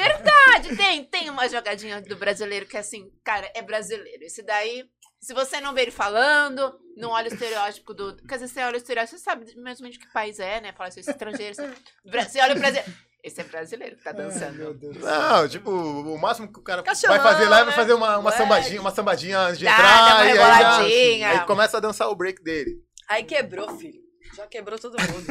[0.48, 4.24] verdade, tem, tem uma jogadinha do brasileiro que assim, cara, é brasileiro.
[4.24, 4.86] Esse daí,
[5.22, 8.16] se você não vê ele falando, não olha o estereótipo do.
[8.28, 10.62] Quer dizer, você olha o estereótipo, você sabe mais ou menos de que país é,
[10.62, 10.74] né?
[10.74, 11.56] Fala assim, esse estrangeiro.
[12.06, 13.08] Você, olha o brasileiro.
[13.24, 14.74] Esse é brasileiro que tá Ai, meu dançando.
[14.76, 15.20] Deus do céu.
[15.20, 17.72] Não, tipo, o máximo que o cara vai fazer lá é vai né?
[17.74, 18.38] fazer uma, uma Ué.
[18.38, 20.08] sambadinha, uma sambadinha antes de entrar.
[20.08, 22.78] dá uma e aí, aí começa a dançar o break dele.
[23.10, 24.07] Aí quebrou, filho.
[24.36, 25.26] Já quebrou todo mundo.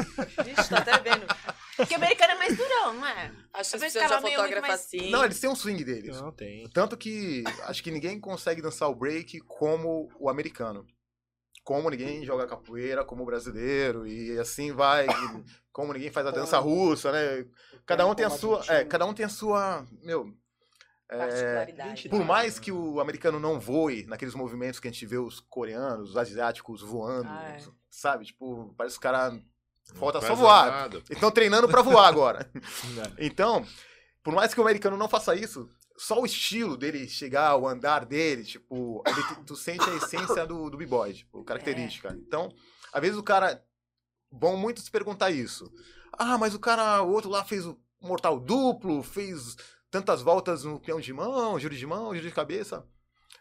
[0.44, 1.27] Vixe, tá até vendo.
[1.77, 3.32] Porque o americano é mais durão, não é?
[3.52, 5.10] Acho que meio fotógrafa muito mais- assim.
[5.10, 6.20] Não, eles têm um swing deles.
[6.20, 6.68] Não, tem.
[6.70, 10.86] Tanto que acho que ninguém consegue dançar o break como o americano.
[11.62, 14.06] Como ninguém joga capoeira como o brasileiro.
[14.06, 15.06] E assim vai.
[15.73, 17.44] Como ninguém faz a dança russa, né?
[17.85, 18.62] Cada um tem a sua.
[18.68, 19.86] É, cada um tem a sua.
[20.02, 20.32] Meu.
[21.10, 22.09] é, Particularidade.
[22.09, 26.10] por mais que o americano não voe naqueles movimentos que a gente vê os coreanos,
[26.10, 27.60] os asiáticos voando, Ah, é.
[27.98, 28.24] Sabe?
[28.27, 29.40] Tipo, parece que os caras.
[29.94, 30.70] Falta Não só voar.
[30.70, 31.02] nada.
[31.09, 32.51] Estão treinando pra voar agora.
[33.18, 33.27] É.
[33.27, 33.64] Então,
[34.23, 38.05] por mais que o americano não faça isso, só o estilo dele chegar, o andar
[38.05, 42.16] dele, tipo, ele- tu, tu sente a essência do, do b-boy, tipo, característica.
[42.27, 42.52] Então,
[42.93, 43.62] às vezes o cara.
[44.31, 45.73] Vão muito se perguntar isso.
[46.12, 49.56] Ah, mas o cara, o outro lá fez o mortal duplo, fez
[49.89, 52.85] tantas voltas no peão de mão, giro de mão, giro de cabeça.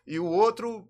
[0.05, 0.87] E o outro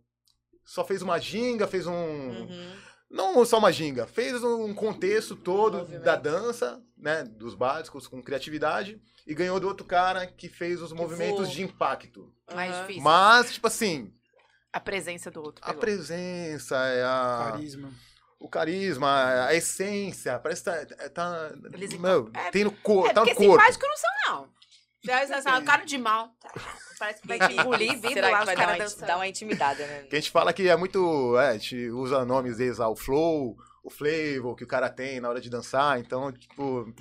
[0.66, 1.94] só fez uma ginga, fez um.
[1.94, 2.76] Uhum.
[3.16, 7.24] Não só uma ginga, fez um contexto todo da dança, né?
[7.24, 11.56] Dos básicos, com criatividade, e ganhou do outro cara que fez os movimentos voou.
[11.56, 12.34] de impacto.
[12.54, 12.82] Mais Aham.
[12.82, 13.02] difícil.
[13.04, 14.14] Mas, tipo assim,
[14.74, 15.64] A presença do outro.
[15.64, 15.80] a pegou.
[15.80, 17.94] presença, é a, Carisma.
[18.38, 21.10] o carisma, a essência, parece que tá.
[21.10, 23.54] tá Eles meu, é- tem no corpo, É tá porque no corpo.
[23.64, 24.50] simpático não são, não.
[25.06, 26.36] Já é cara de mal.
[26.42, 26.52] Tá.
[26.98, 29.08] Parece que vai te engolir vivo Será lá que os vai dar caras uma, dançando.
[29.08, 30.04] dar uma intimidada, né?
[30.04, 31.38] Que a gente fala que é muito.
[31.38, 35.20] É, a gente usa nomes deles lá, o flow, o flavor que o cara tem
[35.20, 36.00] na hora de dançar.
[36.00, 36.94] Então, tipo,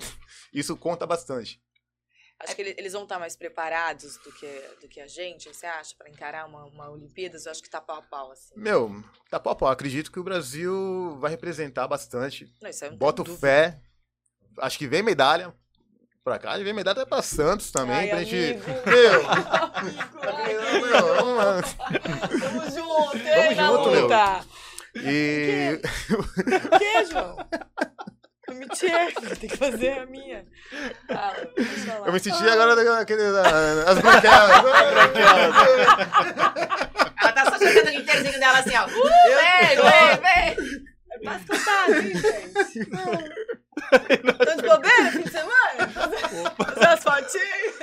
[0.53, 1.61] isso conta bastante.
[2.37, 5.65] Acho que ele- eles vão estar mais preparados do que, do que a gente, você
[5.65, 7.45] acha, pra encarar uma, uma Olimpíadas?
[7.45, 8.53] Eu acho que tá pau a pau, assim.
[8.57, 9.69] Meu, tá pau a pau.
[9.69, 12.53] Acredito que o Brasil vai representar bastante.
[12.61, 13.79] Não, isso aí não Boto fé.
[14.59, 15.55] Acho que vem medalha
[16.25, 16.57] pra cá.
[16.59, 17.95] E vem medalha até pra Santos também.
[17.95, 18.59] Ai, pra gente.
[18.67, 18.81] amigo.
[18.89, 21.61] Meu, Amigo, meu, vamos lá.
[21.61, 24.01] Tamo junto, Vamos junto, meu.
[24.01, 24.41] luta.
[24.95, 25.79] E.
[26.11, 27.37] O que, João?
[28.49, 29.07] Mentira,
[29.39, 30.45] tem que fazer a minha.
[31.07, 32.07] Fala, deixa eu falar.
[32.07, 33.31] Eu me senti agora daquele.
[33.31, 34.51] da- As branquelas.
[37.21, 38.85] Ela tá só jogando o interzinho dela assim, ó.
[38.85, 38.89] Uh,
[39.35, 40.94] vem, vem, vem.
[41.33, 42.85] Escutar, assim, gente.
[44.45, 45.89] Tão de bobeira fim de semana?
[46.57, 47.75] Fazer umas fotinhas.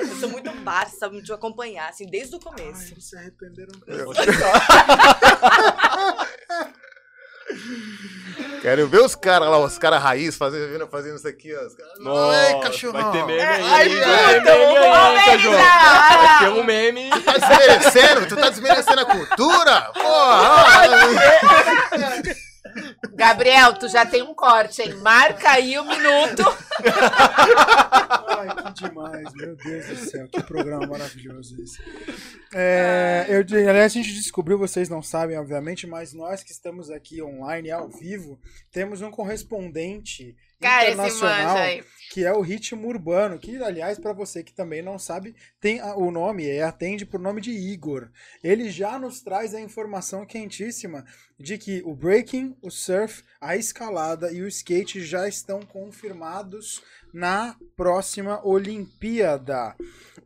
[0.00, 0.50] Eu sou muito
[0.98, 1.22] sabe?
[1.22, 2.94] De acompanhar, assim, desde o começo.
[2.94, 3.72] Ai, se arrependeram.
[8.60, 11.66] Quero ver os caras lá, os caras raiz fazendo, fazendo isso aqui, ó.
[11.66, 13.02] Os caras, Ai, Nossa, cachorrão.
[13.02, 13.62] vai ter meme É, aí.
[13.62, 15.56] ai, vai ter puta, cachorro.
[15.56, 17.10] Vai ter um meme.
[17.10, 18.26] Tu tá desmerecendo?
[18.26, 19.80] Tu tá desmerecendo a cultura?
[19.94, 20.66] Porra!
[23.14, 24.94] Gabriel, tu já tem um corte, hein?
[24.96, 26.42] Marca aí o minuto.
[28.28, 31.82] Ai, que demais, meu Deus do céu, que programa maravilhoso esse.
[32.54, 37.22] É, eu, aliás, a gente descobriu, vocês não sabem, obviamente, mas nós que estamos aqui
[37.22, 38.38] online, ao vivo,
[38.70, 41.84] temos um correspondente Cara, esse internacional manja aí.
[42.16, 46.10] Que é o ritmo urbano, que aliás para você que também não sabe, tem o
[46.10, 48.08] nome, é atende por nome de Igor.
[48.42, 51.04] Ele já nos traz a informação quentíssima
[51.38, 56.82] de que o breaking, o surf, a escalada e o skate já estão confirmados
[57.12, 59.76] na próxima Olimpíada.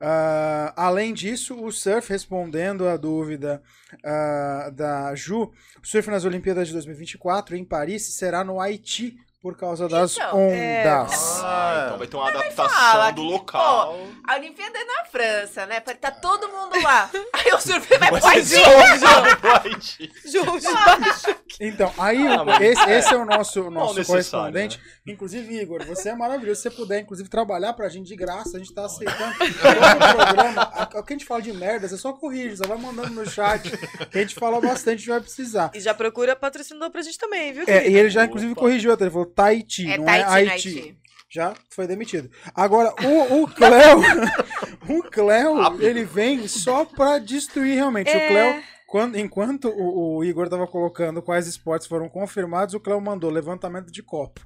[0.00, 3.60] Ah, além disso, o surf, respondendo à dúvida
[4.04, 5.50] ah, da Ju,
[5.82, 10.38] o surf nas Olimpíadas de 2024 em Paris será no Haiti por causa das Então,
[10.38, 11.40] ondas.
[11.42, 13.96] Ah, então vai ter uma adaptação fala do local.
[14.28, 15.80] A Olimpíada é na França, né?
[15.80, 17.10] Pode tá todo mundo lá.
[17.32, 20.12] Aí o surf vai pro Haiti.
[20.24, 21.36] Ju, Ju.
[21.58, 22.98] Então, aí Ah, o- esse, é.
[22.98, 24.80] esse é o nosso, nosso correspondente.
[25.06, 26.60] Inclusive, Igor, você é maravilhoso.
[26.60, 30.16] Se você puder, inclusive, trabalhar pra gente de graça, a gente tá aceitando todo o
[30.16, 30.72] programa.
[30.94, 33.70] O que a gente fala de merda, você só corrige, só vai mandando no chat.
[34.10, 35.70] Que a gente fala bastante, a gente vai precisar.
[35.74, 37.64] E já procura patrocinador pra gente também, viu?
[37.66, 38.60] É, e ele já, inclusive, Opa.
[38.60, 39.04] corrigiu até.
[39.04, 40.50] Ele falou Tahiti, É não Tahiti, é Haiti.
[40.68, 40.96] Haiti.
[41.32, 42.28] Já foi demitido.
[42.54, 44.00] Agora, o, o Cleo,
[44.88, 48.10] o Cleo, ele vem só pra destruir realmente.
[48.10, 48.28] O É.
[48.28, 53.30] Cleo, quando, enquanto o, o Igor tava colocando quais esportes foram confirmados, o Cleo mandou
[53.30, 54.40] levantamento de copo.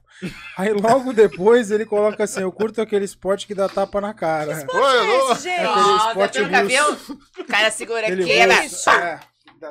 [0.59, 4.53] Aí logo depois ele coloca assim: Eu curto aquele esporte que dá tapa na cara.
[4.71, 5.61] Oi, Esse, gente.
[5.61, 6.91] Aquele esporte nunca viu?
[6.93, 7.19] russo.
[7.39, 8.61] O cara segura Ele aqui, né?
[8.61, 9.21] russo, é,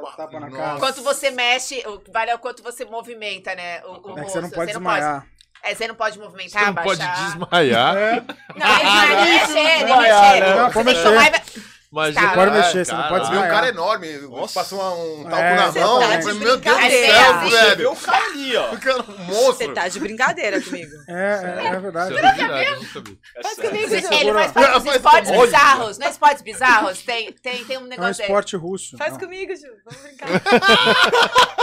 [0.02, 0.80] dá tapa na cara.
[0.80, 3.82] Quanto você mexe, o- vale o quanto você movimenta, né?
[3.86, 4.56] O, o É você não rosto.
[4.56, 5.28] pode desmaiar.
[5.64, 7.26] é, você não pode Você movimentar, não pode baixar.
[7.38, 7.96] desmaiar.
[7.98, 8.24] É,
[8.56, 10.40] Não, ele vai mexer, ele desmaiar, mexer.
[10.42, 10.56] né?
[10.56, 11.73] Não, Você pode tem que mexer.
[11.94, 12.30] Mas Tá.
[12.34, 14.54] Pode Ah, mexer, você não pode vi um cara enorme, Nossa.
[14.60, 14.80] passou
[15.20, 16.00] um talco É, na você mão.
[16.00, 17.92] tá de meu Deus do céu, Você Você vê velho.
[17.92, 18.72] o cara ali, ó.
[18.74, 19.74] O cara é um Você monstro.
[19.76, 20.92] tá de brincadeira comigo.
[21.08, 22.14] É, é, é verdade.
[22.14, 23.20] Você eu nunca vi.
[23.36, 25.98] É comigo, Ele faz parte dos esportes bizarros.
[26.00, 27.02] Não é esportes bizarros?
[27.04, 28.28] Tem, tem, tem um É um negócio aí.
[28.28, 28.98] esporte russo.
[28.98, 29.68] Faz comigo, Ju.
[29.86, 30.28] Vamos brincar.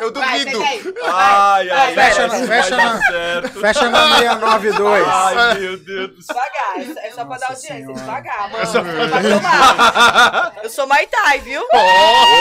[0.00, 0.94] Eu Vai, duvido.
[1.04, 3.60] Ai, ai, Fecha ai, fecha dar na- certo.
[3.60, 5.08] Fecha na 692.
[5.08, 6.34] Ai, meu Deus do céu.
[6.36, 7.04] Devagar.
[7.04, 7.94] É só pra dar audiência.
[7.94, 9.10] Devagar, mano.
[9.10, 9.67] Pra tomar.
[10.62, 11.62] Eu sou Mai Tai, viu?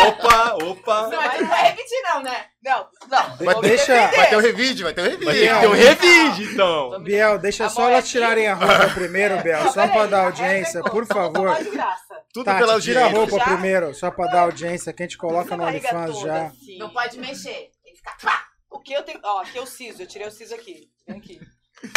[0.07, 1.07] Opa, opa.
[1.07, 2.45] Não, mas não vai repetir, não, né?
[2.63, 3.37] Não, não.
[3.55, 4.15] Me deixa- defender.
[4.17, 5.25] Vai ter o revide, vai ter o revide.
[5.25, 7.03] Vai ter que ter um revide, então.
[7.03, 8.11] Biel, deixa A só é elas aqui.
[8.11, 11.33] tirarem a roupa primeiro, Biel, só pra dar é, audiência, por favor.
[11.33, 12.03] tomar de graça.
[12.33, 13.29] Tudo Tati, pela tira a audiência.
[13.31, 13.51] roupa Já?
[13.51, 16.45] primeiro, só pra dar audiência, que a gente coloca no OnlyFans já.
[16.47, 16.77] assim.
[16.77, 17.69] Não pode mexer.
[17.83, 18.43] Tem que ficar pá.
[18.69, 19.19] O que eu tenho.
[19.23, 20.01] Ó, aqui é o siso.
[20.03, 20.87] Eu tirei o siso aqui.
[21.07, 21.39] Vem aqui.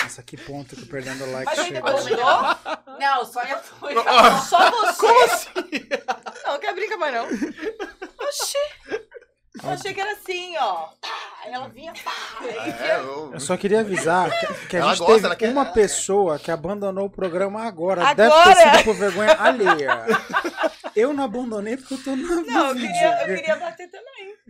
[0.02, 2.56] Nossa, que ponto que perdendo o like Mas continuou?
[2.98, 3.94] Não, só eu fui.
[4.48, 4.98] Só você.
[5.00, 5.48] Como assim?
[6.46, 7.24] Não, quer brincar mais não.
[7.24, 8.58] Oxi.
[9.62, 10.88] Eu achei que era assim, ó.
[11.46, 12.12] Ela vinha, pá.
[12.46, 15.66] É, eu- Eu só queria avisar que, que a Ela gente gosta, teve quer- uma
[15.66, 18.06] pessoa que abandonou o programa agora.
[18.06, 18.14] Agora?
[18.14, 20.04] Deve ter sido por vergonha alheia.
[20.94, 22.88] Eu não abandonei porque eu tô na Não, eu vídeo.
[22.92, 23.79] queria, eu queria bater.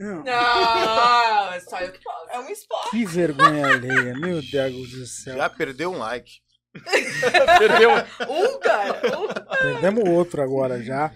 [0.01, 0.25] Não.
[0.25, 2.31] Não, é só eu que posso.
[2.31, 2.91] É um esporte.
[2.91, 5.37] Que vergonha alheia, meu Deus do céu.
[5.37, 6.41] Já perdeu um like.
[7.59, 7.91] Perdeu.
[8.29, 9.01] Um, cara.
[9.19, 9.27] Um.
[9.59, 11.13] Perdemos outro agora já.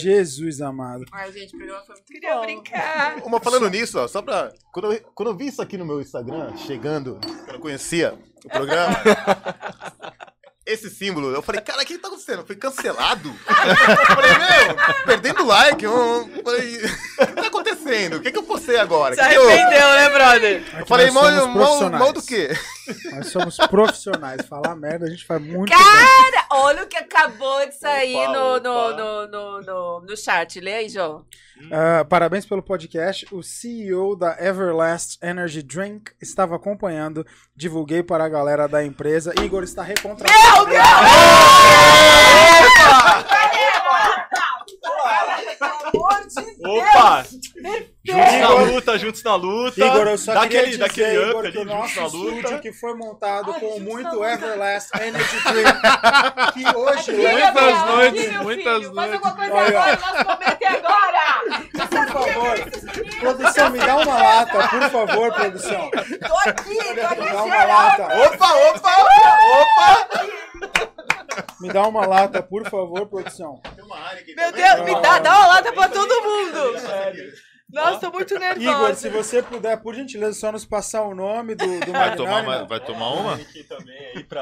[0.00, 1.04] Jesus amado.
[1.12, 2.40] Ai, gente, o programa foi muito Queria bom.
[2.40, 3.16] brincar.
[3.22, 4.50] Uma falando nisso, ó, só pra.
[4.72, 8.48] Quando eu, quando eu vi isso aqui no meu Instagram, chegando, quando eu conhecia o
[8.48, 8.96] programa,
[10.66, 12.38] esse símbolo, eu falei, cara, o que tá acontecendo?
[12.38, 13.28] Eu fui cancelado?
[13.28, 15.84] Eu falei, meu, perdendo like.
[15.84, 18.16] Eu, eu falei, o que tá acontecendo?
[18.16, 19.14] O que, que eu postei agora?
[19.14, 20.64] Se Que que eu, arrependeu, né, brother?
[20.68, 22.50] Aqui eu falei, mal, mal, mal do quê?
[23.12, 24.46] Nós somos profissionais.
[24.46, 25.78] Falar merda a gente faz muito bem.
[25.78, 28.96] Cara, olha o que acabou de sair Opa, no, no, opa.
[28.96, 30.60] no, no, no, no chat.
[30.60, 31.24] Lê aí, João.
[31.70, 33.26] Ah, parabéns pelo podcast.
[33.32, 37.24] O CEO da Everlast Energy Drink estava acompanhando.
[37.54, 39.32] Divulguei para a galera da empresa.
[39.40, 40.68] Igor está recontratado.
[40.68, 40.76] Meu
[45.96, 47.24] Opa!
[48.06, 49.80] Juntos na luta, juntos na luta.
[49.86, 52.06] Igor, eu só Dá queria aquele, dizer, dá aquele Igor, up ali, juntos nosso na
[52.06, 52.58] luta.
[52.58, 54.24] que foi montado Ai, com muito.
[54.24, 55.72] Everlast Energy Drink,
[56.52, 57.12] que hoje...
[57.12, 59.14] Muitas Gabriel, noites, aqui, muitas filho, Faz noites.
[59.14, 59.78] alguma coisa Olha.
[59.82, 61.24] agora, nosso momento é agora.
[61.74, 62.56] Por favor,
[63.20, 65.90] produção, me dá uma lata, por favor, produção.
[65.90, 68.02] Tô aqui, tô Me aqui dá uma lata.
[68.04, 68.92] Opa, opa,
[69.60, 70.93] opa!
[71.60, 73.60] Me dá uma lata, por favor, produção.
[74.36, 76.74] Meu Deus, me dá, dá uma lata pra todo mundo.
[77.74, 78.94] Nossa, tô muito Igor, nervosa.
[78.94, 82.78] se você puder, por gentileza, só nos passar o nome do, do Vai tomar, vai
[82.78, 83.40] tomar uma?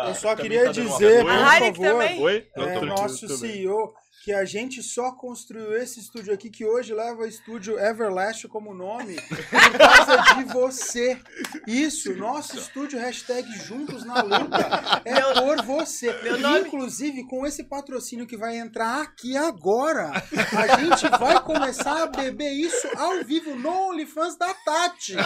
[0.07, 2.23] Eu só queria tá dizer, por A Heineken favor, também?
[2.23, 2.47] Oi?
[2.55, 3.37] é, nosso bem.
[3.39, 3.95] CEO
[4.25, 8.73] que a gente só construiu esse estúdio aqui, que hoje leva o estúdio Everlast como
[8.73, 11.19] nome, por causa de você.
[11.67, 16.13] Isso, nosso estúdio hashtag Juntos na Luta é por você.
[16.23, 20.13] meu nome- Inclusive, com esse patrocínio que vai entrar aqui agora,
[20.57, 25.17] a gente vai começar a beber isso ao vivo no OnlyFans da Tati.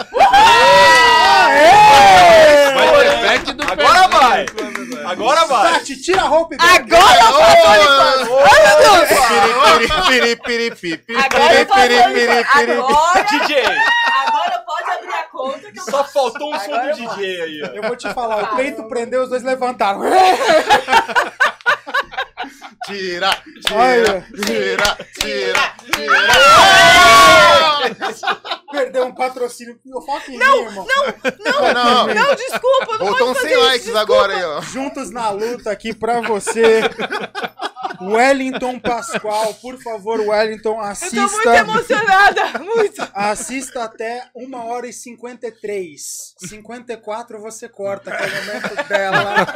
[3.21, 4.45] Vai do Agora vai!
[5.05, 5.73] Agora vai!
[5.73, 6.95] Tati, tira a roupa e bebe.
[6.95, 9.87] Agora Piripiripiripi, Agora
[13.29, 13.61] DJ!
[13.61, 17.67] agora pode abrir a conta que eu Só faltou um som do DJ aí, ó.
[17.67, 20.01] Eu vou te falar, o peito prendeu, os dois levantaram.
[22.85, 23.29] Tira,
[23.73, 24.25] Olha.
[24.45, 26.23] tira, tira, tira,
[28.71, 29.79] Perdeu um patrocínio.
[29.85, 30.85] Eu em não, irmão.
[31.39, 32.07] Não, não.
[32.13, 34.61] Não, desculpa, não Voltou pode uns fazer 100 isso, likes agora aí, ó.
[34.61, 36.81] Juntos na luta aqui pra você.
[37.99, 41.55] Wellington Pascoal, por favor, Wellington, Eu tô muito assista.
[41.55, 43.07] emocionada, muito.
[43.13, 46.35] Assista até 1 hora e 53.
[46.37, 49.47] 54 você corta, que é o momento dela.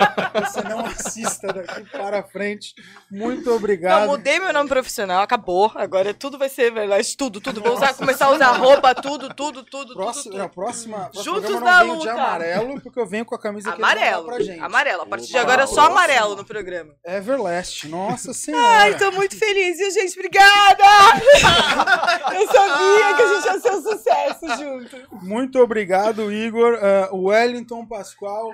[0.42, 2.74] Você não assista daqui para frente.
[3.12, 4.08] Muito Eu obrigado.
[4.08, 5.72] mudei meu nome profissional, acabou.
[5.76, 7.62] Agora tudo vai ser verdade, tudo, tudo.
[7.62, 10.54] Vou usar, começar a usar roupa, tudo, tudo, tudo, Próximo, tudo, não, tudo.
[10.56, 12.22] próxima, próximo Juntos programa na eu não venho de luta.
[12.22, 14.60] amarelo, porque eu venho com a camisa que Amarelo, pra gente.
[14.60, 15.02] amarelo.
[15.02, 15.98] A partir de Opa, agora é só próximo.
[15.98, 16.96] amarelo no programa.
[17.06, 18.66] Everlast, nossa senhora.
[18.66, 20.14] Ai, tô muito feliz, viu, gente?
[20.18, 20.84] Obrigada!
[22.34, 25.16] Eu sabia que a gente ia ser um sucesso junto.
[25.26, 26.78] Muito obrigado, Igor.
[27.12, 28.54] Uh, Wellington Pascoal,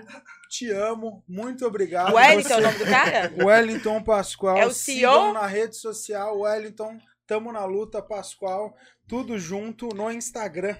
[0.49, 1.23] te amo.
[1.27, 2.13] Muito obrigado.
[2.15, 3.33] Wellington é Você- o nome do cara?
[3.43, 4.57] Wellington Pascoal.
[4.57, 5.33] É o Sigam CEO?
[5.33, 8.73] na rede social, Wellington, tamo na luta, Pascoal.
[9.07, 10.75] Tudo junto no Instagram.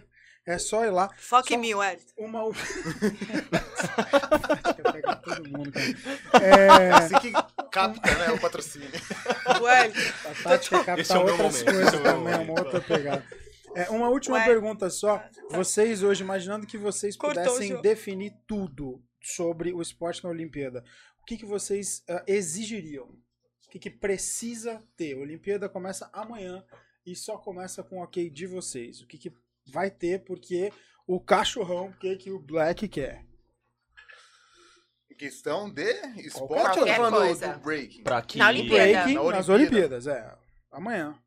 [0.48, 1.10] É só ir lá.
[1.18, 2.14] Foca em mim, Wellington.
[2.18, 2.44] Uma.
[5.22, 6.46] todo mundo, cara.
[6.46, 7.34] É, Assim que
[7.70, 8.90] capta, né, o patrocínio.
[9.62, 10.00] Wellington.
[10.26, 12.60] a Tati quer captar Esse é o meu outras momento, coisas é também, é uma
[12.62, 13.26] outra pegada.
[13.76, 14.46] É, uma última Ué.
[14.46, 15.22] pergunta só.
[15.52, 20.82] Vocês hoje, imaginando que vocês Cortou pudessem definir tudo sobre o esporte na Olimpíada,
[21.22, 23.04] o que, que vocês ah, exigiriam?
[23.04, 25.14] O que, que precisa ter?
[25.14, 26.64] A Olimpíada começa amanhã
[27.08, 29.02] e só começa com o ok de vocês.
[29.02, 29.34] O que, que
[29.66, 30.26] vai ter?
[30.26, 30.74] Porque
[31.08, 33.26] o cachorrão, o que, que o Black quer?
[35.10, 37.54] Em questão de esporte, Qualquer falando coisa.
[37.54, 38.04] do breaking.
[38.04, 38.38] Pra que...
[38.38, 39.04] Na Olimpíada.
[39.04, 39.96] Break Na nas Olimpíada.
[39.96, 40.38] Olimpíadas, é.
[40.70, 41.18] Amanhã.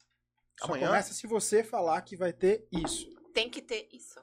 [0.59, 0.87] Só Amanhã?
[0.89, 3.09] começa se você falar que vai ter isso.
[3.33, 4.21] Tem que ter isso.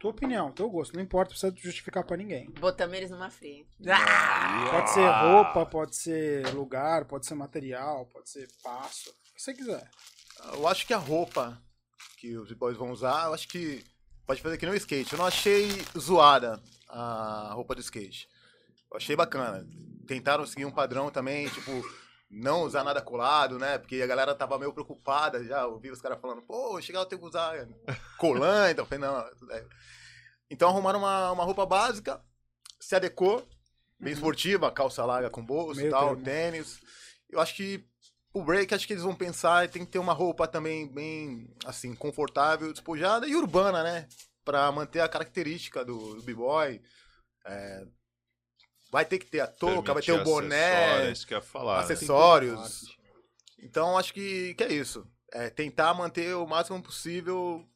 [0.00, 0.94] Tua opinião, teu gosto.
[0.94, 2.50] Não importa, precisa justificar pra ninguém.
[2.50, 3.64] Botamos eles numa fria.
[4.70, 9.10] Pode ser roupa, pode ser lugar, pode ser material, pode ser passo.
[9.10, 9.88] O que você quiser.
[10.52, 11.60] Eu acho que a roupa
[12.18, 13.84] que os boys vão usar, eu acho que
[14.26, 15.12] pode fazer que no skate.
[15.12, 15.68] Eu não achei
[15.98, 18.28] zoada a roupa do skate.
[18.90, 19.66] Eu achei bacana.
[20.06, 21.70] Tentaram seguir um padrão também, tipo,
[22.30, 23.78] não usar nada colado, né?
[23.78, 25.62] Porque a galera tava meio preocupada já.
[25.62, 27.66] Eu ouvi os caras falando, pô, chegar eu tenho que usar
[28.18, 28.70] colã.
[28.70, 29.18] Então, eu falei, não.
[29.50, 29.66] é.
[30.50, 32.20] Então arrumaram uma, uma roupa básica,
[32.78, 33.46] se adequou,
[33.98, 36.24] bem esportiva, calça larga com bolso e tal, termo.
[36.24, 36.80] tênis.
[37.28, 37.84] Eu acho que
[38.36, 41.94] o break, acho que eles vão pensar, tem que ter uma roupa também bem, assim,
[41.94, 44.06] confortável, despojada e urbana, né?
[44.44, 46.82] Pra manter a característica do, do b-boy.
[47.46, 47.86] É,
[48.90, 51.78] vai ter que ter a touca, vai ter o boné, acessórios, falar.
[51.78, 51.84] né?
[51.84, 52.96] acessórios.
[53.58, 55.10] Então, acho que, que é isso.
[55.32, 57.66] É tentar manter o máximo possível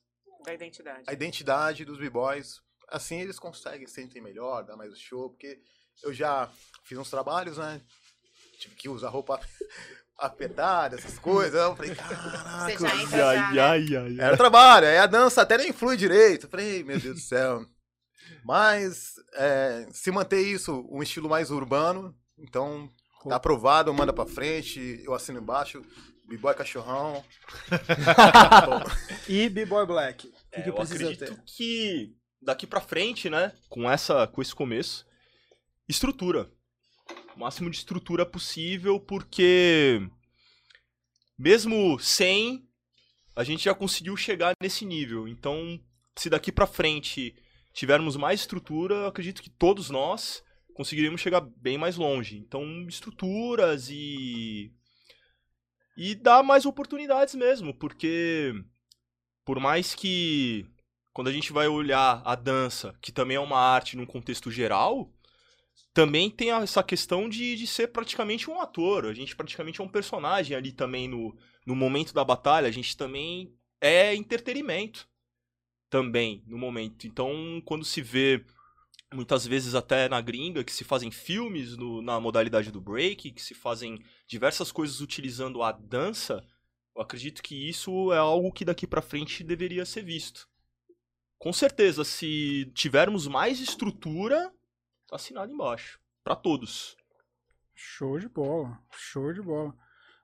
[0.44, 1.04] Da identidade.
[1.06, 2.60] a identidade dos b-boys.
[2.86, 5.58] Assim eles conseguem se sentir melhor, dar mais show, porque
[6.02, 6.50] eu já
[6.84, 7.80] fiz uns trabalhos, né?
[8.58, 9.40] Tive que usar roupa
[10.20, 11.54] apertada, essas coisas.
[11.60, 12.68] Eu falei, caraca.
[12.78, 13.60] Você já entra já, Ai, né?
[13.60, 14.16] ai, ai, ai.
[14.26, 16.46] Era trabalho, aí a dança até nem flui direito.
[16.46, 17.64] Eu falei, meu Deus do céu.
[18.44, 22.88] Mas é, se manter isso, um estilo mais urbano, então
[23.28, 25.82] tá aprovado, manda pra frente, eu assino embaixo,
[26.28, 27.22] b-boy cachorrão.
[29.28, 30.26] E B-Boy Black.
[30.26, 31.42] O que, É, que eu precisa acredito ter?
[31.44, 35.06] que daqui pra frente, né, com essa com esse começo,
[35.88, 36.50] estrutura.
[37.40, 40.06] Máximo de estrutura possível, porque
[41.38, 42.68] mesmo sem
[43.34, 45.26] a gente já conseguiu chegar nesse nível.
[45.26, 45.80] Então,
[46.18, 47.34] se daqui pra frente
[47.72, 50.44] tivermos mais estrutura, acredito que todos nós
[50.74, 52.36] conseguiremos chegar bem mais longe.
[52.36, 54.70] Então, estruturas e
[55.96, 58.52] e dar mais oportunidades mesmo, porque
[59.46, 60.66] por mais que
[61.10, 65.10] quando a gente vai olhar a dança, que também é uma arte num contexto geral,
[65.92, 69.06] também tem essa questão de, de ser praticamente um ator.
[69.06, 71.36] A gente praticamente é um personagem ali também no,
[71.66, 72.68] no momento da batalha.
[72.68, 75.08] A gente também é entretenimento
[75.90, 77.06] também no momento.
[77.06, 78.44] Então, quando se vê
[79.12, 83.42] muitas vezes até na gringa, que se fazem filmes no- na modalidade do break, que
[83.42, 86.44] se fazem diversas coisas utilizando a dança,
[86.96, 90.48] eu acredito que isso é algo que daqui pra frente deveria ser visto.
[91.38, 94.52] Com certeza, se tivermos mais estrutura,
[95.12, 95.98] assinado embaixo.
[96.22, 96.96] Pra todos.
[97.74, 98.78] Show de bola.
[98.92, 99.74] Show de bola.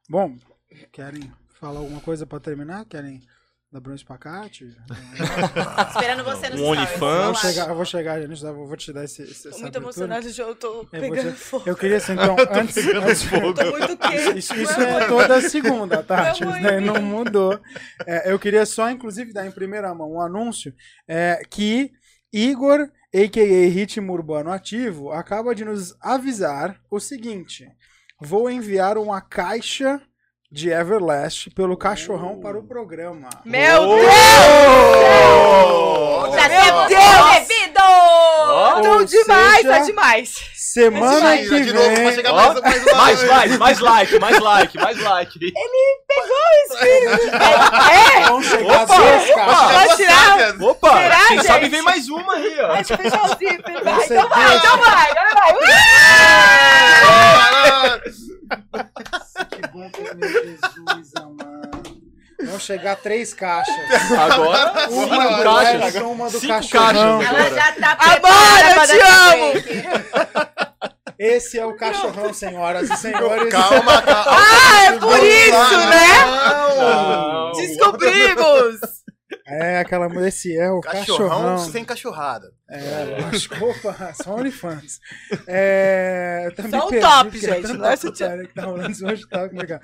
[0.09, 0.37] Bom,
[0.93, 2.85] querem falar alguma coisa pra terminar?
[2.85, 3.23] Querem
[3.73, 4.65] dar Bruno Espacate?
[5.91, 7.01] Esperando você no Um OnlyFans.
[7.03, 8.45] Eu vou chegar, eu vou chegar, gente.
[8.45, 11.65] Eu vou te dar esse, esse, Tô muito já eu tô pegando te- fogo.
[11.67, 13.23] Eu queria, assim, então, antes, antes
[13.55, 14.39] Tô muito quente.
[14.39, 16.33] Isso, isso é toda segunda, tá?
[16.63, 17.59] Daí não mudou.
[18.07, 20.75] É, eu queria só, inclusive, dar em primeira mão um anúncio
[21.09, 21.91] é, que
[22.33, 23.71] Igor, a.k.a.
[23.71, 27.67] Ritmo Urbano Ativo, acaba de nos avisar o seguinte.
[28.21, 30.01] Vou enviar uma caixa
[30.51, 33.29] de Everlast pelo cachorrão para o programa.
[33.45, 33.97] Meu Oh!
[36.27, 36.35] Deus!
[36.35, 37.47] Já Meu Deus!
[37.49, 37.77] devido!
[38.83, 40.35] Tão Ou demais, seja, tá demais.
[40.55, 42.13] Semana Aí, que de novo, vem.
[42.13, 45.53] chegar Ó, mais, mais, Mais, mais, mais like, mais like, mais like.
[47.91, 48.21] É!
[48.29, 48.97] Vão chegar Opa!
[49.73, 50.55] Pode tirar?
[50.61, 51.71] Opa, Será, quem sabe gente?
[51.73, 52.77] vem mais uma aí, ó.
[53.37, 53.63] Filho.
[53.83, 55.55] Vai, então vai, então vai, agora vai.
[59.51, 61.97] Que bom que meu Jesus, amado.
[62.45, 63.75] Vão chegar três caixas.
[64.13, 65.95] Agora, Uma cinco do caixas.
[66.03, 67.19] Uma do Cinco cachorrão.
[67.21, 67.39] caixas.
[67.39, 69.53] Ela já tá Amor, preparada eu pra te amo.
[69.53, 70.87] break.
[71.19, 73.51] Esse é o cachorrão, senhoras e senhores.
[73.51, 74.31] Calma, calma.
[74.39, 76.27] Ah, é por isso, né?
[76.77, 77.53] Não.
[77.53, 78.81] Descobrimos!
[79.45, 81.59] É, aquela esse é o Cachorrão cachorrão.
[81.59, 82.53] sem cachorrada.
[82.71, 83.57] É, lógico.
[83.65, 85.01] Opa, só OnlyFans.
[85.49, 87.97] É, Só o perdi, top, é gente, não é
[88.47, 89.81] que tá rolando hoje, tá complicado.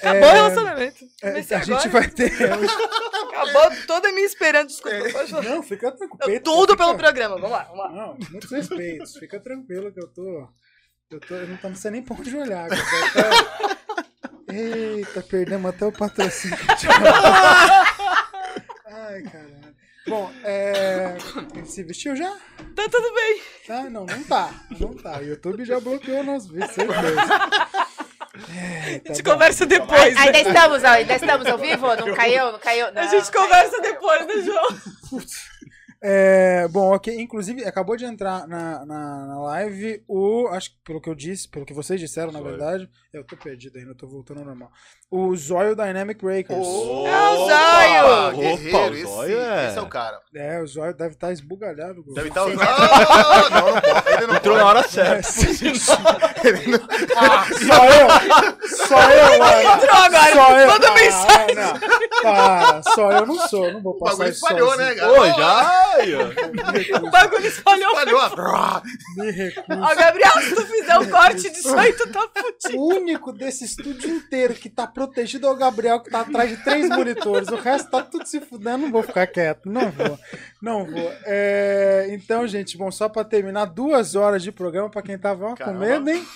[0.00, 1.04] Acabou o relacionamento.
[1.22, 1.90] É, Comecei a gente agora.
[1.90, 2.32] vai ter.
[2.42, 4.66] Acabou toda a minha esperança.
[4.66, 5.42] Desculpa, É.
[5.50, 6.32] Não, fica tranquilo.
[6.32, 7.34] Eu- Tudo fica- pelo programa.
[7.36, 7.90] Vamos lá, vamos lá.
[7.90, 9.16] Não, muitos respeitos.
[9.16, 10.48] Fica tranquilo que eu tô.
[11.10, 12.68] Eu, tô, eu não tô não sei nem pra onde olhar.
[14.48, 16.56] Eita, perdemos até o patrocínio.
[19.06, 19.74] Ai, caralho.
[20.06, 21.16] Bom, é.
[21.54, 22.30] Ele se vestiu já?
[22.76, 23.40] Tá tudo bem.
[23.66, 23.82] Tá?
[23.90, 24.50] Não, não tá.
[24.78, 25.18] Não tá.
[25.18, 27.20] O YouTube já bloqueou nosso vídeo, certeza.
[28.54, 29.32] É, A tá gente bom.
[29.32, 30.14] conversa depois.
[30.14, 30.20] né?
[30.20, 31.86] Ainda estamos, ainda estamos ao vivo?
[31.96, 32.52] Não caiu?
[32.52, 32.86] Não caiu?
[32.88, 33.42] A Não, gente caiu.
[33.44, 34.68] conversa depois, né, João?
[36.02, 37.18] É, bom, ok.
[37.18, 40.48] Inclusive, acabou de entrar na, na, na live o.
[40.48, 42.88] Acho que pelo que eu disse, pelo que vocês disseram, na verdade.
[43.14, 44.70] Eu tô perdido ainda, eu tô voltando ao normal.
[45.08, 46.58] O Zóio Dynamic Breakers.
[46.66, 48.06] Oh, É o Zóio!
[48.06, 50.20] opa, Guerreiro, o esse, Zóio é- esse é o cara.
[50.34, 52.02] É, o Zóio deve estar esbugalhado.
[52.12, 52.58] Deve estar usando.
[52.64, 54.08] Não, não, não pode.
[54.16, 54.64] Ele não entrou pode.
[54.64, 55.28] na hora certa.
[57.16, 58.08] Ah, só eu!
[58.86, 59.60] Só eu, mano!
[59.60, 60.34] Entrou agora.
[60.34, 60.66] Só eu!
[60.68, 61.56] Manda Ah, mensagem.
[62.22, 64.88] Para, só eu não sou, não vou O passar bagulho isso espalhou, sozinho.
[64.88, 65.12] né, cara?
[65.12, 65.84] Ô, já.
[67.06, 67.90] O bagulho espalhou.
[67.92, 68.20] Espalhou.
[68.20, 68.82] ah,
[69.16, 69.64] me recuso.
[69.70, 72.82] Ó, Gabriel, se tu fizer um corte disso aí, tu tá fudido.
[73.04, 76.56] O único desse estúdio inteiro que tá protegido é o Gabriel, que tá atrás de
[76.64, 77.48] três monitores.
[77.48, 78.78] O resto tá tudo se fudendo.
[78.78, 79.68] Não vou ficar quieto.
[79.68, 80.18] Não vou.
[80.62, 81.12] Não vou.
[81.26, 85.72] É, Então, gente, bom, só pra terminar, duas horas de programa pra quem tava com
[85.74, 86.26] medo, hein?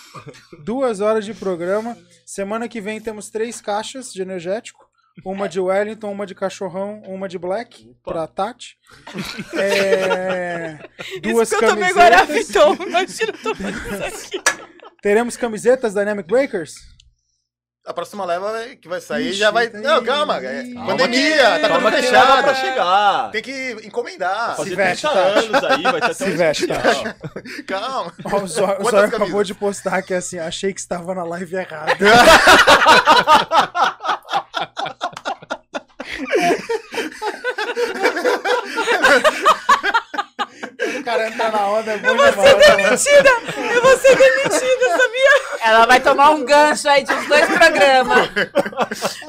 [0.63, 1.97] Duas horas de programa.
[2.27, 4.87] Semana que vem temos três caixas de energético.
[5.25, 8.77] Uma de Wellington, uma de cachorrão, uma de Black, pra Tati.
[9.59, 10.79] É,
[11.23, 11.97] Duas tomei camisetas.
[11.97, 12.75] Guaraviton.
[12.87, 14.78] Imagina eu isso aqui.
[15.03, 16.75] Teremos camisetas Dynamic Breakers?
[17.87, 18.53] A próxima leva
[18.83, 19.71] que vai sair Ixi, já vai.
[19.71, 20.37] tá Não, calma.
[20.45, 20.63] é.
[20.75, 22.43] Pandemia, tá Calma tudo fechado.
[22.43, 23.31] pra chegar.
[23.31, 24.57] Tem que encomendar.
[24.57, 25.47] Fazer Se veste, 30 Tati.
[25.47, 26.67] anos aí, vai ter até Se veste.
[26.67, 27.15] Tati.
[27.65, 28.13] Calma.
[28.25, 31.57] Ó, o Zóio, o Zóio acabou de postar que assim, achei que estava na live
[31.57, 31.95] errada.
[40.97, 42.37] o cara entra na onda, é bom demais.
[42.37, 42.77] né?
[42.77, 43.31] Demitida!
[43.75, 45.59] Eu vou ser demitida, sabia?
[45.65, 48.29] Ela vai tomar um gancho aí de uns dois programas.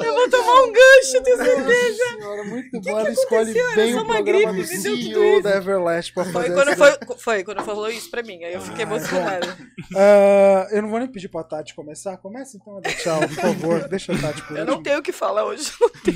[0.03, 2.03] Eu vou tomar um gancho, tenho certeza.
[2.06, 2.99] Nossa senhora, muito bom.
[2.99, 5.44] Ela escolhe bem o uma programa gripe, do CEO isso.
[5.44, 6.77] da Everlast pra Foi fazer quando, essa-
[7.07, 9.57] foi, foi quando falou isso pra mim, aí eu fiquei Ah, emocionada.
[9.95, 12.18] Ah, eu não vou nem pedir pra Tati começar.
[12.18, 13.88] Começa então a dar tchau, por favor.
[13.90, 15.72] Deixa a Tati por Eu não tenho o que falar hoje.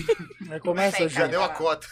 [0.61, 1.27] Começa, já.
[1.27, 1.87] deu a cota.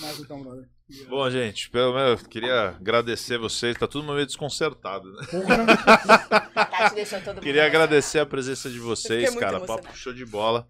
[0.00, 0.68] Mas então, brother.
[1.08, 3.76] Bom, gente, pelo menos eu queria agradecer vocês.
[3.76, 5.26] Tá tudo meio desconcertado, né?
[6.94, 7.42] Deixou todo mundo.
[7.42, 9.60] Queria agradecer a presença de vocês, cara.
[9.60, 10.66] Papo show de bola.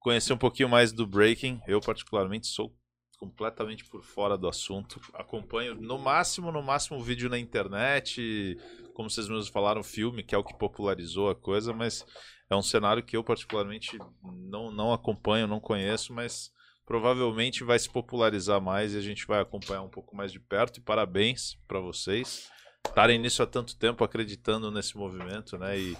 [0.00, 1.60] Conhecer um pouquinho mais do breaking.
[1.68, 2.74] Eu, particularmente, sou
[3.18, 5.00] completamente por fora do assunto.
[5.14, 8.56] Acompanho no máximo, no máximo, o vídeo na internet.
[8.94, 12.04] Como vocês mesmos falaram, o filme, que é o que popularizou a coisa, mas
[12.50, 16.50] é um cenário que eu, particularmente, não, não acompanho, não conheço, mas
[16.90, 20.78] provavelmente vai se popularizar mais e a gente vai acompanhar um pouco mais de perto.
[20.78, 22.50] E parabéns para vocês.
[22.84, 25.78] estarem nisso há tanto tempo, acreditando nesse movimento, né?
[25.78, 25.96] E,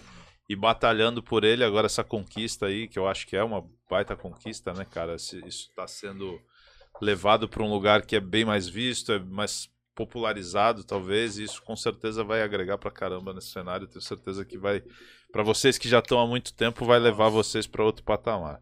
[0.48, 1.62] e batalhando por ele.
[1.62, 5.14] Agora, essa conquista aí, que eu acho que é uma baita conquista, né, cara?
[5.14, 6.40] Isso está sendo
[7.00, 11.62] levado para um lugar que é bem mais visto, é mais popularizado, talvez, e isso
[11.62, 13.86] com certeza vai agregar pra caramba nesse cenário.
[13.86, 14.82] Tenho certeza que vai,
[15.30, 18.60] para vocês que já estão há muito tempo, vai levar vocês para outro patamar.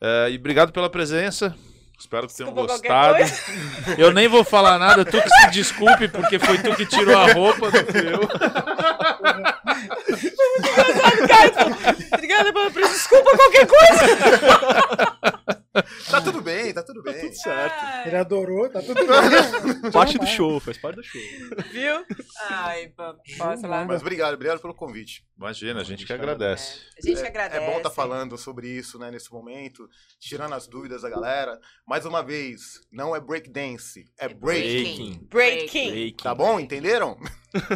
[0.00, 1.54] É, e obrigado pela presença.
[1.98, 3.18] Espero que tenham gostado.
[3.98, 7.32] Eu nem vou falar nada, tu que se desculpe, porque foi tu que tirou a
[7.32, 8.20] roupa, não fui eu.
[12.12, 12.94] Obrigada presença.
[12.94, 15.18] Desculpa qualquer coisa.
[16.10, 17.20] Tá tudo bem, tá tudo bem.
[17.20, 18.06] Tudo certo.
[18.08, 19.90] Ele adorou, tá tudo bem.
[19.92, 21.20] Parte do show, faz parte do show.
[21.70, 22.04] Viu?
[22.50, 22.92] Ai,
[23.38, 23.84] posso lá?
[23.84, 25.24] Mas obrigado, obrigado pelo convite.
[25.36, 26.80] Imagina, a gente que agradece.
[27.00, 27.62] A gente que É, agradece.
[27.62, 29.88] é bom estar falando sobre isso, né, nesse momento,
[30.18, 31.60] tirando as dúvidas da galera.
[31.86, 34.38] Mais uma vez, não é breakdance, é break.
[35.28, 35.28] Breaking.
[35.30, 36.12] Breaking.
[36.16, 36.58] Tá bom?
[36.58, 37.16] Entenderam?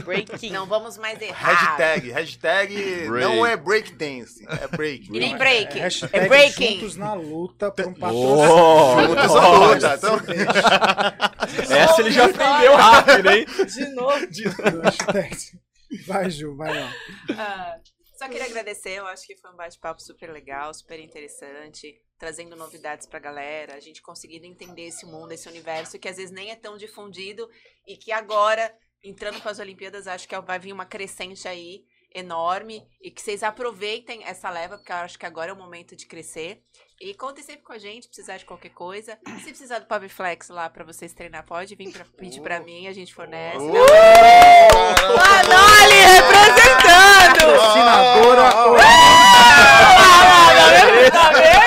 [0.04, 0.50] Breaking.
[0.52, 1.54] Não vamos mais errar.
[1.54, 2.74] Hashtag, hashtag
[3.08, 3.24] Break.
[3.26, 5.08] não é breakdance, é break.
[5.10, 5.78] E nem break.
[5.80, 6.80] É, É, breaking.
[6.80, 9.08] juntos na luta por um Oh, patrocínio.
[9.08, 10.20] Juntos na luta, então-
[11.76, 13.46] Essa ele já aprendeu rápido, hein?
[13.66, 14.12] De novo.
[14.84, 15.36] Hashtag.
[16.06, 16.92] Vai, Ju, vai lá.
[17.36, 17.76] Ah,
[18.18, 23.06] só queria agradecer, eu acho que foi um bate-papo super legal, super interessante, trazendo novidades
[23.06, 26.56] pra galera, a gente conseguindo entender esse mundo, esse universo que às vezes nem é
[26.56, 27.46] tão difundido
[27.86, 28.72] e que agora,
[29.02, 31.84] entrando com as Olimpíadas, acho que vai vir uma crescente aí
[32.14, 35.96] enorme e que vocês aproveitem essa leva, porque eu acho que agora é o momento
[35.96, 36.62] de crescer.
[37.00, 39.18] E contem sempre com a gente, precisar de qualquer coisa.
[39.38, 42.92] Se precisar do Pubflex lá pra vocês treinar, pode vir pra, pedir pra mim, a
[42.92, 43.58] gente fornece.
[43.58, 43.72] Uh!
[45.16, 47.32] Manoli representando!
[47.32, 48.50] Patrocinadora.
[51.10, 51.61] Tá vendo?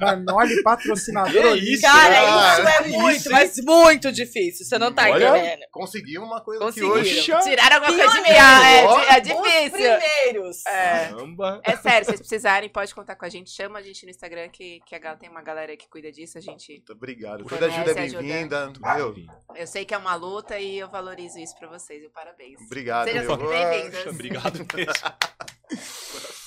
[0.00, 1.52] Manoli, patrocinadora.
[1.56, 2.52] Que isso, Cara, cara.
[2.60, 4.64] isso é muito, mas muito difícil.
[4.66, 5.28] Você não tá Olha.
[5.38, 5.66] entendendo.
[5.70, 6.92] Conseguiu uma coisa Conseguiram.
[6.94, 7.42] que hoje.
[7.42, 8.34] Tiraram alguma coisa de mim.
[8.34, 8.88] Pioneiro.
[8.88, 9.70] É, é Os difícil.
[9.98, 10.66] primeiros.
[10.66, 11.08] É.
[11.08, 11.60] Caramba.
[11.64, 13.50] É sério, se vocês precisarem, pode contar com a gente.
[13.50, 16.38] Chama a gente no Instagram, que, que a gal- tem uma galera que cuida disso.
[16.38, 16.72] A gente.
[16.72, 17.44] Muito Obrigado.
[17.44, 18.22] Toda ajuda é ajuda.
[18.22, 18.72] bem-vinda.
[18.94, 19.14] Meu,
[19.56, 22.02] Eu sei que é uma luta e eu valorizo isso pra vocês.
[22.02, 22.60] E parabéns.
[22.66, 23.48] Obrigado, Sejam meu.
[23.48, 23.98] sempre bem-vindas.
[23.98, 24.92] Poxa, Obrigado mesmo.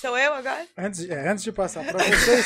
[0.00, 0.66] Sou eu agora?
[0.76, 2.44] Antes, é, antes de passar pra vocês.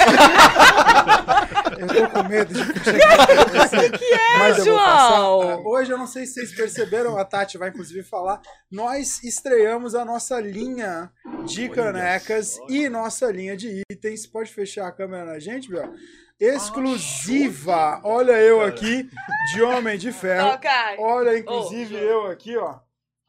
[1.78, 3.90] eu tô com medo de chegar você.
[3.90, 4.64] Que é, Mas passar.
[4.64, 5.42] João?
[5.50, 8.42] É, Hoje, eu não sei se vocês perceberam, a Tati vai inclusive falar.
[8.70, 11.10] Nós estreamos a nossa linha
[11.46, 14.26] de canecas e nossa linha de itens.
[14.26, 15.90] Pode fechar a câmera na gente, Bel?
[16.38, 18.02] Exclusiva.
[18.04, 19.08] Olha eu aqui,
[19.54, 20.58] de Homem de Ferro.
[20.98, 22.80] Olha, inclusive eu aqui, ó.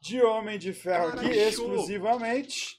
[0.02, 2.77] De Homem de Ferro Cara, aqui, exclusivamente.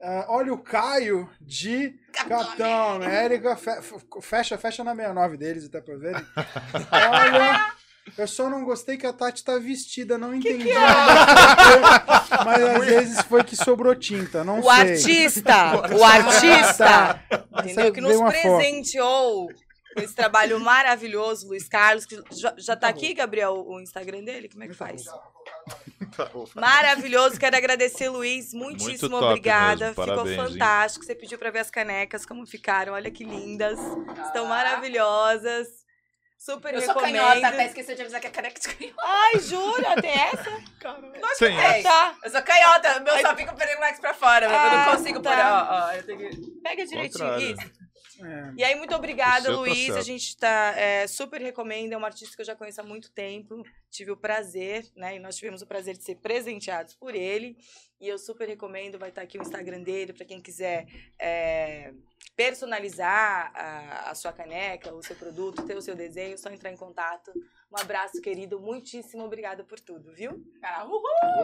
[0.00, 3.56] Ah, olha o Caio de Capitão América.
[3.56, 6.24] Fe- f- Fecha, fecha na 69 deles, até pra verem.
[6.92, 7.72] Olha.
[8.16, 10.70] Eu só não gostei que a Tati tá vestida, não entendi.
[12.44, 14.70] Mas às vezes foi que sobrou tinta, não O sei.
[14.92, 15.54] artista,
[15.94, 17.92] o artista, Essa entendeu?
[17.92, 19.48] Que nos presenteou
[19.94, 22.06] com esse trabalho maravilhoso, Luiz Carlos.
[22.06, 24.48] Que já, já tá aqui, Gabriel, o Instagram dele?
[24.48, 25.02] Como é que faz?
[26.16, 26.28] Tá.
[26.54, 28.52] Maravilhoso, quero agradecer, Luiz.
[28.54, 29.90] Muitíssimo obrigada.
[29.90, 30.36] Ficou hein?
[30.36, 31.04] fantástico.
[31.04, 32.94] Você pediu pra ver as canecas, como ficaram.
[32.94, 33.78] Olha que lindas.
[34.26, 35.68] Estão maravilhosas.
[36.38, 37.16] Super Eu sou recomendo.
[37.20, 39.02] canhota, até esqueceu de avisar que é caneca de canhota.
[39.02, 40.00] Ai, jura?
[40.00, 40.50] Tem essa?
[41.38, 41.58] Tem.
[41.60, 42.14] Ah, tá.
[42.24, 44.46] Eu sou canhota, meu só fica o perilax pra fora.
[44.46, 45.30] eu Ah, não consigo tá.
[45.30, 45.92] pôr, ó, ó.
[45.94, 46.50] Eu tenho que...
[46.62, 47.24] Pega direitinho.
[47.28, 47.56] Contrário.
[48.20, 48.52] É.
[48.56, 49.90] E aí, muito obrigada, tá Luiz.
[49.90, 53.10] a gente tá é, super recomenda, é um artista que eu já conheço há muito
[53.10, 53.62] tempo.
[53.90, 55.16] Tive o prazer, né?
[55.16, 57.56] E nós tivemos o prazer de ser presenteados por ele.
[58.00, 60.86] E eu super recomendo, vai estar aqui o Instagram dele para quem quiser
[61.18, 61.92] é,
[62.36, 66.76] personalizar a, a sua caneca, o seu produto, ter o seu desenho, só entrar em
[66.76, 67.32] contato.
[67.70, 68.58] Um abraço, querido.
[68.58, 70.42] Muitíssimo obrigada por tudo, viu?
[70.62, 71.02] Ah, uhul.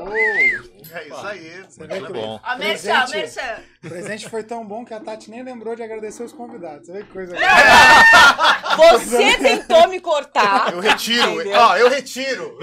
[0.09, 1.65] Oh, é isso aí.
[2.01, 2.41] Muito bom.
[2.43, 3.17] Ó, merchan, Presente.
[3.17, 3.63] merchan.
[3.85, 6.87] o presente foi tão bom que a Tati nem lembrou de agradecer os convidados.
[6.87, 7.37] Você vê que coisa.
[8.77, 10.73] Você tentou me cortar.
[10.73, 11.51] Eu retiro.
[11.53, 12.59] Ó, eu retiro.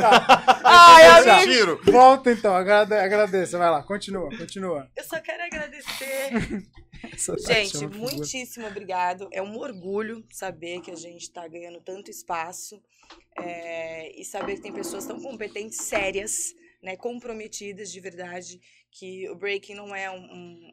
[0.63, 1.81] Ai, eu retiro.
[1.83, 3.57] Volta então, agrade- agradeça.
[3.59, 4.89] Vai lá, continua, continua.
[4.95, 6.63] Eu só quero agradecer.
[7.03, 7.97] É Gente, figura.
[7.97, 9.27] muitíssimo obrigado.
[9.31, 12.81] É um orgulho saber que a gente está ganhando tanto espaço
[13.37, 18.59] é, e saber que tem pessoas tão competentes, sérias, né, comprometidas de verdade,
[18.91, 20.71] que o breaking não é um, um-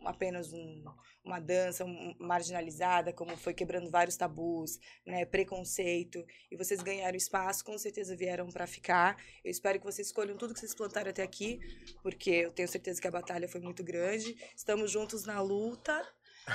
[0.00, 0.84] um- apenas um-
[1.24, 1.84] uma dança
[2.18, 8.48] marginalizada, como foi quebrando vários tabus, né, preconceito, e vocês ganharam espaço, com certeza vieram
[8.48, 9.22] para ficar.
[9.44, 11.58] Eu espero que vocês escolham tudo que vocês plantaram até aqui,
[12.02, 14.34] porque eu tenho certeza que a batalha foi muito grande.
[14.56, 16.00] Estamos juntos na luta.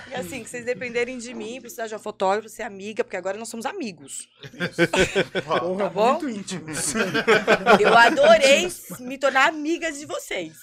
[0.10, 3.38] E assim, que vocês dependerem de mim, precisar de uma fotógrafa, ser amiga, porque agora
[3.38, 4.28] nós somos amigos.
[5.45, 6.12] Porra, Tá bom?
[6.22, 6.94] muito íntimos.
[7.80, 8.68] Eu adorei
[8.99, 10.53] me tornar amiga de vocês.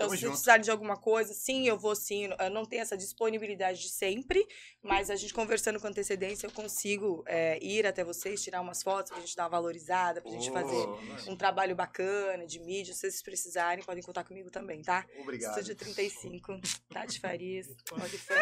[0.00, 0.30] Então, Tamo se junto.
[0.32, 2.30] precisarem de alguma coisa, sim, eu vou sim.
[2.38, 4.46] Eu não tenho essa disponibilidade de sempre,
[4.82, 9.12] mas a gente conversando com antecedência, eu consigo é, ir até vocês, tirar umas fotos
[9.12, 10.88] pra gente dar uma valorizada, pra gente fazer
[11.28, 12.94] um trabalho bacana de mídia.
[12.94, 15.04] Se vocês precisarem, podem contar comigo também, tá?
[15.20, 15.50] Obrigado.
[15.50, 16.58] Estúdio 35,
[16.90, 18.38] Tati Farias, OnlyFans.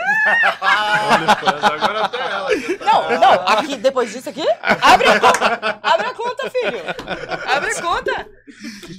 [0.61, 2.49] Agora até ela.
[2.79, 6.79] tá- Não, não, aqui, depois disso aqui, abre a conta, abre a conta, filho.
[7.49, 8.13] Abre a conta.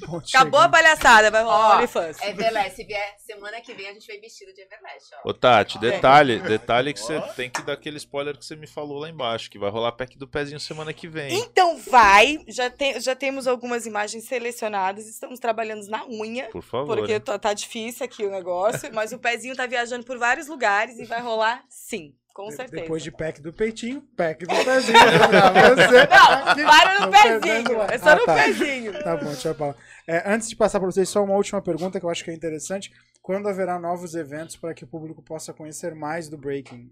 [0.03, 0.23] Acabou a
[0.63, 0.71] chegamos.
[0.71, 2.17] palhaçada, vai rolar Ó, OnlyFans.
[2.49, 5.29] Everlast, se vier semana que vem, a gente vai vestido de Everlast, ó.
[5.29, 8.99] Ô, Tati, detalhe, detalhe que você tem que dar aquele spoiler que você me falou
[8.99, 11.33] lá embaixo, que vai rolar pack do pezinho semana que vem.
[11.37, 16.97] Então vai, já, tem, já temos algumas imagens selecionadas, estamos trabalhando na unha, Por favor.
[16.97, 20.97] porque tá, tá difícil aqui o negócio, mas o pezinho tá viajando por vários lugares
[20.99, 22.81] e vai rolar sim, com certeza.
[22.83, 24.97] Depois de pack do peitinho, pack do pezinho.
[24.97, 25.97] pra você.
[26.63, 28.35] Não, para no perdendo pezinho, é só Ah, no tá.
[28.35, 29.03] pezinho.
[29.03, 29.75] Tá bom, tchau, Paula.
[30.07, 32.33] É, antes de passar para vocês, só uma última pergunta que eu acho que é
[32.33, 32.91] interessante.
[33.21, 36.89] Quando haverá novos eventos para que o público possa conhecer mais do Breaking?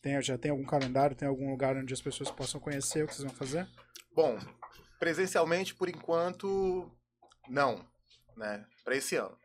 [0.00, 1.14] Tem, já tem algum calendário?
[1.14, 3.68] Tem algum lugar onde as pessoas possam conhecer o que vocês vão fazer?
[4.14, 4.38] Bom,
[4.98, 6.90] presencialmente, por enquanto,
[7.48, 7.84] não,
[8.36, 8.64] né?
[8.84, 9.36] Para esse ano.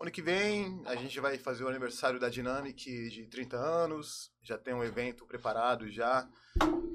[0.00, 4.29] Ano que vem, a gente vai fazer o aniversário da Dynamic de 30 anos.
[4.42, 6.28] Já tem um evento preparado já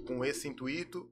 [0.08, 1.10] com esse intuito.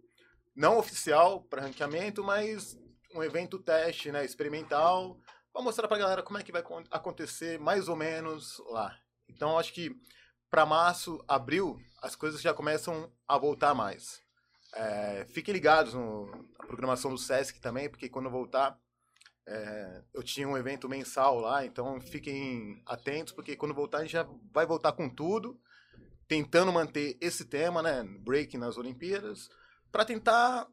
[0.55, 2.77] Não oficial para ranqueamento, mas
[3.13, 4.23] um evento teste, né?
[4.25, 5.19] Experimental.
[5.51, 8.97] Para mostrar para a galera como é que vai acon- acontecer mais ou menos lá.
[9.29, 9.95] Então, acho que
[10.49, 14.21] para março, abril, as coisas já começam a voltar mais.
[14.75, 16.25] É, fiquem ligados no-
[16.59, 18.79] na programação do Sesc também, porque quando eu voltar,
[19.47, 24.13] é, eu tinha um evento mensal lá, então fiquem atentos, porque quando voltar a gente
[24.13, 25.59] já vai voltar com tudo,
[26.27, 29.49] tentando manter esse tema, né, break nas Olimpíadas,
[29.91, 30.67] para tentar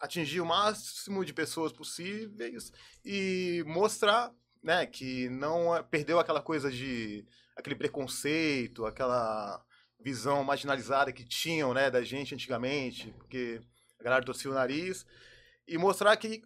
[0.00, 2.72] atingir o máximo de pessoas possíveis
[3.04, 4.32] e mostrar,
[4.62, 7.26] né, que não é- perdeu aquela coisa de
[7.56, 9.64] aquele preconceito, aquela
[10.00, 13.60] visão marginalizada que tinham, né, da gente antigamente, porque
[13.98, 15.06] a galera torcia o nariz,
[15.66, 16.42] e mostrar que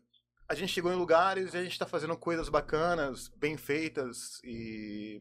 [0.49, 5.21] a gente chegou em lugares e a gente está fazendo coisas bacanas, bem feitas e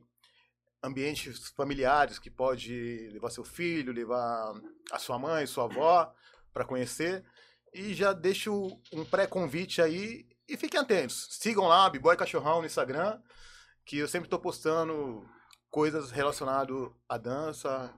[0.83, 4.53] ambientes familiares que pode levar seu filho, levar
[4.91, 6.13] a sua mãe, sua avó
[6.53, 7.23] para conhecer.
[7.73, 11.27] E já deixo um pré-convite aí e fiquem atentos.
[11.31, 13.19] Sigam lá, Biboy Cachorrão no Instagram,
[13.85, 15.27] que eu sempre estou postando
[15.69, 17.93] coisas relacionadas à dança,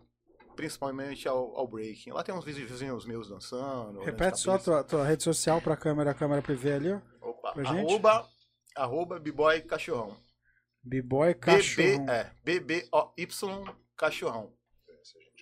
[0.55, 2.11] principalmente ao, ao breaking.
[2.11, 4.01] Lá tem uns videozinhos meus dançando.
[4.01, 6.99] Repete só a tua, tua rede social para a câmera, a câmera ver ali, ó.
[7.21, 8.27] Opa, arroba,
[8.75, 10.17] arroba Biboy Cachorrão.
[10.83, 12.09] B-Boy BB, Cachorrão.
[12.09, 13.63] é, B-B-O-Y
[13.95, 14.53] Cachorrão.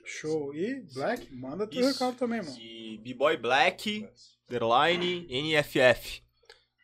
[0.05, 0.55] Show.
[0.55, 1.91] E Black, manda teu Isso.
[1.91, 2.57] recado também, mano.
[2.57, 4.07] E B-Boy Black,
[4.49, 6.23] underline, NFF.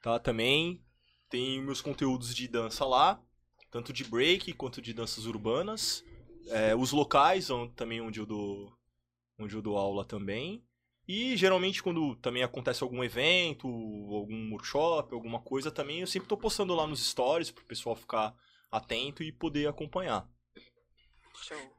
[0.02, 0.84] Tá, também
[1.30, 3.20] tem meus conteúdos de dança lá,
[3.72, 6.04] tanto de break quanto de danças urbanas.
[6.50, 8.78] É, os locais, também onde eu, dou,
[9.40, 10.62] onde eu dou aula também.
[11.08, 16.38] E geralmente quando também acontece algum evento, algum workshop, alguma coisa também, eu sempre tô
[16.38, 18.34] postando lá nos stories pro pessoal ficar
[18.72, 20.28] atento e poder acompanhar.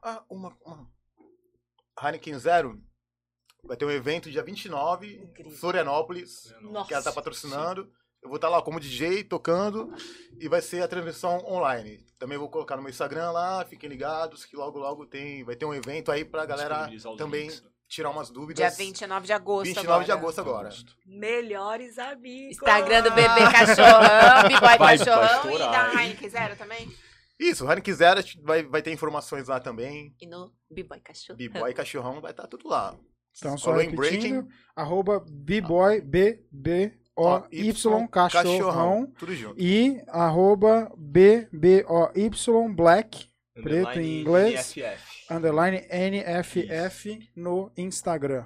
[0.01, 0.87] Ah, uma, uma.
[2.01, 2.81] Heineken Zero
[3.63, 5.51] vai ter um evento dia 29 em Incrível.
[5.57, 6.87] Florianópolis, Nossa.
[6.87, 7.91] que ela tá patrocinando.
[8.21, 9.93] Eu vou estar lá como DJ, tocando,
[10.39, 12.03] e vai ser a transmissão online.
[12.17, 15.65] Também vou colocar no meu Instagram lá, fiquem ligados, que logo, logo tem, vai ter
[15.65, 17.69] um evento aí pra galera também links, né?
[17.87, 18.57] Tirar umas dúvidas.
[18.57, 20.23] Dia 29 de agosto 29 de agora.
[20.25, 20.69] agosto agora.
[21.05, 22.57] Melhores amigos.
[22.57, 25.99] Instagram do Bebê Cachorrão, B-Boy Vai- vai Cachorrão e estourar, da hein?
[26.09, 26.91] Heineken Zero também.
[27.39, 30.15] Isso, o Heineken Zero vai, vai ter informações lá também.
[30.21, 31.37] E no B-Boy Cachorrão.
[31.37, 32.95] B-Boy e Cachorrão vai estar tudo lá.
[33.37, 39.11] Então, só Falou em repetindo, arroba B-Boy, B-B-O-Y, cachorrão.
[39.17, 39.59] Tudo junto.
[39.61, 43.27] E arroba B-B-O-Y, black,
[43.61, 44.73] preto em inglês.
[45.29, 48.45] Underline NFF no Instagram.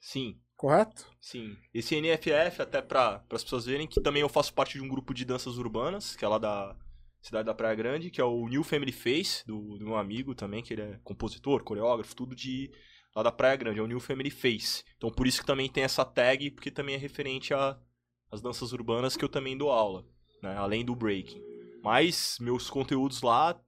[0.00, 0.38] Sim.
[0.56, 1.06] Correto?
[1.20, 1.56] Sim.
[1.74, 5.12] Esse NFF, até para as pessoas verem, que também eu faço parte de um grupo
[5.12, 6.74] de danças urbanas, que é lá da
[7.20, 10.62] cidade da Praia Grande, que é o New Family Face, do, do meu amigo também,
[10.62, 12.70] que ele é compositor, coreógrafo, tudo de
[13.14, 14.82] lá da Praia Grande, é o New Family Face.
[14.96, 17.78] Então por isso que também tem essa tag, porque também é referente a-
[18.30, 20.06] às danças urbanas que eu também dou aula,
[20.42, 20.56] né?
[20.56, 21.42] além do breaking.
[21.82, 23.60] Mas meus conteúdos lá,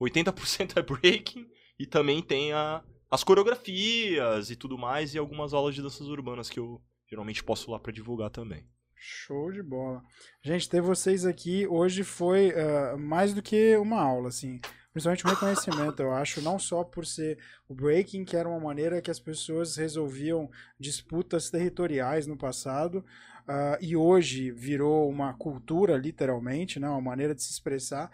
[0.00, 1.46] 80% é breaking
[1.82, 2.80] e também tem a,
[3.10, 6.80] as coreografias e tudo mais, e algumas aulas de danças urbanas que eu
[7.10, 8.64] geralmente posto lá pra divulgar também.
[8.94, 10.00] Show de bola.
[10.40, 14.60] Gente, ter vocês aqui hoje foi ah, mais do que uma aula, assim.
[14.92, 17.36] principalmente um reconhecimento, eu acho, não só por ser
[17.68, 20.48] o breaking, que era uma maneira que as pessoas resolviam
[20.78, 23.04] disputas territoriais no passado,
[23.48, 28.08] uh, e hoje virou uma cultura, literalmente, né, uma maneira de se expressar,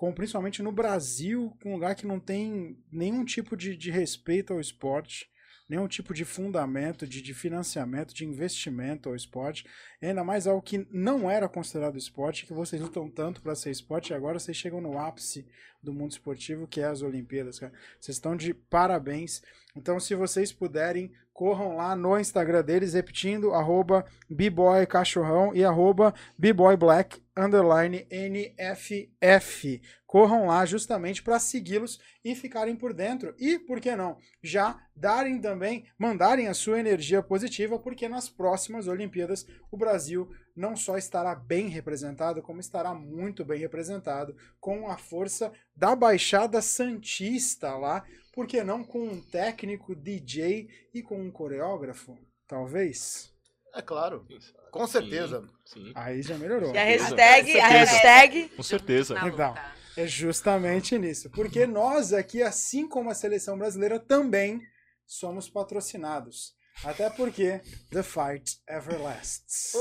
[0.00, 4.58] como principalmente no Brasil, um lugar que não tem nenhum tipo de, de respeito ao
[4.58, 5.28] esporte
[5.70, 9.64] nenhum tipo de fundamento, de, de financiamento, de investimento ao esporte,
[10.02, 14.10] ainda mais algo que não era considerado esporte, que vocês lutam tanto para ser esporte
[14.10, 15.46] e agora vocês chegam no ápice
[15.82, 17.72] do mundo esportivo, que é as Olimpíadas, cara.
[17.98, 19.42] Vocês estão de parabéns.
[19.74, 27.22] Então, se vocês puderem, corram lá no Instagram deles, repetindo, arroba bboycachorrão e arroba bboyblack,
[27.36, 29.80] underline NFF.
[30.06, 33.34] Corram lá justamente para segui-los e ficarem por dentro.
[33.38, 38.86] E, por que não, já darem também, mandarem a sua energia positiva, porque nas próximas
[38.86, 40.28] Olimpíadas o Brasil
[40.60, 46.60] não só estará bem representado, como estará muito bem representado com a força da Baixada
[46.60, 48.04] Santista lá,
[48.34, 53.32] por que não com um técnico DJ e com um coreógrafo, talvez?
[53.74, 54.26] É claro.
[54.70, 55.48] Com certeza.
[55.64, 55.92] Sim, sim.
[55.94, 56.74] Aí já melhorou.
[56.74, 58.48] E a hashtag, a hashtag.
[58.50, 59.14] Com certeza.
[59.14, 59.56] Na Legal.
[59.96, 61.30] É justamente nisso.
[61.30, 64.60] Porque nós aqui, assim como a seleção brasileira, também
[65.06, 66.54] somos patrocinados.
[66.84, 69.72] Até porque The Fight Everlasts.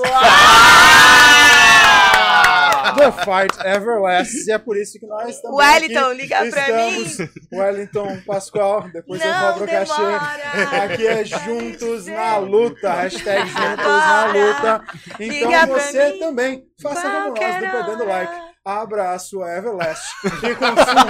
[2.97, 4.47] The Fight Everlasts.
[4.47, 5.57] E é por isso que nós estamos.
[5.57, 6.21] Wellington, aqui.
[6.21, 7.01] liga pra mim.
[7.03, 10.75] Estamos- Wellington Pascoal, depois eu Não cobro o cachê.
[10.83, 12.91] Aqui é juntos na luta.
[12.93, 14.83] Hashtag juntos na luta.
[15.19, 17.39] Liga Então pra você também faça como nós do
[17.71, 18.05] Perdendo.
[18.05, 18.48] Like.
[18.65, 20.03] Abra a sua Everlast
[20.43, 21.05] e consuma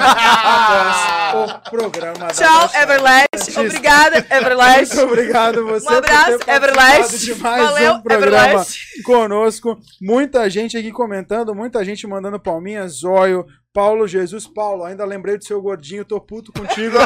[1.65, 2.13] o programa.
[2.19, 3.57] da Tchau, Baixada Everlast.
[3.59, 4.95] Obrigada, Everlast.
[4.95, 7.17] Muito obrigado você Um abraço, por ter Everlast.
[7.19, 9.03] de mais Valeu, um programa Everlast.
[9.03, 9.77] conosco.
[9.99, 13.45] Muita gente aqui comentando, muita gente mandando palminhas, zóio.
[13.79, 16.97] Paulo Jesus, Paulo, ainda lembrei do seu gordinho, tô puto contigo.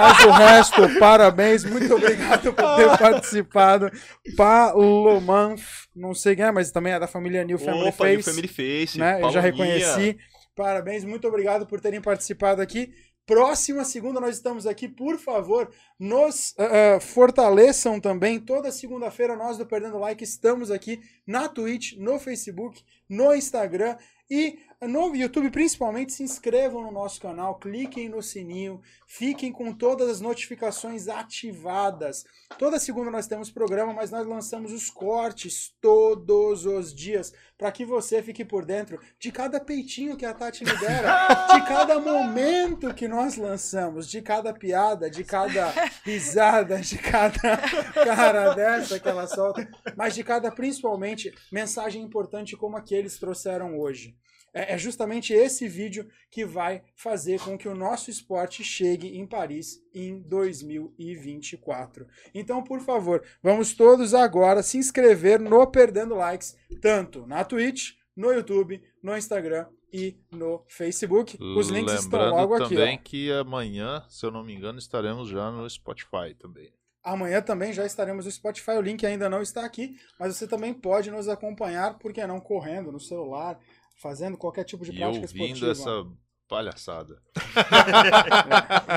[0.00, 3.88] Mas o resto, parabéns, muito obrigado por ter participado.
[4.36, 8.22] Paulo Manf, não sei quem é, mas também é da família New Family Opa, Face
[8.24, 8.98] Family Face.
[8.98, 9.22] né?
[9.22, 10.18] Eu já reconheci.
[10.56, 12.92] Parabéns, muito obrigado por terem participado aqui.
[13.24, 15.70] Próxima segunda nós estamos aqui, por favor,
[16.00, 18.40] nos ah, fortaleçam também.
[18.40, 23.96] Toda segunda-feira nós do Perdendo Like estamos aqui na Twitch, no Facebook, no Instagram
[24.28, 26.12] e no YouTube, principalmente.
[26.12, 32.24] Se inscrevam no nosso canal, cliquem no sininho, fiquem com todas as notificações ativadas.
[32.58, 37.32] Toda segunda nós temos programa, mas nós lançamos os cortes todos os dias
[37.62, 42.00] para que você fique por dentro de cada peitinho que a Tati libera, de cada
[42.00, 45.72] momento que nós lançamos, de cada piada, de cada
[46.02, 47.56] risada, de cada
[48.04, 53.16] cara dessa que ela solta, mas de cada, principalmente, mensagem importante como a que eles
[53.16, 54.16] trouxeram hoje.
[54.54, 59.26] É é justamente esse vídeo que vai fazer com que o nosso esporte chegue em
[59.26, 62.06] Paris em 2024.
[62.34, 68.32] Então, por favor, vamos todos agora se inscrever no Perdendo Likes, tanto na Twitch, no
[68.32, 71.36] YouTube, no Instagram e no Facebook.
[71.40, 72.74] Os links estão Lembrando logo aqui.
[72.74, 76.72] também que amanhã, se eu não me engano, estaremos já no Spotify também.
[77.04, 78.72] Amanhã também já estaremos no Spotify.
[78.72, 82.40] O link ainda não está aqui, mas você também pode nos acompanhar, por que não
[82.40, 83.58] correndo no celular,
[84.02, 85.70] fazendo qualquer tipo de E prática ouvindo esportiva.
[85.70, 86.06] essa
[86.48, 87.16] palhaçada.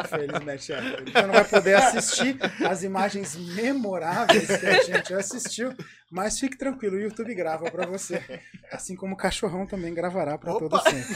[0.04, 0.82] Infelizmente, é.
[0.82, 2.38] Você não vai poder assistir
[2.68, 5.74] as imagens memoráveis que a gente assistiu,
[6.12, 8.22] mas fique tranquilo, o YouTube grava pra você.
[8.72, 11.16] Assim como o cachorrão também gravará pra todo sempre.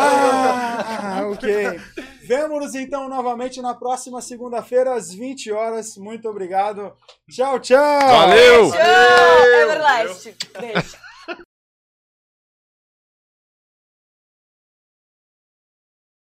[0.00, 1.78] Ah, ok.
[2.26, 5.96] Vemo-nos então novamente na próxima segunda-feira, às 20 horas.
[5.96, 6.92] Muito obrigado.
[7.30, 8.00] Tchau, tchau.
[8.00, 8.70] Valeu!
[8.70, 10.34] Tchau, Everlast.
[10.58, 11.07] Beijo.